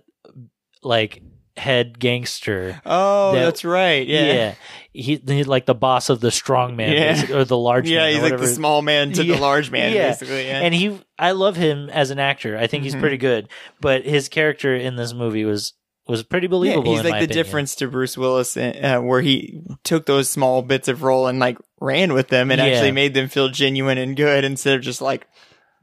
like 0.82 1.22
head 1.60 1.98
gangster. 1.98 2.80
Oh, 2.84 3.32
That- 3.32 3.44
that's 3.44 3.64
right. 3.64 4.06
Yeah. 4.06 4.54
He, 4.92 5.22
he's 5.24 5.46
like 5.46 5.66
the 5.66 5.74
boss 5.74 6.08
of 6.10 6.20
the 6.20 6.30
strong 6.32 6.74
man, 6.74 6.92
Yeah. 7.28 7.36
or 7.36 7.44
the 7.44 7.56
large 7.56 7.88
Yeah, 7.88 7.98
man. 7.98 8.08
or 8.08 8.12
he's 8.12 8.22
like 8.32 8.40
the 8.40 8.48
small 8.48 8.82
man 8.82 9.12
to 9.12 9.24
Yeah. 9.24 9.36
the 9.36 9.40
large 9.40 9.70
man, 9.70 9.92
Yeah. 9.94 10.08
basically. 10.08 10.46
Yeah. 10.46 10.60
And 10.60 10.74
he, 10.74 10.98
I 11.18 11.30
love 11.32 11.54
him 11.56 11.88
as 11.90 12.10
an 12.10 12.18
actor. 12.18 12.58
I 12.58 12.66
think 12.66 12.82
he's 12.82 12.96
Mhm. 12.96 13.00
pretty 13.00 13.16
good. 13.18 13.48
But 13.80 14.04
his 14.04 14.28
character 14.28 14.74
in 14.74 14.96
this 14.96 15.12
movie 15.14 15.44
was 15.44 15.74
was 16.08 16.24
pretty 16.24 16.46
yeah, 16.48 16.50
believable. 16.50 16.90
he's 16.96 17.04
like 17.04 17.12
the 17.20 17.24
opinion. 17.26 17.36
difference 17.44 17.74
to 17.76 17.86
Bruce 17.86 18.18
Willis, 18.18 18.56
uh, 18.56 18.98
where 19.00 19.20
he 19.20 19.60
took 19.84 20.06
those 20.06 20.28
small 20.28 20.60
bits 20.60 20.88
of 20.88 21.04
role 21.04 21.28
and 21.28 21.38
like 21.38 21.56
ran 21.80 22.12
with 22.12 22.26
them 22.28 22.50
and 22.50 22.60
Yeah. 22.60 22.66
actually 22.66 22.90
made 22.90 23.14
them 23.14 23.28
feel 23.28 23.48
genuine 23.48 23.96
and 23.96 24.16
good 24.16 24.42
instead 24.44 24.74
of 24.74 24.80
just 24.82 25.00
like 25.00 25.28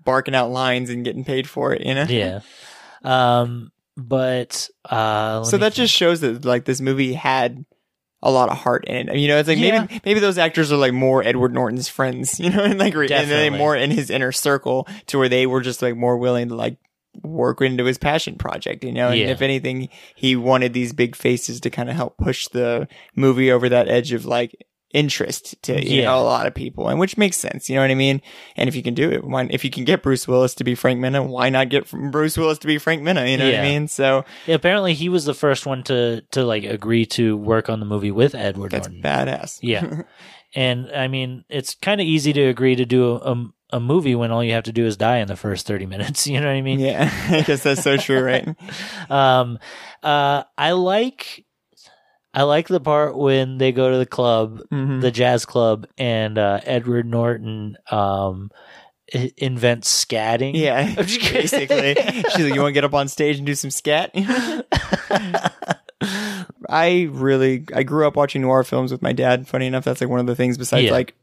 barking 0.03 0.35
out 0.35 0.51
lines 0.51 0.89
and 0.89 1.05
getting 1.05 1.23
paid 1.23 1.47
for 1.47 1.71
it. 1.71 1.85
You 1.85 1.95
know? 1.95 2.05
Yeah. 2.09 2.39
Um. 3.05 3.71
But 3.97 4.69
uh. 4.85 5.43
So 5.43 5.57
that 5.57 5.73
think. 5.73 5.75
just 5.75 5.93
shows 5.93 6.21
that 6.21 6.45
like 6.45 6.65
this 6.65 6.79
movie 6.79 7.13
had 7.13 7.65
a 8.23 8.31
lot 8.31 8.49
of 8.49 8.57
heart 8.57 8.85
in 8.85 9.09
it. 9.09 9.17
You 9.17 9.27
know, 9.27 9.37
it's 9.37 9.47
like 9.49 9.57
Yeah. 9.57 9.81
maybe 9.81 10.01
maybe 10.05 10.19
those 10.19 10.37
actors 10.37 10.71
are 10.71 10.77
like 10.77 10.93
more 10.93 11.23
Edward 11.23 11.53
Norton's 11.53 11.87
friends, 11.89 12.39
you 12.39 12.49
know, 12.49 12.63
and 12.63 12.79
like 12.79 12.93
re- 12.93 13.07
and 13.11 13.29
they 13.29 13.33
Definitely. 13.35 13.57
more 13.57 13.75
in 13.75 13.91
his 13.91 14.09
inner 14.09 14.31
circle 14.31 14.87
to 15.07 15.17
where 15.17 15.29
they 15.29 15.45
were 15.47 15.61
just 15.61 15.81
like 15.81 15.95
more 15.95 16.17
willing 16.17 16.49
to 16.49 16.55
like 16.55 16.77
work 17.23 17.61
into 17.61 17.83
his 17.85 17.97
passion 17.97 18.35
project, 18.35 18.83
you 18.83 18.91
know. 18.91 19.09
And 19.09 19.19
Yeah. 19.19 19.27
if 19.29 19.41
anything, 19.41 19.89
he 20.15 20.35
wanted 20.35 20.73
these 20.73 20.93
big 20.93 21.15
faces 21.15 21.59
to 21.61 21.69
kind 21.71 21.89
of 21.89 21.95
help 21.95 22.17
push 22.17 22.47
the 22.49 22.87
movie 23.15 23.51
over 23.51 23.67
that 23.69 23.87
edge 23.89 24.13
of 24.13 24.25
like 24.25 24.55
interest 24.93 25.61
to 25.63 25.73
you 25.85 25.97
Yeah. 26.01 26.05
know 26.05 26.19
a 26.19 26.23
lot 26.23 26.47
of 26.47 26.53
people, 26.53 26.87
and 26.89 26.99
which 26.99 27.17
makes 27.17 27.37
sense. 27.37 27.69
You 27.69 27.75
know 27.75 27.81
what 27.81 27.91
I 27.91 27.95
mean? 27.95 28.21
And 28.55 28.67
if 28.69 28.75
you 28.75 28.81
can 28.83 28.93
do 28.93 29.09
it, 29.11 29.23
why, 29.23 29.47
if 29.49 29.63
you 29.65 29.69
can 29.69 29.83
get 29.83 30.01
Bruce 30.01 30.27
Willis 30.27 30.55
to 30.55 30.63
be 30.63 30.75
Frank 30.75 30.99
Minna, 30.99 31.23
why 31.23 31.49
not 31.49 31.69
get 31.69 31.89
Bruce 31.91 32.37
Willis 32.37 32.57
to 32.59 32.67
be 32.67 32.77
Frank 32.77 33.01
Minna? 33.01 33.25
You 33.25 33.37
know 33.37 33.45
what 33.45 33.55
I 33.59 33.61
mean? 33.61 33.87
So 33.87 34.23
Yeah, 34.45 34.55
apparently 34.55 34.93
he 34.93 35.09
was 35.09 35.25
the 35.25 35.33
first 35.33 35.65
one 35.65 35.83
to 35.83 36.21
to 36.31 36.43
like 36.43 36.63
agree 36.63 37.05
to 37.07 37.35
work 37.37 37.69
on 37.69 37.79
the 37.79 37.85
movie 37.85 38.11
with 38.11 38.33
Edward 38.33 38.71
that's 38.71 38.87
Norton. 38.87 39.01
badass. 39.03 39.59
Yeah. 39.61 40.03
And 40.55 40.89
I 40.95 41.09
mean, 41.09 41.43
it's 41.49 41.75
kind 41.75 41.99
of 41.99 42.07
easy 42.07 42.31
to 42.33 42.41
agree 42.43 42.75
to 42.77 42.85
do 42.85 43.11
a, 43.11 43.15
a 43.33 43.45
a 43.73 43.79
movie 43.81 44.15
when 44.15 44.31
all 44.31 44.41
you 44.41 44.53
have 44.53 44.63
to 44.63 44.71
do 44.71 44.85
is 44.85 44.95
die 44.95 45.17
in 45.17 45.27
the 45.27 45.35
first 45.35 45.67
30 45.67 45.85
minutes, 45.87 46.25
you 46.31 46.39
know 46.39 46.47
what 46.47 46.55
I 46.55 46.61
mean? 46.61 46.79
Yeah, 46.79 47.11
I 47.29 47.41
guess 47.41 47.63
that's 47.63 47.83
so 47.83 47.97
true, 47.97 48.21
right? 48.23 48.47
Um 49.09 49.59
uh 50.01 50.43
I 50.57 50.71
like 50.71 51.43
I 52.37 52.43
like 52.43 52.67
the 52.67 52.79
part 52.79 53.17
when 53.17 53.57
they 53.57 53.71
go 53.71 53.89
to 53.91 53.97
the 53.97 54.05
club, 54.05 54.61
Mhm. 54.71 55.01
the 55.01 55.09
jazz 55.09 55.43
club 55.45 55.87
and 55.97 56.37
uh 56.37 56.59
Edward 56.63 57.07
Norton 57.07 57.77
um 57.89 58.51
invents 59.37 60.05
scatting. 60.05 60.51
Yeah, 60.53 60.75
I'm 60.97 61.05
just 61.05 61.19
kidding. 61.19 61.41
basically. 61.41 61.95
She's 61.95 62.43
like, 62.45 62.53
"You 62.53 62.61
want 62.61 62.69
to 62.69 62.73
get 62.73 62.83
up 62.83 62.93
on 62.93 63.07
stage 63.07 63.37
and 63.37 63.45
do 63.47 63.55
some 63.55 63.71
scat?" 63.71 64.11
I 66.69 67.07
really, 67.11 67.65
I 67.73 67.83
grew 67.83 68.05
up 68.07 68.15
watching 68.15 68.41
noir 68.41 68.63
films 68.63 68.91
with 68.91 69.01
my 69.01 69.13
dad. 69.13 69.47
Funny 69.47 69.65
enough, 69.67 69.83
that's 69.85 70.01
like 70.01 70.09
one 70.09 70.19
of 70.19 70.27
the 70.27 70.35
things 70.35 70.57
besides 70.57 70.85
Yeah. 70.85 70.91
like 70.91 71.15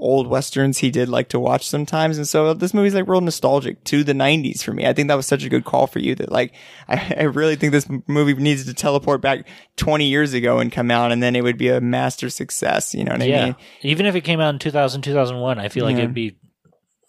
old 0.00 0.26
westerns 0.26 0.78
he 0.78 0.90
did 0.90 1.08
like 1.08 1.28
to 1.28 1.38
watch 1.38 1.68
sometimes. 1.68 2.16
And 2.16 2.26
so 2.26 2.54
this 2.54 2.72
movie's 2.74 2.94
like 2.94 3.06
real 3.06 3.20
nostalgic 3.20 3.84
to 3.84 4.02
the 4.02 4.12
'90s 4.14 4.62
for 4.62 4.72
me. 4.72 4.86
I 4.86 4.92
think 4.92 5.08
that 5.08 5.14
was 5.14 5.26
such 5.26 5.44
a 5.44 5.48
good 5.48 5.64
call 5.64 5.86
for 5.86 5.98
you 5.98 6.14
that 6.16 6.32
like 6.32 6.54
I, 6.88 7.14
I 7.18 7.22
really 7.24 7.56
think 7.56 7.72
this 7.72 7.88
movie 8.06 8.34
needs 8.34 8.64
to 8.64 8.74
teleport 8.74 9.20
back 9.20 9.46
20 9.76 10.06
years 10.06 10.32
ago 10.34 10.58
and 10.58 10.72
come 10.72 10.90
out, 10.90 11.12
and 11.12 11.22
then 11.22 11.36
it 11.36 11.42
would 11.42 11.58
be 11.58 11.68
a 11.68 11.80
master 11.80 12.30
success. 12.30 12.94
You 12.94 13.04
know 13.04 13.12
what 13.12 13.22
I 13.22 13.26
yeah. 13.26 13.44
mean? 13.46 13.56
Even 13.82 14.06
if 14.06 14.14
it 14.14 14.22
came 14.22 14.40
out 14.40 14.54
in 14.54 14.58
2000 14.58 15.02
2001, 15.02 15.58
I 15.58 15.68
feel 15.68 15.84
like 15.84 15.96
Yeah. 15.96 16.02
it'd 16.04 16.14
be 16.14 16.36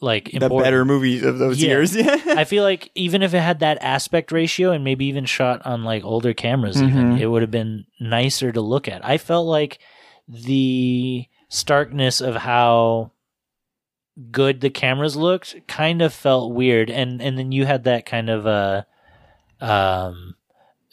like 0.04 0.32
The 0.32 0.50
better 0.50 0.84
movies 0.84 1.22
of 1.24 1.38
those 1.38 1.62
Yeah. 1.62 1.70
years. 1.70 1.96
I 1.98 2.44
feel 2.44 2.64
like 2.64 2.90
even 2.96 3.22
if 3.22 3.34
it 3.36 3.40
had 3.40 3.60
that 3.60 3.78
aspect 3.82 4.32
ratio 4.32 4.72
and 4.72 4.84
maybe 4.84 5.06
even 5.06 5.26
shot 5.26 5.62
on 5.66 5.84
like 5.84 6.04
older 6.04 6.34
cameras, 6.34 6.78
Mm-hmm. 6.78 6.90
even 6.98 7.18
it 7.20 7.28
would 7.28 7.44
have 7.44 7.52
been 7.52 7.86
nicer 8.00 8.52
to 8.52 8.62
look 8.62 8.88
at. 8.88 9.06
I 9.06 9.18
felt 9.20 9.46
like 9.48 9.78
the 10.28 11.26
starkness 11.52 12.22
of 12.22 12.34
how 12.36 13.12
good 14.32 14.62
the 14.62 14.70
cameras 14.70 15.16
looked 15.16 15.56
kind 15.68 16.02
of 16.02 16.14
felt 16.14 16.54
weird, 16.54 16.90
and 16.90 17.22
and 17.22 17.38
then 17.38 17.52
you 17.52 17.66
had 17.66 17.84
that 17.84 18.06
kind 18.06 18.30
of 18.30 18.48
uh 18.48 18.84
um 19.60 20.36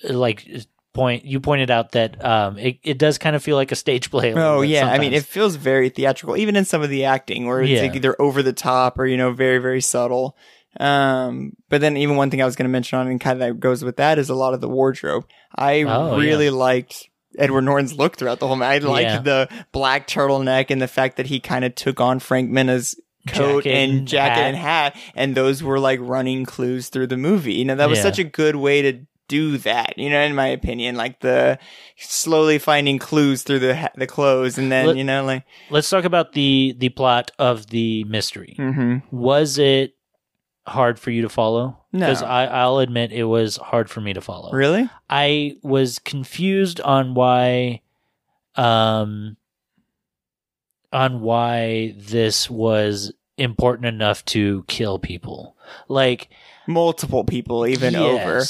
like 0.08 0.46
point 0.92 1.24
you 1.24 1.38
pointed 1.38 1.70
out 1.70 1.92
that 1.92 2.24
um 2.24 2.58
it, 2.58 2.78
it 2.82 2.98
does 2.98 3.18
kind 3.18 3.36
of 3.36 3.42
feel 3.42 3.54
like 3.56 3.70
a 3.70 3.76
stage 3.76 4.10
play. 4.10 4.30
a 4.32 4.36
Oh 4.36 4.62
yeah, 4.62 4.88
I 4.88 4.98
mean 4.98 5.12
it 5.12 5.24
feels 5.24 5.54
very 5.54 5.88
theatrical, 5.90 6.36
even 6.36 6.56
in 6.56 6.64
some 6.64 6.82
of 6.82 6.90
the 6.90 7.04
acting 7.04 7.46
where 7.46 7.62
it's 7.62 7.70
Yeah. 7.70 7.82
like 7.82 7.96
either 7.96 8.20
over 8.20 8.42
the 8.42 8.52
top 8.52 8.98
or 8.98 9.06
you 9.06 9.16
know 9.16 9.32
very 9.32 9.58
very 9.58 9.80
subtle. 9.80 10.36
Um, 10.80 11.52
but 11.68 11.80
then 11.80 11.96
even 11.96 12.16
one 12.16 12.30
thing 12.30 12.42
I 12.42 12.44
was 12.44 12.54
going 12.56 12.68
to 12.68 12.72
mention 12.72 12.98
on 12.98 13.08
and 13.08 13.20
kind 13.20 13.40
of 13.40 13.46
that 13.46 13.58
goes 13.60 13.82
with 13.84 13.96
that 13.96 14.18
is 14.18 14.28
a 14.28 14.34
lot 14.34 14.54
of 14.54 14.60
the 14.60 14.68
wardrobe. 14.68 15.24
I 15.56 15.80
Oh, 15.80 16.16
really 16.16 16.50
liked 16.50 17.08
Edward 17.38 17.62
Norton's 17.62 17.94
look 17.94 18.16
throughout 18.16 18.40
the 18.40 18.46
whole 18.46 18.56
movie. 18.56 18.66
I 18.66 18.78
liked 18.78 19.08
Yeah. 19.10 19.20
the 19.20 19.48
black 19.72 20.06
turtleneck 20.06 20.66
and 20.70 20.80
the 20.82 20.88
fact 20.88 21.16
that 21.16 21.26
he 21.26 21.40
kind 21.40 21.64
of 21.64 21.74
took 21.74 22.00
on 22.00 22.18
Frank 22.18 22.50
Minna's 22.50 22.94
coat 23.26 23.64
Jacket 23.64 23.76
and 23.76 23.98
and 24.00 24.08
jacket 24.08 24.34
hat. 24.40 24.46
and 24.46 24.56
hat, 24.56 24.96
and 25.14 25.34
those 25.34 25.62
were 25.62 25.78
like 25.78 25.98
running 26.02 26.44
clues 26.46 26.88
through 26.88 27.06
the 27.08 27.16
movie. 27.16 27.54
You 27.54 27.64
know 27.66 27.74
that 27.76 27.88
was 27.88 27.98
Yeah. 27.98 28.02
such 28.04 28.18
a 28.18 28.24
good 28.24 28.56
way 28.56 28.82
to 28.82 29.00
do 29.28 29.58
that. 29.58 29.92
You 29.98 30.08
know, 30.08 30.20
in 30.22 30.34
my 30.34 30.46
opinion, 30.46 30.94
like 30.96 31.20
the 31.20 31.58
slowly 31.96 32.58
finding 32.58 32.98
clues 32.98 33.42
through 33.42 33.58
the 33.58 33.76
ha- 33.76 33.90
the 33.96 34.06
clothes, 34.06 34.56
and 34.56 34.72
then 34.72 34.86
Let- 34.86 34.96
you 34.96 35.04
know 35.04 35.24
like. 35.24 35.44
Let's 35.68 35.90
talk 35.90 36.04
about 36.04 36.32
the 36.32 36.74
the 36.78 36.88
plot 36.88 37.30
of 37.38 37.66
the 37.66 38.04
mystery. 38.04 38.56
Mm-hmm. 38.58 39.14
was 39.14 39.58
it 39.58 39.92
hard 40.68 40.98
for 40.98 41.10
you 41.10 41.22
to 41.22 41.28
follow? 41.28 41.78
No. 41.92 42.06
Because 42.06 42.22
I'll 42.22 42.78
admit 42.78 43.12
it 43.12 43.24
was 43.24 43.56
hard 43.56 43.90
for 43.90 44.00
me 44.00 44.12
to 44.12 44.20
follow. 44.20 44.52
Really? 44.52 44.88
I 45.08 45.56
was 45.62 45.98
confused 45.98 46.80
on 46.80 47.14
why, 47.14 47.82
um, 48.56 49.36
on 50.92 51.20
why 51.20 51.94
this 51.98 52.48
was 52.48 53.12
important 53.36 53.86
enough 53.86 54.24
to 54.26 54.64
kill 54.68 54.98
people. 54.98 55.56
Like 55.88 56.28
Multiple 56.66 57.24
people, 57.24 57.66
even 57.66 57.96
over. 57.96 58.44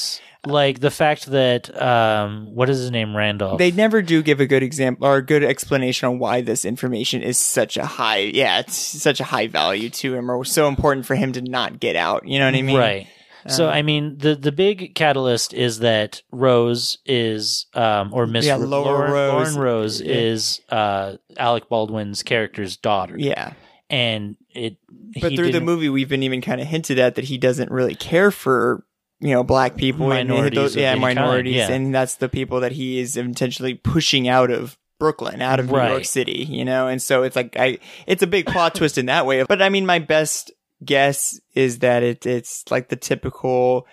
Like 0.47 0.81
the 0.81 0.91
fact 0.91 1.27
that 1.27 1.71
um, 1.81 2.55
what 2.55 2.71
is 2.71 2.79
his 2.79 2.91
name, 2.91 3.17
Randolph? 3.17 3.59
They 3.59 3.71
never 3.73 4.03
do 4.03 4.23
give 4.23 4.41
a 4.41 4.47
good 4.47 4.63
example 4.63 5.07
or 5.07 5.17
a 5.17 5.23
good 5.23 5.43
explanation 5.45 6.09
on 6.09 6.19
why 6.19 6.41
this 6.41 6.65
information 6.65 7.23
is 7.23 7.39
such 7.39 7.77
a 7.77 7.85
high, 7.85 8.19
yeah, 8.19 8.61
it's 8.61 8.77
such 8.77 9.21
a 9.21 9.25
high 9.25 9.49
value 9.49 9.91
to 9.91 10.15
him 10.15 10.31
or 10.31 10.45
so 10.45 10.69
important 10.69 11.07
for 11.07 11.17
him 11.17 11.33
to 11.33 11.43
not 11.43 11.81
get 11.81 11.97
out. 11.97 12.27
You 12.27 12.39
know 12.39 12.47
what 12.47 12.55
I 12.55 12.63
mean? 12.63 12.79
right. 12.79 13.07
So 13.49 13.69
Uh, 13.69 13.73
I 13.73 13.83
mean, 13.83 14.19
the 14.19 14.35
the 14.35 14.53
big 14.53 14.95
catalyst 14.95 15.55
is 15.55 15.79
that 15.81 16.23
Rose 16.33 16.99
is, 17.07 17.67
um, 17.75 18.13
or 18.13 18.27
Miss 18.27 18.45
Yeah, 18.47 18.57
Laura 18.57 18.85
Lauren, 18.85 19.13
Rose. 19.13 19.33
Lauren 19.55 19.57
Rose 19.59 20.01
Yeah. 20.03 20.13
is 20.15 20.61
uh, 20.71 21.15
Alec 21.37 21.69
Baldwin's 21.69 22.23
character's 22.23 22.77
daughter, 22.77 23.15
yeah. 23.19 23.53
And 23.91 24.37
it. 24.55 24.77
But 25.21 25.35
through 25.35 25.53
the 25.53 25.61
movie, 25.61 25.89
we've 25.89 26.09
been 26.09 26.23
even 26.23 26.41
kind 26.41 26.61
of 26.61 26.67
hinted 26.67 26.99
at 26.99 27.15
that 27.15 27.25
he 27.25 27.39
doesn't 27.39 27.71
really 27.71 27.95
care 27.95 28.31
for 28.31 28.85
you 29.21 29.31
know 29.31 29.43
black 29.43 29.77
people 29.77 30.13
and 30.13 30.29
Minorities 30.29 30.57
those, 30.57 30.77
yeah 30.77 30.93
any 30.93 31.01
kind, 31.01 31.17
minorities, 31.17 31.57
yeah. 31.57 31.71
and 31.71 31.95
that's 31.95 32.17
the 32.17 32.29
people 32.29 32.61
that 32.61 32.73
he 32.73 32.99
is 32.99 33.17
intentionally 33.17 33.75
pushing 33.75 34.29
out 34.29 34.51
of 34.51 34.79
Brooklyn, 34.99 35.41
out 35.43 35.61
of 35.61 35.71
New 35.71 35.77
York 35.77 36.05
City. 36.05 36.47
You 36.49 36.65
know, 36.65 36.89
and 36.89 37.01
so 37.01 37.23
it's 37.23 37.37
like 37.37 37.57
I, 37.57 37.79
it's 38.07 38.23
a 38.23 38.27
big 38.27 38.47
plot 38.47 38.75
twist 38.75 38.99
in 38.99 39.07
that 39.07 39.27
way. 39.27 39.43
But 39.45 39.63
I 39.63 39.69
mean, 39.69 39.87
my 39.87 39.99
best 39.99 40.53
guess 40.85 41.41
is 41.55 41.81
that 41.81 42.03
it 42.03 42.27
it's 42.27 42.65
like 42.71 42.89
the 42.89 42.97
typical. 42.97 43.87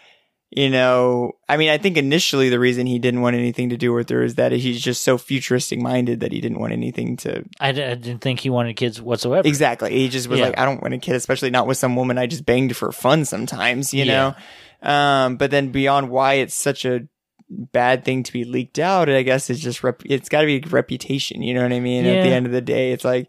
You 0.58 0.70
know, 0.70 1.34
I 1.50 1.58
mean, 1.58 1.70
I 1.70 1.78
think 1.78 1.98
initially 1.98 2.48
the 2.48 2.60
reason 2.60 2.86
he 2.88 2.98
didn't 2.98 3.20
want 3.20 3.36
anything 3.36 3.72
to 3.72 3.78
do 3.78 3.92
with 3.92 4.08
her 4.10 4.24
is 4.24 4.36
that 4.36 4.54
he's 4.54 4.82
just 4.82 5.04
so 5.04 5.18
futuristic 5.18 5.80
minded 5.80 6.22
that 6.22 6.32
he 6.32 6.40
didn't 6.40 6.60
want 6.62 6.72
anything 6.72 7.18
to 7.18 7.44
I, 7.60 7.74
d- 7.74 7.84
I 7.84 7.96
didn't 7.96 8.22
think 8.22 8.40
he 8.40 8.50
wanted 8.50 8.76
kids 8.78 9.02
whatsoever. 9.02 9.46
Exactly. 9.46 9.92
He 9.92 10.08
just 10.08 10.30
was 10.30 10.40
Yeah. 10.40 10.46
like, 10.46 10.58
I 10.58 10.64
don't 10.64 10.82
want 10.82 10.94
a 10.94 10.98
kid, 10.98 11.16
especially 11.16 11.50
not 11.50 11.68
with 11.68 11.78
some 11.78 11.98
woman 11.98 12.18
I 12.18 12.28
just 12.28 12.46
banged 12.46 12.74
for 12.78 12.94
fun 12.94 13.26
sometimes, 13.26 13.94
you 13.94 14.06
know? 14.06 14.34
Um, 14.82 15.36
but 15.36 15.52
then 15.52 15.72
beyond 15.74 16.10
why 16.10 16.36
it's 16.36 16.56
such 16.56 16.86
a 16.86 17.02
bad 17.50 18.06
thing 18.06 18.24
to 18.24 18.32
be 18.32 18.46
leaked 18.46 18.80
out, 18.80 19.10
I 19.10 19.24
guess 19.24 19.50
it's 19.50 19.60
just, 19.60 19.84
rep- 19.84 20.06
it's 20.06 20.30
gotta 20.30 20.46
be 20.48 20.60
reputation. 20.62 21.42
You 21.42 21.54
know 21.54 21.64
what 21.64 21.74
I 21.74 21.82
mean? 21.82 22.06
At 22.06 22.24
the 22.24 22.30
end 22.30 22.46
of 22.46 22.54
the 22.54 22.62
day, 22.62 22.94
it's 22.94 23.04
like, 23.04 23.28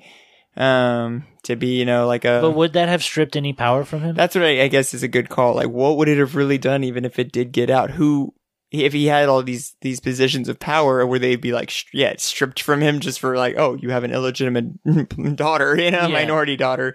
um, 0.57 1.25
to 1.45 1.57
be, 1.57 1.79
you 1.79 1.85
know, 1.85 2.07
like 2.07 2.25
a, 2.25 2.41
But 2.43 2.53
would 2.53 2.73
that 2.75 2.89
have 2.89 3.03
stripped 3.03 3.37
any 3.37 3.53
power 3.53 3.85
from 3.85 4.01
him? 4.01 4.15
that's 4.15 4.35
what 4.35 4.45
I, 4.45 4.63
I 4.63 4.69
guess 4.69 4.95
is 4.95 5.03
a 5.03 5.09
good 5.09 5.29
call. 5.29 5.55
Like, 5.55 5.69
what 5.69 5.97
would 5.97 6.09
it 6.09 6.19
have 6.19 6.35
really 6.37 6.59
done 6.59 6.85
even 6.85 7.05
if 7.05 7.19
it 7.19 7.33
did 7.33 7.53
get 7.53 7.71
out? 7.71 7.91
Who, 7.93 8.35
if 8.73 8.93
he 8.93 9.07
had 9.07 9.29
all 9.29 9.43
these 9.45 9.77
these 9.81 10.01
positions 10.01 10.49
of 10.49 10.59
power, 10.59 11.07
would 11.07 11.23
they'd 11.23 11.41
be 11.41 11.53
like, 11.53 11.73
yeah, 11.93 12.15
stripped 12.19 12.61
from 12.61 12.81
him 12.81 12.99
just 13.01 13.21
for 13.21 13.37
like, 13.37 13.55
oh, 13.57 13.75
you 13.75 13.91
have 13.91 14.03
an 14.05 14.11
illegitimate 14.13 14.83
daughter, 15.37 15.77
you 15.81 15.91
know, 15.93 16.09
Yeah. 16.09 16.09
minority 16.09 16.57
daughter. 16.57 16.93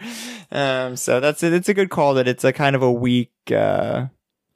Um, 0.52 0.96
so 0.98 1.20
that's 1.22 1.44
it. 1.44 1.54
It's 1.54 1.70
a 1.70 1.74
good 1.74 1.90
call 1.90 2.16
that 2.16 2.28
it's 2.28 2.44
a 2.44 2.52
kind 2.52 2.76
of 2.76 2.82
a 2.82 2.92
weak 2.92 3.32
uh, 3.56 4.08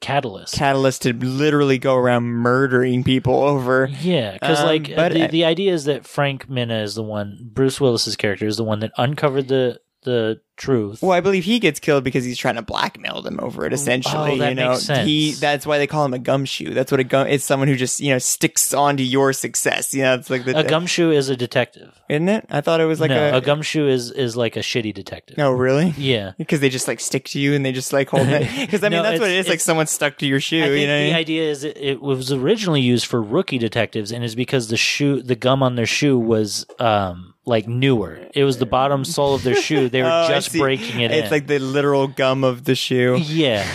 Catalyst. 0.02 0.54
catalyst 0.56 1.02
to 1.04 1.14
literally 1.14 1.78
go 1.78 1.96
around 1.96 2.24
murdering 2.26 3.04
people 3.04 3.42
over. 3.42 3.90
Yeah, 4.02 4.34
because 4.34 4.60
Um, 4.60 4.66
like 4.68 4.96
but 4.96 5.14
the, 5.14 5.24
I- 5.24 5.28
the 5.28 5.46
idea 5.46 5.74
is 5.74 5.86
that 5.86 6.06
Frank 6.06 6.50
Minna 6.50 6.82
is 6.84 6.96
the 6.96 7.04
one. 7.04 7.38
Bruce 7.54 7.82
Willis's 7.82 8.16
character 8.16 8.46
is 8.46 8.58
the 8.58 8.64
one 8.64 8.80
that 8.82 8.92
uncovered 8.98 9.48
the 9.48 9.80
the 10.04 10.42
truth. 10.58 11.02
Well, 11.02 11.12
I 11.12 11.22
believe 11.22 11.44
he 11.44 11.60
gets 11.60 11.80
killed 11.80 12.04
because 12.04 12.24
he's 12.26 12.38
trying 12.38 12.56
to 12.56 12.62
blackmail 12.62 13.22
them 13.22 13.40
over 13.42 13.66
it. 13.66 13.74
Essentially, 13.74 14.34
Oh, 14.34 14.38
that 14.38 14.50
you 14.50 14.56
know, 14.56 14.72
makes 14.72 14.84
sense. 14.84 15.08
he 15.08 15.32
that's 15.34 15.66
why 15.66 15.78
they 15.78 15.88
call 15.88 16.06
him 16.06 16.14
a 16.14 16.20
gumshoe. 16.20 16.74
That's 16.74 16.92
what 16.92 17.00
a 17.00 17.04
gum. 17.04 17.28
It's 17.28 17.44
someone 17.44 17.68
who 17.68 17.76
just 17.76 18.00
you 18.00 18.12
know 18.12 18.18
sticks 18.20 18.74
onto 18.74 19.04
your 19.04 19.34
success. 19.34 19.94
You 19.94 20.04
know, 20.04 20.16
it's 20.16 20.30
like 20.30 20.46
the 20.46 20.58
A 20.58 20.64
gumshoe 20.64 21.12
is 21.12 21.30
a 21.30 21.36
detective. 21.36 21.94
isn't 22.10 22.30
it? 22.30 22.46
I 22.50 22.62
thought 22.62 22.82
it 22.82 22.86
was 22.86 23.00
like 23.00 23.10
no, 23.10 23.34
a, 23.34 23.38
a, 23.38 23.42
gumshoe 23.42 23.88
is 23.88 24.12
is 24.12 24.36
like 24.38 24.56
a 24.56 24.62
shitty 24.62 24.94
detective. 24.94 25.38
No, 25.38 25.52
really? 25.52 25.94
Yeah. 25.98 26.32
Because 26.38 26.60
they 26.60 26.70
just 26.70 26.88
like 26.88 27.00
stick 27.00 27.26
to 27.30 27.40
you 27.40 27.54
and 27.54 27.66
they 27.66 27.72
just 27.72 27.94
like 27.94 28.10
hold 28.10 28.28
it. 28.28 28.50
Because 28.66 28.84
I 28.84 28.90
mean, 28.90 28.98
No, 28.98 29.04
that's 29.04 29.20
what 29.20 29.30
it 29.30 29.36
is. 29.38 29.48
Like 29.48 29.60
someone 29.60 29.86
stuck 29.88 30.18
to 30.20 30.26
your 30.26 30.40
shoe. 30.40 30.64
I 30.64 30.68
think 30.68 30.82
you 30.82 30.88
know? 30.88 31.00
the 31.00 31.14
idea 31.14 31.50
is 31.50 31.64
it, 31.64 31.78
it 31.78 32.02
was 32.02 32.32
originally 32.32 32.82
used 32.82 33.06
for 33.06 33.22
rookie 33.22 33.58
detectives, 33.58 34.12
and 34.12 34.24
is 34.24 34.36
because 34.36 34.70
the 34.70 34.78
shoe, 34.78 35.22
the 35.22 35.36
gum 35.36 35.62
on 35.62 35.76
their 35.76 35.86
shoe 35.86 36.18
was 36.18 36.66
um 36.80 37.34
like 37.46 37.68
newer. 37.68 38.20
It 38.34 38.44
was 38.44 38.58
the 38.58 38.66
bottom 38.66 39.06
sole 39.06 39.36
of 39.36 39.44
their 39.44 39.56
shoe. 39.56 39.88
They 39.90 40.02
were 40.02 40.08
Oh, 40.12 40.24
I 40.34 40.40
just 40.46 40.58
breaking 40.58 41.02
it 41.02 41.12
It's 41.12 41.26
in. 41.28 41.32
like 41.32 41.48
the 41.48 41.60
literal 41.60 42.08
gum 42.08 42.44
of 42.44 42.64
the 42.64 42.76
shoe. 42.76 43.18
yeah, 43.22 43.68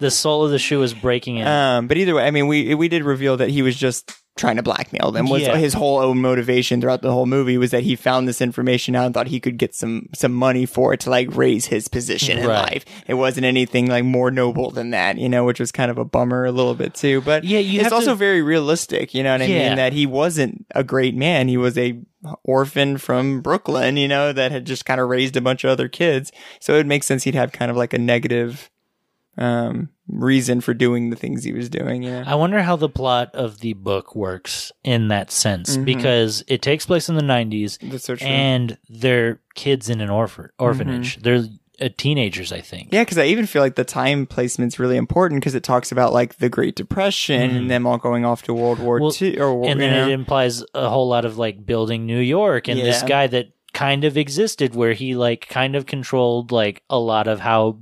the 0.00 0.10
sole 0.10 0.44
of 0.44 0.50
the 0.50 0.58
shoe 0.58 0.78
was 0.80 0.94
breaking 0.94 1.38
it. 1.38 1.46
Um, 1.46 1.86
but 1.88 1.96
either 1.96 2.14
way, 2.14 2.24
I 2.26 2.30
mean, 2.30 2.46
we 2.46 2.74
we 2.74 2.88
did 2.88 3.04
reveal 3.04 3.36
that 3.38 3.50
he 3.50 3.62
was 3.62 3.76
just 3.76 4.12
trying 4.34 4.56
to 4.56 4.62
blackmail 4.62 5.12
them. 5.12 5.28
Was 5.28 5.42
Yeah. 5.42 5.58
his 5.58 5.74
whole 5.74 5.98
own 5.98 6.18
motivation 6.22 6.80
throughout 6.80 7.02
the 7.02 7.12
whole 7.12 7.26
movie 7.26 7.58
was 7.58 7.70
that 7.72 7.82
he 7.82 7.96
found 7.96 8.26
this 8.26 8.40
information 8.40 8.96
out 8.96 9.04
and 9.04 9.12
thought 9.14 9.26
he 9.26 9.40
could 9.40 9.58
get 9.58 9.74
some 9.74 10.08
some 10.14 10.32
money 10.32 10.64
for 10.64 10.94
it 10.94 11.00
to 11.00 11.10
like 11.10 11.36
raise 11.36 11.66
his 11.66 11.86
position 11.88 12.38
in 12.38 12.46
Right. 12.46 12.72
life. 12.72 12.84
It 13.06 13.14
wasn't 13.14 13.44
anything 13.44 13.88
like 13.88 14.04
more 14.04 14.30
noble 14.30 14.70
than 14.70 14.90
that, 14.92 15.18
you 15.18 15.28
know, 15.28 15.44
which 15.44 15.60
was 15.60 15.70
kind 15.70 15.90
of 15.90 15.98
a 15.98 16.04
bummer 16.06 16.46
a 16.46 16.50
little 16.52 16.74
bit 16.74 16.94
too. 16.94 17.20
But 17.20 17.44
Yeah, 17.44 17.58
you 17.58 17.82
it's 17.82 17.92
also 17.92 18.12
to- 18.12 18.16
very 18.16 18.40
realistic. 18.40 19.12
You 19.12 19.22
know 19.22 19.32
what 19.32 19.42
I 19.42 19.44
Yeah. 19.44 19.68
mean? 19.68 19.76
That 19.76 19.92
he 19.92 20.06
wasn't 20.06 20.64
a 20.74 20.82
great 20.82 21.14
man. 21.14 21.48
He 21.48 21.58
was 21.58 21.76
a 21.76 21.98
orphan 22.44 22.98
from 22.98 23.40
Brooklyn, 23.40 23.96
you 23.96 24.08
know, 24.08 24.32
that 24.32 24.52
had 24.52 24.64
just 24.66 24.84
kind 24.84 25.00
of 25.00 25.08
raised 25.08 25.36
a 25.36 25.40
bunch 25.40 25.64
of 25.64 25.70
other 25.70 25.88
kids. 25.88 26.30
So 26.60 26.74
it 26.78 26.86
makes 26.86 27.06
sense 27.06 27.24
he'd 27.24 27.34
have 27.34 27.52
kind 27.52 27.70
of 27.70 27.76
like 27.76 27.92
a 27.92 27.98
negative 27.98 28.70
um 29.38 29.88
reason 30.08 30.60
for 30.60 30.74
doing 30.74 31.08
the 31.08 31.16
things 31.16 31.42
he 31.42 31.52
was 31.54 31.70
doing, 31.70 32.02
Yeah. 32.02 32.22
I 32.26 32.34
wonder 32.34 32.60
how 32.60 32.76
the 32.76 32.88
plot 32.88 33.30
of 33.34 33.60
the 33.60 33.72
book 33.72 34.14
works 34.14 34.70
in 34.84 35.08
that 35.08 35.30
sense 35.30 35.78
Mhm. 35.78 35.86
because 35.86 36.44
it 36.48 36.60
takes 36.60 36.84
place 36.84 37.08
in 37.08 37.14
the 37.14 37.22
90s 37.22 37.78
That's 37.80 38.10
and 38.22 38.76
they're 38.90 39.40
kids 39.54 39.88
in 39.88 40.02
an 40.02 40.10
orphan 40.10 40.50
orphanage. 40.58 41.16
They're 41.22 41.36
uh, 41.36 41.44
teenagers, 41.88 42.52
I 42.52 42.60
think. 42.60 42.86
Mm-hmm. 42.88 42.94
yeah, 42.96 43.02
because 43.02 43.18
I 43.18 43.24
even 43.26 43.46
feel 43.46 43.62
like 43.62 43.74
the 43.76 43.84
time 43.84 44.26
placement's 44.26 44.78
really 44.78 44.96
important 44.96 45.40
because 45.40 45.54
it 45.54 45.62
talks 45.62 45.92
about 45.92 46.12
like 46.12 46.36
the 46.38 46.48
Great 46.48 46.74
Depression 46.76 47.50
and 47.56 47.70
them 47.70 47.86
all 47.86 47.98
going 47.98 48.24
off 48.24 48.42
to 48.44 48.54
World 48.54 48.78
War 48.78 48.96
Mm-hmm. 48.96 49.02
Well, 49.02 49.12
Two, 49.12 49.36
or 49.40 49.68
and 49.68 49.80
then 49.80 49.90
know. 49.92 50.08
it 50.08 50.12
implies 50.12 50.62
a 50.74 50.88
whole 50.88 51.08
lot 51.08 51.24
of 51.24 51.38
like 51.38 51.64
building 51.64 52.06
New 52.06 52.20
York 52.20 52.68
and 52.68 52.78
this 52.80 53.02
guy 53.02 53.26
that 53.28 53.48
kind 53.72 54.04
of 54.04 54.16
existed 54.18 54.74
where 54.74 54.92
he 54.92 55.14
like 55.14 55.48
kind 55.48 55.74
of 55.76 55.86
controlled 55.86 56.52
like 56.52 56.82
a 56.90 56.98
lot 56.98 57.26
of 57.26 57.40
how 57.40 57.78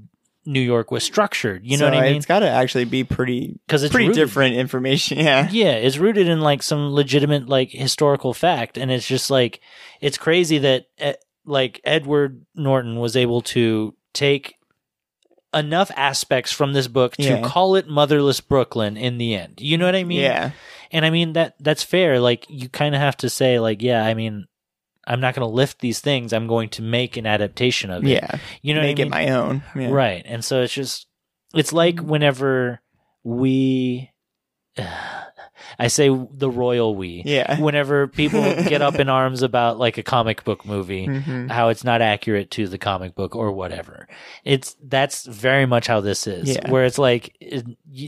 New 0.46 0.60
York 0.60 0.90
was 0.90 1.04
structured. 1.04 1.64
You 1.64 1.72
know 1.72 1.86
So 1.86 1.90
what 1.90 1.94
I 1.98 2.02
mean? 2.08 2.16
It's 2.16 2.26
got 2.26 2.38
to 2.40 2.48
actually 2.48 2.84
be 2.86 3.04
pretty, 3.04 3.58
Because 3.66 3.82
it's 3.82 3.92
pretty 3.92 4.08
rooted- 4.08 4.22
different 4.22 4.54
information. 4.56 5.18
Yeah. 5.24 5.48
Yeah, 5.50 5.72
it's 5.72 5.98
rooted 5.98 6.28
in 6.28 6.40
like 6.40 6.62
some 6.62 6.92
legitimate 6.94 7.48
like 7.48 7.70
historical 7.70 8.32
fact, 8.32 8.78
and 8.78 8.90
it's 8.90 9.06
just 9.06 9.30
like 9.30 9.60
it's 10.00 10.16
crazy 10.16 10.58
that 10.58 10.86
eh, 10.98 11.12
like 11.44 11.80
Edward 11.84 12.44
Norton 12.54 12.96
was 12.96 13.16
able 13.16 13.40
to 13.42 13.94
take 14.12 14.56
enough 15.52 15.90
aspects 15.96 16.52
from 16.52 16.72
this 16.72 16.86
book 16.86 17.16
to 17.16 17.22
Yeah. 17.22 17.42
call 17.42 17.74
it 17.74 17.88
motherless 17.88 18.40
Brooklyn 18.40 18.96
in 18.96 19.18
the 19.18 19.34
end. 19.34 19.60
You 19.60 19.78
know 19.78 19.86
what 19.86 19.96
I 19.96 20.04
mean? 20.04 20.20
Yeah. 20.20 20.50
And 20.92 21.04
I 21.04 21.10
mean 21.10 21.32
that 21.32 21.54
that's 21.60 21.82
fair. 21.82 22.20
Like 22.20 22.46
you 22.48 22.68
kind 22.68 22.94
of 22.94 23.00
have 23.00 23.16
to 23.18 23.28
say 23.30 23.58
like, 23.58 23.82
yeah, 23.82 24.04
I 24.04 24.14
mean, 24.14 24.46
I'm 25.06 25.20
not 25.20 25.34
going 25.34 25.48
to 25.48 25.52
lift 25.52 25.80
these 25.80 25.98
things. 26.00 26.32
I'm 26.32 26.46
going 26.46 26.68
to 26.70 26.82
make 26.82 27.16
an 27.16 27.26
adaptation 27.26 27.90
of 27.90 28.04
it. 28.04 28.10
Yeah. 28.10 28.38
You 28.62 28.74
know 28.74 28.82
Make 28.82 28.98
what 28.98 29.02
I 29.14 29.22
it 29.22 29.26
my 29.28 29.28
own. 29.34 29.62
Yeah. 29.74 29.90
Right. 29.90 30.22
And 30.24 30.44
so 30.44 30.62
it's 30.62 30.72
just 30.74 31.06
it's 31.54 31.72
like 31.72 31.98
whenever 32.00 32.80
we 33.24 34.10
I 35.78 35.88
say 35.88 36.08
the 36.08 36.50
royal 36.50 36.94
we. 36.94 37.22
Yeah. 37.24 37.60
Whenever 37.60 38.06
people 38.06 38.40
get 38.64 38.82
up 38.82 38.96
in 38.96 39.08
arms 39.08 39.42
about 39.42 39.78
like 39.78 39.98
a 39.98 40.02
comic 40.02 40.44
book 40.44 40.64
movie, 40.64 41.06
Mhm. 41.06 41.50
how 41.50 41.68
it's 41.68 41.84
not 41.84 42.00
accurate 42.02 42.50
to 42.52 42.66
the 42.66 42.78
comic 42.78 43.14
book 43.14 43.36
or 43.36 43.52
whatever. 43.52 44.08
It's 44.44 44.76
that's 44.82 45.24
very 45.26 45.66
much 45.66 45.86
how 45.86 46.00
this 46.00 46.26
is. 46.26 46.48
Yeah. 46.56 46.70
Where 46.70 46.84
it's 46.84 46.98
like 46.98 47.36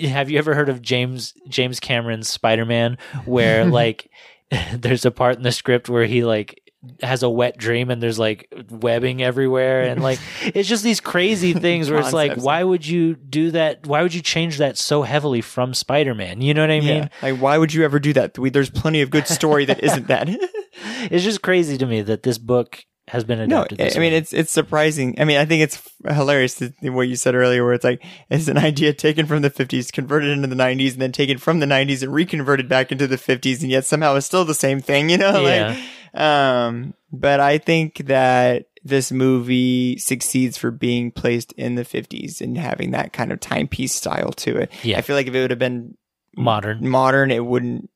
have 0.09 0.31
you 0.31 0.39
ever 0.39 0.55
heard 0.55 0.69
of 0.69 0.81
James 0.83 1.35
James 1.49 1.81
Cameron's 1.81 2.29
Spider-Man 2.29 2.99
where 3.25 3.65
like 3.81 4.11
there's 4.75 5.05
a 5.05 5.11
part 5.11 5.37
in 5.37 5.43
the 5.43 5.53
script 5.53 5.89
where 5.89 6.05
he 6.07 6.25
like 6.25 6.62
has 7.01 7.23
a 7.23 7.31
wet 7.31 7.57
dream 7.57 7.91
and 7.91 8.03
there's 8.03 8.19
like 8.19 8.53
webbing 8.71 9.23
everywhere 9.23 9.83
and 9.83 10.03
like 10.03 10.19
it's 10.43 10.69
just 10.69 10.83
these 10.83 11.01
crazy 11.01 11.53
things 11.53 11.89
where 11.89 12.01
it's 12.01 12.13
like 12.13 12.37
why 12.43 12.65
would 12.65 12.85
you 12.85 13.15
do 13.15 13.53
that 13.53 13.87
why 13.87 14.03
would 14.03 14.13
you 14.13 14.21
change 14.21 14.59
that 14.59 14.77
so 14.77 15.03
heavily 15.03 15.41
from 15.41 15.75
Spider-Man 15.75 16.41
you 16.41 16.55
know 16.55 16.63
what 16.63 16.71
I 16.71 16.81
mean 16.81 16.89
Yeah. 17.05 17.09
Like, 17.23 17.41
why 17.41 17.57
would 17.57 17.73
you 17.73 17.85
ever 17.85 18.01
do 18.01 18.13
that? 18.15 18.37
We, 18.39 18.51
there's 18.51 18.71
plenty 18.71 19.01
of 19.01 19.11
good 19.11 19.29
story 19.29 19.65
that 19.67 19.83
isn't 19.83 20.09
that. 20.09 20.29
it's 21.11 21.23
just 21.25 21.43
crazy 21.43 21.79
to 21.79 21.87
me 21.87 22.03
that 22.03 22.23
this 22.23 22.39
book 22.39 22.85
has 23.09 23.25
been 23.25 23.39
no, 23.49 23.59
adapted 23.59 23.81
I 23.81 23.85
this 23.85 23.97
I 23.97 24.01
mean 24.01 24.13
way. 24.13 24.19
it's 24.19 24.33
it's 24.33 24.51
surprising. 24.53 25.17
I 25.21 25.25
mean, 25.25 25.37
I 25.37 25.45
think 25.45 25.63
it's 25.63 25.83
hilarious 26.09 26.63
what 26.83 27.09
you 27.09 27.17
said 27.17 27.35
earlier, 27.35 27.65
where 27.65 27.75
it's 27.75 27.85
like 27.85 28.03
it's 28.31 28.49
an 28.49 28.57
idea 28.59 28.93
taken 28.93 29.27
from 29.27 29.43
the 29.43 29.51
50s, 29.51 29.93
converted 29.93 30.31
into 30.31 30.47
the 30.49 30.55
90s, 30.55 30.93
and 30.93 31.03
then 31.03 31.13
taken 31.13 31.39
from 31.39 31.59
the 31.59 31.67
90s 31.67 32.03
and 32.03 32.15
reconverted 32.15 32.69
back 32.69 32.91
into 32.93 33.07
the 33.07 33.17
50s, 33.19 33.61
and 33.61 33.71
yet 33.71 33.85
somehow 33.85 34.15
it's 34.15 34.27
still 34.27 34.45
the 34.45 34.55
same 34.55 34.81
thing. 34.81 35.11
You 35.11 35.19
know, 35.19 35.45
Yeah. 35.47 35.69
like, 35.69 35.79
um, 36.15 36.95
but 37.13 37.41
I 37.41 37.59
think 37.59 38.07
that 38.07 38.67
this 38.85 39.13
movie 39.13 39.97
succeeds 39.99 40.59
for 40.59 40.71
being 40.71 41.11
placed 41.13 41.53
in 41.53 41.77
the 41.77 41.85
50s 41.85 42.41
and 42.41 42.59
having 42.59 42.91
that 42.91 43.13
kind 43.13 43.31
of 43.31 43.39
timepiece 43.41 43.95
style 43.95 44.33
to 44.33 44.57
it. 44.57 44.73
Yeah. 44.83 44.99
I 44.99 45.03
feel 45.03 45.15
like 45.15 45.29
if 45.29 45.35
it 45.35 45.41
would 45.41 45.51
have 45.51 45.59
been 45.59 45.97
modern 46.37 46.89
modern, 46.89 47.31
it 47.31 47.45
wouldn't 47.45 47.89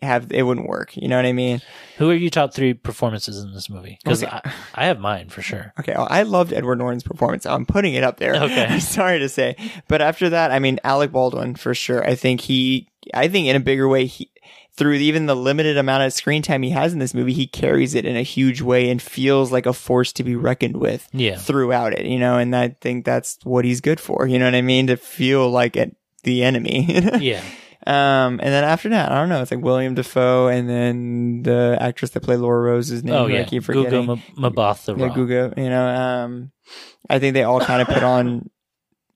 have 0.00 0.30
it 0.30 0.44
wouldn't 0.44 0.68
work. 0.68 0.96
You 0.96 1.08
know 1.08 1.16
what 1.16 1.26
I 1.26 1.32
mean? 1.32 1.60
who 1.96 2.08
are 2.10 2.14
your 2.14 2.30
top 2.30 2.54
three 2.54 2.72
performances 2.72 3.42
in 3.42 3.52
this 3.52 3.68
movie 3.68 3.98
because 4.04 4.22
Okay. 4.22 4.30
I, 4.32 4.52
I 4.74 4.84
have 4.86 5.00
mine 5.00 5.28
for 5.28 5.42
sure 5.42 5.72
Okay, 5.80 5.92
well, 5.96 6.06
I 6.08 6.22
loved 6.22 6.52
Edward 6.52 6.78
Norton's 6.78 7.02
performance. 7.02 7.44
I'm 7.44 7.66
putting 7.66 7.94
it 7.94 8.04
up 8.04 8.18
there. 8.18 8.36
Okay. 8.36 8.78
Sorry 8.80 9.18
to 9.18 9.28
say, 9.28 9.56
but 9.88 10.00
after 10.00 10.28
that, 10.30 10.52
I 10.52 10.60
mean 10.60 10.78
Alec 10.84 11.10
Baldwin 11.10 11.56
for 11.56 11.74
sure. 11.74 12.06
I 12.06 12.14
think 12.14 12.42
he, 12.42 12.88
I 13.12 13.26
think 13.26 13.48
in 13.48 13.56
a 13.56 13.60
bigger 13.60 13.88
way, 13.88 14.06
he 14.06 14.30
through 14.78 14.94
even 14.94 15.26
the 15.26 15.34
limited 15.34 15.76
amount 15.76 16.04
of 16.04 16.12
screen 16.12 16.40
time 16.40 16.62
he 16.62 16.70
has 16.70 16.92
in 16.92 17.00
this 17.00 17.12
movie, 17.12 17.32
he 17.32 17.46
carries 17.46 17.94
it 17.94 18.04
in 18.06 18.16
a 18.16 18.22
huge 18.22 18.62
way 18.62 18.88
and 18.90 19.02
feels 19.02 19.50
like 19.50 19.66
a 19.66 19.72
force 19.72 20.12
to 20.14 20.22
be 20.24 20.36
reckoned 20.36 20.76
with 20.76 21.08
Yeah. 21.12 21.36
throughout 21.36 21.92
it. 21.92 22.06
You 22.06 22.18
know, 22.18 22.38
and 22.38 22.54
I 22.54 22.68
think 22.80 23.04
that's 23.04 23.38
what 23.42 23.64
he's 23.64 23.80
good 23.80 23.98
for. 23.98 24.26
You 24.26 24.38
know 24.38 24.44
what 24.44 24.54
I 24.54 24.62
mean? 24.62 24.86
To 24.86 24.96
feel 24.96 25.50
like 25.50 25.76
it 25.76 25.96
the 26.22 26.44
enemy. 26.44 26.86
Yeah. 27.20 27.42
Um, 27.86 28.38
and 28.42 28.52
then 28.52 28.64
after 28.64 28.88
that, 28.90 29.10
I 29.10 29.14
don't 29.18 29.30
know. 29.30 29.40
It's 29.40 29.50
like 29.50 29.62
William 29.64 29.94
Dafoe, 29.94 30.48
and 30.48 30.68
then 30.68 31.42
the 31.42 31.78
actress 31.80 32.10
that 32.10 32.22
played 32.22 32.38
Laura 32.40 32.60
Rose's 32.60 33.02
name. 33.02 33.14
Oh 33.14 33.28
who 33.28 33.36
I 33.36 33.44
keep 33.44 33.62
Gugu 33.62 33.66
forgetting. 33.66 34.10
M- 34.10 34.22
Mbatha 34.36 34.98
yeah. 34.98 35.62
You 35.62 35.70
know, 35.70 35.86
um, 35.88 36.52
I 37.08 37.18
think 37.18 37.32
they 37.34 37.44
all 37.44 37.60
kind 37.60 37.80
of 37.80 37.88
put 37.88 38.02
on 38.02 38.50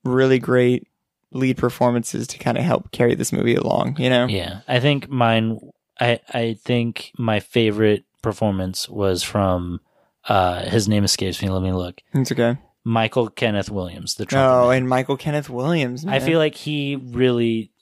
really 0.05 0.39
great 0.39 0.87
lead 1.33 1.57
performances 1.57 2.27
to 2.29 2.39
kind 2.39 2.57
of 2.59 2.65
help 2.65 2.91
carry 2.93 3.15
this 3.15 3.33
movie 3.33 3.55
along. 3.55 3.97
You 3.99 4.11
know, 4.11 4.27
Yeah, 4.27 4.61
I 4.69 4.81
think 4.81 5.09
mine. 5.09 5.59
I 6.01 6.21
I 6.33 6.57
think 6.65 7.13
my 7.19 7.41
favorite 7.41 8.05
performance 8.23 8.89
was 8.89 9.23
from. 9.23 9.81
Uh, 10.29 10.63
his 10.63 10.87
name 10.89 11.03
escapes 11.03 11.43
me. 11.43 11.49
Let 11.49 11.63
me 11.63 11.73
look. 11.73 12.01
it's 12.15 12.31
okay. 12.31 12.57
Michael 12.85 13.29
Kenneth 13.29 13.71
Williams, 13.71 14.15
the 14.15 14.25
trumpet. 14.25 14.49
Oh, 14.53 14.69
man. 14.69 14.77
and 14.79 14.89
Michael 14.89 15.17
Kenneth 15.17 15.51
Williams. 15.51 16.05
I 16.07 16.21
feel 16.21 16.39
like 16.39 16.55
he 16.55 16.97
really 16.97 17.73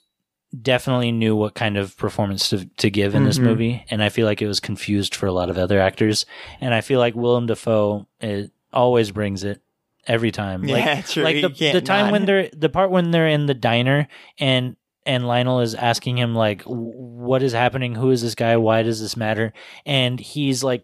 definitely 0.59 1.11
knew 1.11 1.35
what 1.35 1.53
kind 1.55 1.77
of 1.77 1.95
performance 1.97 2.49
to 2.49 2.65
to 2.77 2.89
give 2.89 3.15
in 3.15 3.23
this 3.25 3.37
Mhm. 3.39 3.43
movie, 3.43 3.85
and 3.89 4.03
I 4.03 4.09
feel 4.09 4.25
like 4.25 4.41
it 4.41 4.47
was 4.47 4.59
confused 4.59 5.15
for 5.15 5.25
a 5.27 5.31
lot 5.31 5.49
of 5.49 5.57
other 5.57 5.79
actors. 5.79 6.25
And 6.59 6.73
I 6.73 6.81
feel 6.81 6.99
like 6.99 7.15
Willem 7.15 7.45
Dafoe 7.45 8.07
it 8.19 8.51
always 8.73 9.11
brings 9.11 9.43
it 9.43 9.61
every 10.07 10.31
time. 10.31 10.63
Like, 10.63 10.85
yeah, 10.85 11.01
true. 11.07 11.23
like 11.23 11.41
the 11.41 11.71
the 11.73 11.81
time 11.81 12.05
not. 12.07 12.11
when 12.11 12.25
they're 12.25 12.49
the 12.53 12.69
part 12.69 12.91
when 12.91 13.11
they're 13.11 13.27
in 13.27 13.45
the 13.45 13.53
diner 13.53 14.07
and 14.39 14.75
and 15.05 15.27
Lionel 15.27 15.61
is 15.61 15.73
asking 15.75 16.17
him 16.17 16.35
like 16.35 16.61
what 16.63 17.41
is 17.43 17.53
happening 17.53 17.95
who 17.95 18.11
is 18.11 18.21
this 18.21 18.35
guy 18.35 18.57
why 18.57 18.83
does 18.83 19.01
this 19.01 19.17
matter 19.17 19.51
and 19.85 20.19
he's 20.19 20.63
like 20.63 20.83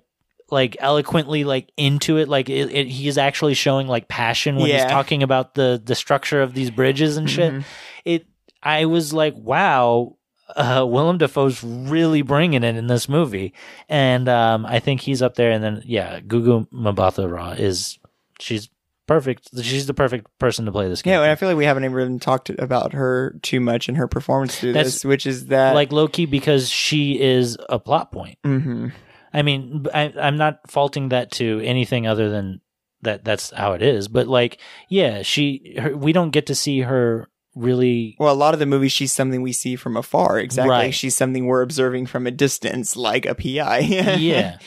like 0.50 0.76
eloquently 0.80 1.44
like 1.44 1.70
into 1.78 2.18
it 2.18 2.28
like 2.28 2.50
it, 2.50 2.72
it, 2.74 2.88
he's 2.88 3.18
actually 3.18 3.54
showing 3.54 3.86
like 3.88 4.08
passion 4.08 4.56
when 4.56 4.68
Yeah. 4.70 4.84
he's 4.84 4.92
talking 4.92 5.22
about 5.22 5.54
the 5.56 5.80
the 5.84 5.94
structure 5.94 6.42
of 6.42 6.54
these 6.56 6.72
bridges 6.72 7.18
and 7.18 7.30
shit 7.30 7.54
Mhm. 7.54 7.64
it 8.06 8.26
I 8.64 8.86
was 8.86 9.14
like 9.14 9.36
wow 9.38 10.16
uh, 10.56 10.86
Willem 10.88 11.18
Dafoe's 11.18 11.62
really 11.62 12.22
bringing 12.22 12.64
it 12.64 12.76
in 12.78 12.88
this 12.88 13.10
movie, 13.10 13.54
and 13.90 14.30
um, 14.30 14.66
I 14.66 14.80
think 14.80 15.02
he's 15.02 15.22
up 15.22 15.36
there. 15.36 15.52
And 15.52 15.62
then, 15.62 15.82
yeah, 15.86 16.22
Gugu 16.22 16.70
Mbatha 16.72 17.30
Raw 17.30 17.50
is 17.52 18.00
she's 18.40 18.70
perfect. 19.08 19.50
She's 19.62 19.88
the 19.88 19.94
perfect 19.94 20.28
person 20.40 20.66
to 20.66 20.72
play 20.72 20.88
this 20.88 21.02
game. 21.02 21.14
Yeah, 21.14 21.22
and 21.24 21.32
I 21.32 21.36
feel 21.36 21.50
like 21.50 21.58
we 21.58 21.66
haven't 21.66 21.86
even 21.86 22.20
talked 22.20 22.50
about 22.52 22.94
her 22.94 23.40
too 23.42 23.60
much 23.60 23.90
in 23.90 23.96
her 23.96 24.08
performance 24.08 24.60
through 24.60 24.74
That's- 24.74 24.94
this, 24.96 25.06
which 25.06 25.26
is 25.26 25.48
that 25.48 25.74
like 25.74 25.92
low 25.92 26.08
key 26.08 26.26
because 26.26 26.70
she 26.70 27.20
is 27.20 27.58
a 27.70 27.80
plot 27.80 28.12
point. 28.12 28.38
hmm 28.44 28.90
I 29.34 29.42
mean, 29.42 29.86
I, 29.94 30.14
I'm 30.20 30.38
not 30.38 30.60
faulting 30.72 31.10
that 31.10 31.32
to 31.34 31.60
anything 31.64 32.08
other 32.08 32.30
than 32.30 32.62
that. 33.02 33.24
That's 33.26 33.52
how 33.52 33.74
it 33.74 33.82
is. 33.82 34.08
But 34.08 34.28
like, 34.28 34.58
yeah, 34.90 35.22
she 35.22 35.76
her, 35.80 35.96
we 35.96 36.14
don't 36.14 36.32
get 36.32 36.48
to 36.48 36.56
see 36.56 36.80
her 36.82 37.28
really. 37.54 38.16
Well, 38.20 38.34
a 38.34 38.36
lot 38.36 38.54
of 38.54 38.60
the 38.60 38.66
movies, 38.66 38.94
she's 38.94 39.12
something 39.12 39.42
we 39.42 39.52
see 39.52 39.76
from 39.76 39.98
afar. 39.98 40.40
Exactly, 40.40 40.70
Right. 40.72 40.94
she's 40.94 41.16
something 41.16 41.46
we're 41.46 41.62
observing 41.62 42.06
from 42.06 42.26
a 42.26 42.32
distance, 42.32 42.96
like 42.96 43.26
a 43.26 43.36
PI. 43.36 43.80
yeah. 44.18 44.58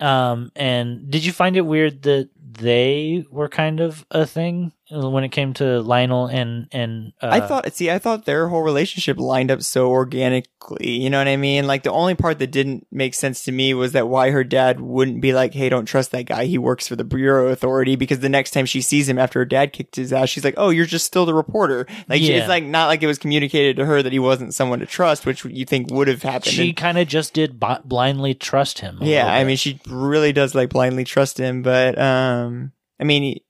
Um, 0.00 0.50
and 0.56 1.10
did 1.10 1.24
you 1.24 1.32
find 1.32 1.56
it 1.56 1.62
weird 1.62 2.02
that 2.02 2.30
they 2.36 3.24
were 3.30 3.48
kind 3.48 3.80
of 3.80 4.04
a 4.10 4.26
thing 4.26 4.72
when 4.90 5.24
it 5.24 5.30
came 5.30 5.54
to 5.54 5.80
Lionel 5.80 6.26
and 6.26 6.68
and 6.70 7.12
uh, 7.22 7.28
I 7.32 7.40
thought, 7.40 7.72
see, 7.72 7.90
I 7.90 7.98
thought 7.98 8.26
their 8.26 8.48
whole 8.48 8.62
relationship 8.62 9.18
lined 9.18 9.50
up 9.50 9.62
so 9.62 9.88
organically. 9.88 10.90
You 11.00 11.10
know 11.10 11.18
what 11.18 11.28
I 11.28 11.36
mean? 11.36 11.66
Like 11.66 11.82
the 11.84 11.90
only 11.92 12.14
part 12.14 12.38
that 12.38 12.48
didn't 12.50 12.86
make 12.90 13.14
sense 13.14 13.44
to 13.44 13.52
me 13.52 13.72
was 13.74 13.92
that 13.92 14.08
why 14.08 14.30
her 14.30 14.44
dad 14.44 14.80
wouldn't 14.80 15.20
be 15.20 15.32
like, 15.32 15.54
"Hey, 15.54 15.68
don't 15.68 15.86
trust 15.86 16.10
that 16.12 16.24
guy. 16.26 16.44
He 16.44 16.58
works 16.58 16.86
for 16.88 16.96
the 16.96 17.04
Borough 17.04 17.48
Authority." 17.48 17.96
Because 17.96 18.20
the 18.20 18.28
next 18.28 18.50
time 18.50 18.66
she 18.66 18.80
sees 18.80 19.08
him 19.08 19.18
after 19.18 19.38
her 19.38 19.44
dad 19.44 19.72
kicked 19.72 19.96
his 19.96 20.12
ass, 20.12 20.28
she's 20.28 20.44
like, 20.44 20.54
"Oh, 20.56 20.70
you're 20.70 20.84
just 20.86 21.06
still 21.06 21.26
the 21.26 21.34
reporter." 21.34 21.86
Like 22.08 22.20
Yeah. 22.20 22.36
it's 22.36 22.48
like 22.48 22.64
not 22.64 22.88
like 22.88 23.02
it 23.02 23.06
was 23.06 23.18
communicated 23.18 23.76
to 23.76 23.86
her 23.86 24.02
that 24.02 24.12
he 24.12 24.18
wasn't 24.18 24.54
someone 24.54 24.80
to 24.80 24.86
trust, 24.86 25.24
which 25.26 25.44
you 25.44 25.64
think 25.64 25.90
would 25.90 26.08
have 26.08 26.22
happened. 26.22 26.52
she 26.52 26.68
And- 26.68 26.76
kind 26.76 26.98
of 26.98 27.08
just 27.08 27.32
did 27.34 27.58
b- 27.58 27.66
blindly 27.84 28.34
trust 28.34 28.80
him. 28.80 28.98
yeah, 29.00 29.26
I 29.32 29.44
mean, 29.44 29.56
she 29.56 29.80
really 29.88 30.32
does 30.32 30.54
like 30.54 30.68
blindly 30.70 31.04
trust 31.04 31.38
him, 31.38 31.62
but 31.62 31.98
um, 31.98 32.72
I 33.00 33.04
mean, 33.04 33.40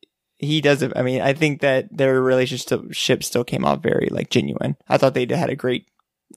he, 0.44 0.54
he 0.54 0.60
does. 0.60 0.82
I 0.94 1.02
mean, 1.02 1.20
I 1.20 1.32
think 1.32 1.60
that 1.60 1.88
their 1.96 2.20
relationship 2.22 3.24
still 3.24 3.44
came 3.44 3.64
off 3.64 3.82
very 3.82 4.08
like 4.10 4.30
genuine. 4.30 4.76
I 4.88 4.96
thought 4.98 5.14
they 5.14 5.26
had 5.26 5.50
a 5.50 5.56
great 5.56 5.86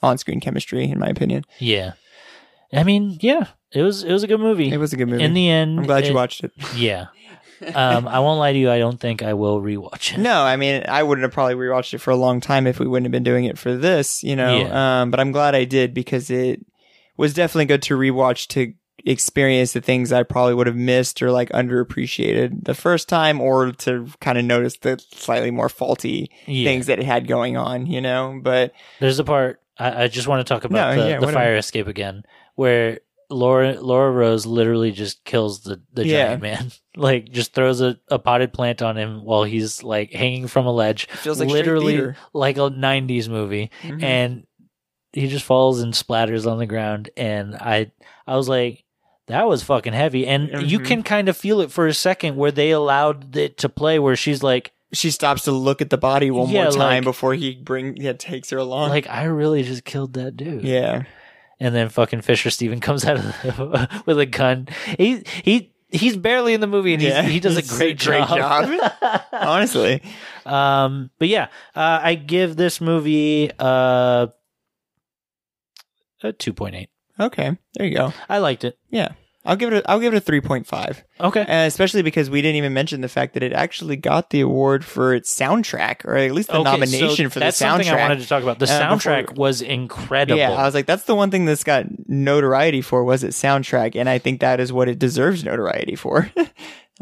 on-screen 0.02 0.40
chemistry, 0.40 0.90
in 0.90 1.00
my 1.00 1.08
opinion. 1.08 1.44
yeah. 1.60 1.94
I 2.74 2.84
mean, 2.84 3.18
yeah, 3.22 3.48
it 3.72 3.82
was 3.82 4.04
it 4.04 4.12
was 4.12 4.24
a 4.24 4.28
good 4.28 4.42
movie. 4.42 4.70
It 4.72 4.78
was 4.78 4.92
a 4.92 4.98
good 4.98 5.08
movie. 5.08 5.24
In 5.24 5.34
the 5.34 5.50
end, 5.50 5.80
I'm 5.80 5.86
glad 5.86 6.06
you 6.06 6.14
watched 6.14 6.44
it. 6.44 6.52
Yeah. 6.76 7.08
Um, 7.74 8.08
I 8.08 8.20
won't 8.20 8.40
lie 8.40 8.54
to 8.54 8.60
you. 8.60 8.70
I 8.70 8.78
don't 8.78 9.00
think 9.00 9.24
I 9.24 9.34
will 9.34 9.60
rewatch 9.62 10.14
it. 10.14 10.20
No, 10.20 10.44
I 10.44 10.58
mean, 10.58 10.84
I 10.88 11.02
wouldn't 11.02 11.24
have 11.24 11.32
probably 11.32 11.56
rewatched 11.56 11.94
it 11.96 11.98
for 12.00 12.12
a 12.12 12.16
long 12.16 12.40
time 12.40 12.68
if 12.68 12.78
we 12.80 12.86
wouldn't 12.86 13.06
have 13.06 13.12
been 13.12 13.24
doing 13.24 13.46
it 13.46 13.58
for 13.58 13.76
this, 13.76 14.22
you 14.22 14.36
know. 14.36 14.58
Yeah. 14.60 15.02
Um, 15.02 15.10
but 15.12 15.20
I'm 15.20 15.32
glad 15.32 15.56
I 15.56 15.64
did 15.64 15.94
because 15.94 16.30
it 16.30 16.64
was 17.16 17.34
definitely 17.34 17.66
good 17.66 17.82
to 17.84 17.96
rewatch 17.98 18.48
to 18.50 18.74
experience 19.06 19.74
the 19.74 19.82
things 19.82 20.12
I 20.12 20.24
probably 20.24 20.54
would 20.56 20.68
have 20.68 20.76
missed 20.76 21.22
or 21.22 21.32
like 21.32 21.50
underappreciated 21.50 22.66
the 22.66 22.74
first 22.74 23.08
time, 23.10 23.40
or 23.42 23.72
to 23.72 24.08
kind 24.22 24.38
of 24.38 24.46
notice 24.46 24.78
the 24.78 25.04
slightly 25.12 25.52
more 25.52 25.70
faulty 25.70 26.32
Yeah. 26.46 26.70
things 26.70 26.88
that 26.88 27.00
it 27.00 27.06
had 27.06 27.28
going 27.28 27.58
on, 27.58 27.86
you 27.88 28.02
know. 28.02 28.40
But 28.42 28.74
There's 29.00 29.20
a 29.20 29.24
part 29.24 29.62
I, 29.80 30.04
I 30.04 30.08
just 30.08 30.28
want 30.28 30.46
to 30.46 30.52
talk 30.54 30.64
about 30.64 30.96
No, 30.96 31.04
the, 31.04 31.10
yeah, 31.10 31.20
the 31.20 31.28
fire 31.28 31.56
escape 31.56 31.88
again, 31.88 32.24
where 32.56 33.00
Laura 33.30 33.80
Laura 33.80 34.10
Rose 34.12 34.46
literally 34.46 34.92
just 34.92 35.24
kills 35.26 35.62
the 35.62 35.82
the 35.94 36.06
Yeah. 36.08 36.28
giant 36.28 36.42
man, 36.42 36.72
like 36.96 37.30
just 37.30 37.54
throws 37.54 37.82
a, 37.82 38.00
a 38.10 38.18
potted 38.18 38.54
plant 38.54 38.82
on 38.82 38.98
him 38.98 39.24
while 39.24 39.44
he's 39.44 39.84
like 39.84 40.12
hanging 40.14 40.48
from 40.48 40.66
a 40.66 40.72
ledge, 40.72 41.08
feels 41.08 41.40
like 41.40 41.50
literally 41.50 42.14
like 42.34 42.58
a 42.58 42.70
'90s 42.72 43.28
movie, 43.30 43.70
Mhm. 43.84 44.02
and 44.04 44.48
he 45.14 45.28
just 45.28 45.46
falls 45.46 45.82
and 45.82 45.94
splatters 45.94 46.50
on 46.50 46.58
the 46.58 46.66
ground, 46.66 47.10
and 47.16 47.56
I 47.56 47.92
I 48.26 48.36
was 48.36 48.50
like. 48.50 48.84
That 49.28 49.48
was 49.48 49.62
fucking 49.64 49.94
heavy, 49.94 50.26
and 50.26 50.70
you 50.70 50.80
Mhm. 50.80 50.86
can 50.86 51.04
kind 51.04 51.28
of 51.30 51.36
feel 51.36 51.60
it 51.62 51.70
for 51.72 51.86
a 51.86 51.94
second 51.94 52.38
where 52.38 52.52
they 52.52 52.72
allowed 52.72 53.36
it 53.36 53.58
to 53.60 53.68
play, 53.70 54.00
where 54.00 54.16
she's 54.16 54.42
like, 54.42 54.72
she 54.94 55.12
stops 55.12 55.44
to 55.44 55.52
look 55.52 55.82
at 55.82 55.90
the 55.90 55.98
body 55.98 56.32
one 56.32 56.50
Yeah, 56.50 56.64
more 56.64 56.72
time 56.72 56.80
like- 56.80 57.04
before 57.04 57.34
he 57.34 57.56
bring 57.56 57.98
yeah 57.98 58.14
takes 58.14 58.50
her 58.52 58.58
along. 58.58 58.90
"Like 58.90 59.10
I 59.10 59.24
really 59.26 59.64
just 59.64 59.84
killed 59.84 60.14
that 60.14 60.38
dude." 60.38 60.64
yeah, 60.64 61.04
and 61.60 61.76
then 61.76 61.90
fucking 61.90 62.22
Fisher 62.22 62.50
Steven 62.50 62.80
comes 62.80 63.04
out 63.04 63.18
of 63.18 63.24
the, 63.24 64.02
with 64.06 64.18
a 64.18 64.26
gun. 64.26 64.70
He 64.98 65.24
he 65.44 65.74
he's 65.90 66.16
barely 66.16 66.54
in 66.54 66.62
the 66.62 66.68
movie, 66.68 66.94
and 66.94 67.02
he's, 67.02 67.12
Yeah, 67.12 67.24
he 67.24 67.42
does 67.42 67.58
a 67.58 67.60
he's 67.60 67.72
a 67.74 67.76
great, 67.78 68.00
great 68.00 68.28
job. 68.30 68.70
honestly, 69.34 70.02
um, 70.46 71.10
but 71.20 71.28
yeah, 71.28 71.48
uh, 71.76 72.00
I 72.02 72.16
give 72.16 72.56
this 72.56 72.80
movie 72.80 73.52
uh, 73.60 74.28
a 76.24 76.32
two 76.32 76.54
point 76.54 76.76
eight. 76.76 76.90
Okay, 77.20 77.58
there 77.76 77.88
you 77.88 77.96
go. 77.96 78.14
I 78.30 78.38
liked 78.40 78.64
it. 78.64 78.78
Yeah. 78.90 79.10
I'll 79.46 79.56
give 79.56 79.72
it 79.72 79.86
a, 79.86 79.90
I'll 79.90 80.02
give 80.02 80.14
it 80.14 80.28
a 80.28 80.32
3.5. 80.32 81.04
Okay, 81.22 81.46
And 81.48 81.68
especially 81.70 82.02
because 82.02 82.30
we 82.30 82.42
didn't 82.42 82.58
even 82.58 82.74
mention 82.74 83.00
the 83.00 83.08
fact 83.08 83.34
that 83.34 83.44
it 83.44 83.54
actually 83.54 83.96
got 83.96 84.30
the 84.30 84.42
award 84.42 84.84
for 84.84 85.14
its 85.14 85.34
soundtrack 85.34 86.04
or 86.04 86.18
at 86.18 86.34
least 86.34 86.50
the 86.50 86.56
Okay, 86.56 86.64
nomination 86.70 87.28
so 87.28 87.30
for 87.30 87.40
the 87.40 87.46
soundtrack. 87.46 87.48
that's 87.48 87.58
something 87.58 87.90
I 87.90 87.96
wanted 87.96 88.20
to 88.20 88.28
talk 88.28 88.44
about. 88.44 88.60
The 88.60 88.66
Uh, 88.66 88.82
soundtrack 88.82 89.28
before- 89.28 89.36
was 89.42 89.62
incredible. 89.62 90.38
Yeah, 90.38 90.52
I 90.52 90.66
was 90.66 90.74
like 90.74 90.86
that's 90.86 91.04
the 91.06 91.16
one 91.16 91.32
thing 91.32 91.46
that's 91.46 91.64
got 91.64 91.86
notoriety 92.10 92.82
for 92.82 93.06
was 93.06 93.24
its 93.24 93.42
soundtrack 93.42 93.96
and 93.96 94.10
I 94.10 94.18
think 94.18 94.42
that 94.42 94.60
is 94.60 94.74
what 94.74 94.90
it 94.90 95.00
deserves 95.00 95.46
notoriety 95.46 95.96
for. 95.96 96.30
um, 96.38 96.44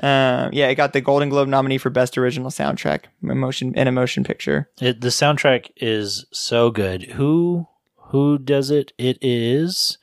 yeah, 0.53 0.67
it 0.67 0.75
got 0.75 0.93
the 0.93 1.01
Golden 1.01 1.29
Globe 1.29 1.47
nominee 1.47 1.79
for 1.79 1.89
best 1.89 2.15
original 2.15 2.51
soundtrack 2.51 3.05
emotion 3.23 3.73
in 3.73 3.87
a 3.87 3.91
motion 3.91 4.23
picture. 4.23 4.69
It, 4.79 5.01
the 5.01 5.07
soundtrack 5.07 5.71
is 5.77 6.27
so 6.31 6.69
good. 6.69 7.03
Who 7.13 7.67
who 8.09 8.37
does 8.37 8.69
it? 8.69 8.93
It 8.99 9.17
is 9.21 9.97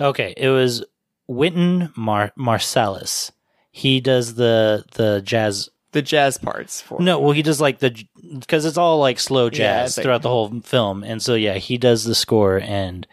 okay. 0.00 0.34
It 0.36 0.48
was 0.48 0.84
Wynton 1.28 1.92
Mar- 1.96 2.32
Marsalis. 2.38 3.30
He 3.70 4.00
does 4.00 4.34
the 4.34 4.84
the 4.94 5.20
jazz. 5.22 5.68
The 5.92 6.00
jazz 6.02 6.38
parts 6.38 6.80
for 6.80 7.02
No, 7.02 7.18
well, 7.20 7.32
he 7.32 7.42
does 7.42 7.60
like 7.60 7.80
the 7.80 7.94
because 8.38 8.64
it's 8.64 8.78
all 8.78 8.98
like 8.98 9.18
slow 9.20 9.44
Yeah, 9.46 9.50
jazz 9.50 9.96
like- 9.96 10.02
throughout 10.04 10.22
the 10.22 10.30
whole 10.30 10.60
film, 10.62 11.04
and 11.04 11.20
so 11.22 11.34
yeah, 11.34 11.54
he 11.54 11.76
does 11.76 12.04
the 12.04 12.14
score. 12.14 12.58
And 12.58 13.06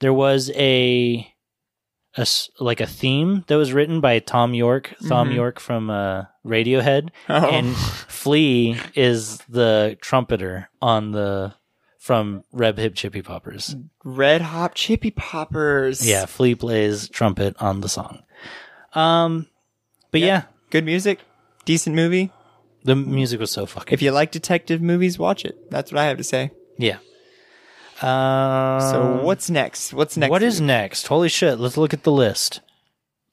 there 0.00 0.12
was 0.14 0.50
a, 0.54 1.30
a 2.16 2.26
like 2.60 2.80
a 2.80 2.86
theme 2.86 3.44
that 3.48 3.56
was 3.56 3.74
written 3.74 4.00
by 4.00 4.20
Thom 4.20 4.54
Yorke. 4.54 4.94
Thom 5.06 5.30
Mhm. 5.30 5.34
Yorke 5.34 5.60
from 5.60 5.90
uh, 5.90 6.22
Radiohead 6.46 7.10
Oh. 7.28 7.50
and 7.50 7.76
Flea 7.76 8.78
is 8.94 9.38
the 9.50 9.98
trumpeter 10.00 10.70
on 10.80 11.12
the 11.12 11.52
from 12.04 12.44
Red 12.52 12.76
Hip 12.78 12.94
Chippy 12.94 13.22
Poppers. 13.22 13.74
Red 14.04 14.42
Hop 14.42 14.74
Chippy 14.74 15.10
Poppers. 15.10 16.06
Yeah, 16.06 16.26
Flea 16.26 16.54
plays 16.54 17.08
trumpet 17.08 17.56
on 17.60 17.80
the 17.80 17.88
song. 17.88 18.22
Um, 18.92 19.46
but 20.10 20.20
Yeah. 20.20 20.26
yeah, 20.26 20.42
Good 20.68 20.84
music, 20.84 21.20
decent 21.64 21.96
movie. 21.96 22.30
the 22.84 22.94
music 22.94 23.40
was 23.40 23.50
so 23.50 23.64
fucking. 23.64 23.94
If 23.94 24.02
you 24.02 24.10
like 24.10 24.30
detective 24.32 24.82
movies, 24.82 25.18
watch 25.18 25.46
it. 25.46 25.70
That's 25.70 25.90
what 25.92 25.98
I 25.98 26.04
have 26.04 26.18
to 26.18 26.24
say. 26.24 26.50
yeah. 26.76 26.98
Uh, 28.02 28.80
So 28.92 29.20
what's 29.22 29.48
next? 29.48 29.94
What's 29.94 30.18
next? 30.18 30.30
What 30.30 30.42
is 30.42 30.60
next? 30.60 31.06
Holy 31.06 31.30
shit! 31.30 31.58
Let's 31.58 31.78
look 31.78 31.94
at 31.94 32.02
the 32.02 32.12
list. 32.12 32.60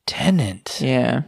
Tenet. 0.05 0.79
Yeah. 0.79 1.23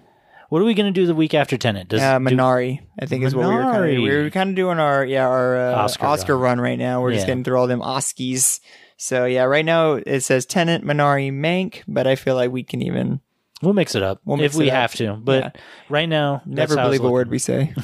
What 0.54 0.62
are 0.62 0.66
we 0.66 0.76
going 0.76 0.86
to 0.93 1.01
do 1.01 1.08
the 1.08 1.16
week 1.16 1.34
after 1.34 1.58
Tenet? 1.58 1.88
Does 1.88 1.99
Uh, 1.99 2.20
do- 2.20 2.26
Minari, 2.26 2.80
I 3.01 3.08
think, 3.08 3.24
is 3.24 3.34
what 3.34 3.47
we 3.49 3.56
were 3.56 3.64
kind 3.64 3.76
of. 3.78 3.89
Minari. 3.89 4.04
We 4.04 4.16
were 4.16 4.30
kind 4.30 4.51
of 4.51 4.56
doing 4.56 4.78
our 4.78 5.04
yeah 5.04 5.26
our 5.28 5.58
uh, 5.58 5.76
Oscar 5.78 6.06
Oscar, 6.06 6.38
run. 6.38 6.60
run. 6.60 6.62
right 6.62 6.78
now. 6.78 7.01
We're 7.01 7.10
Yeah. 7.10 7.16
just 7.16 7.26
getting 7.26 7.43
through 7.43 7.58
all 7.58 7.66
them 7.66 7.82
Oskies. 7.82 8.60
So 8.95 9.26
yeah, 9.26 9.45
right 9.45 9.66
now 9.66 9.93
it 9.93 10.20
says 10.22 10.45
Tenet, 10.45 10.84
Minari, 10.84 11.32
Mank, 11.34 11.82
but 11.88 12.06
I 12.06 12.16
feel 12.16 12.36
like 12.36 12.51
we 12.51 12.62
can 12.62 12.84
even 12.84 13.20
we'll 13.64 13.74
mix 13.74 13.95
it 13.95 14.04
up 14.04 14.22
We'll 14.26 14.36
if 14.38 14.41
mix 14.41 14.56
we 14.56 14.70
up. 14.70 14.76
have 14.76 14.93
to. 14.97 15.14
But 15.16 15.43
Yeah. 15.43 15.62
right 15.89 16.08
now, 16.08 16.43
never 16.45 16.76
believe 16.76 17.04
a 17.04 17.10
word 17.10 17.32
we 17.32 17.39
say. 17.39 17.74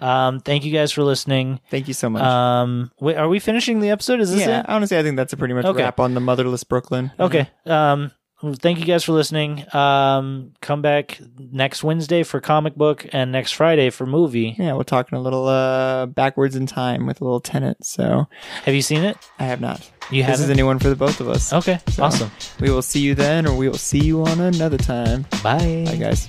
Um, 0.00 0.40
thank 0.40 0.64
you 0.64 0.72
guys 0.72 0.90
for 0.90 1.04
listening. 1.04 1.60
Thank 1.70 1.86
you 1.86 1.94
so 1.94 2.10
much. 2.10 2.22
Um, 2.22 2.90
wait, 3.00 3.16
are 3.16 3.28
we 3.28 3.38
finishing 3.38 3.78
the 3.80 3.90
episode? 3.90 4.20
Is 4.20 4.30
this 4.32 4.40
yeah, 4.40 4.60
it? 4.60 4.68
honestly, 4.68 4.98
I 4.98 5.02
think 5.04 5.16
that's 5.16 5.32
a 5.32 5.36
pretty 5.36 5.54
much 5.54 5.64
Okay. 5.64 5.82
wrap 5.82 6.00
on 6.00 6.14
the 6.14 6.20
motherless 6.20 6.64
Brooklyn. 6.64 7.12
Okay. 7.18 7.48
Um, 7.64 8.00
well, 8.00 8.10
thank 8.40 8.78
you 8.78 8.84
guys 8.84 9.04
for 9.04 9.12
listening. 9.12 9.64
Um, 9.74 10.52
come 10.60 10.82
back 10.82 11.18
next 11.38 11.82
Wednesday 11.82 12.22
for 12.22 12.40
comic 12.40 12.74
book 12.74 13.06
and 13.12 13.32
next 13.32 13.52
Friday 13.52 13.90
for 13.90 14.06
movie. 14.06 14.54
Yeah, 14.58 14.74
we're 14.74 14.82
talking 14.84 15.18
a 15.18 15.20
little 15.20 15.46
uh 15.48 16.06
backwards 16.06 16.56
in 16.56 16.66
time 16.66 17.06
with 17.06 17.20
a 17.20 17.24
little 17.24 17.40
Tenet. 17.40 17.84
So 17.84 18.26
Have 18.64 18.74
you 18.74 18.82
seen 18.82 19.04
it? 19.04 19.16
I 19.38 19.44
have 19.44 19.60
not. 19.60 19.90
You 20.10 20.22
have. 20.22 20.34
This 20.38 20.44
is 20.44 20.50
a 20.50 20.54
new 20.54 20.66
one 20.66 20.78
for 20.78 20.88
the 20.88 20.96
both 20.96 21.20
of 21.20 21.28
us. 21.28 21.52
okay. 21.52 21.80
So- 21.88 22.04
Awesome. 22.04 22.30
We 22.60 22.70
will 22.70 22.82
see 22.82 23.00
you 23.00 23.14
then, 23.14 23.46
or 23.46 23.54
we 23.56 23.68
will 23.68 23.76
see 23.76 24.00
you 24.00 24.22
on 24.24 24.40
another 24.40 24.78
time. 24.78 25.26
Bye. 25.42 25.84
Bye, 25.86 25.96
guys. 25.96 26.28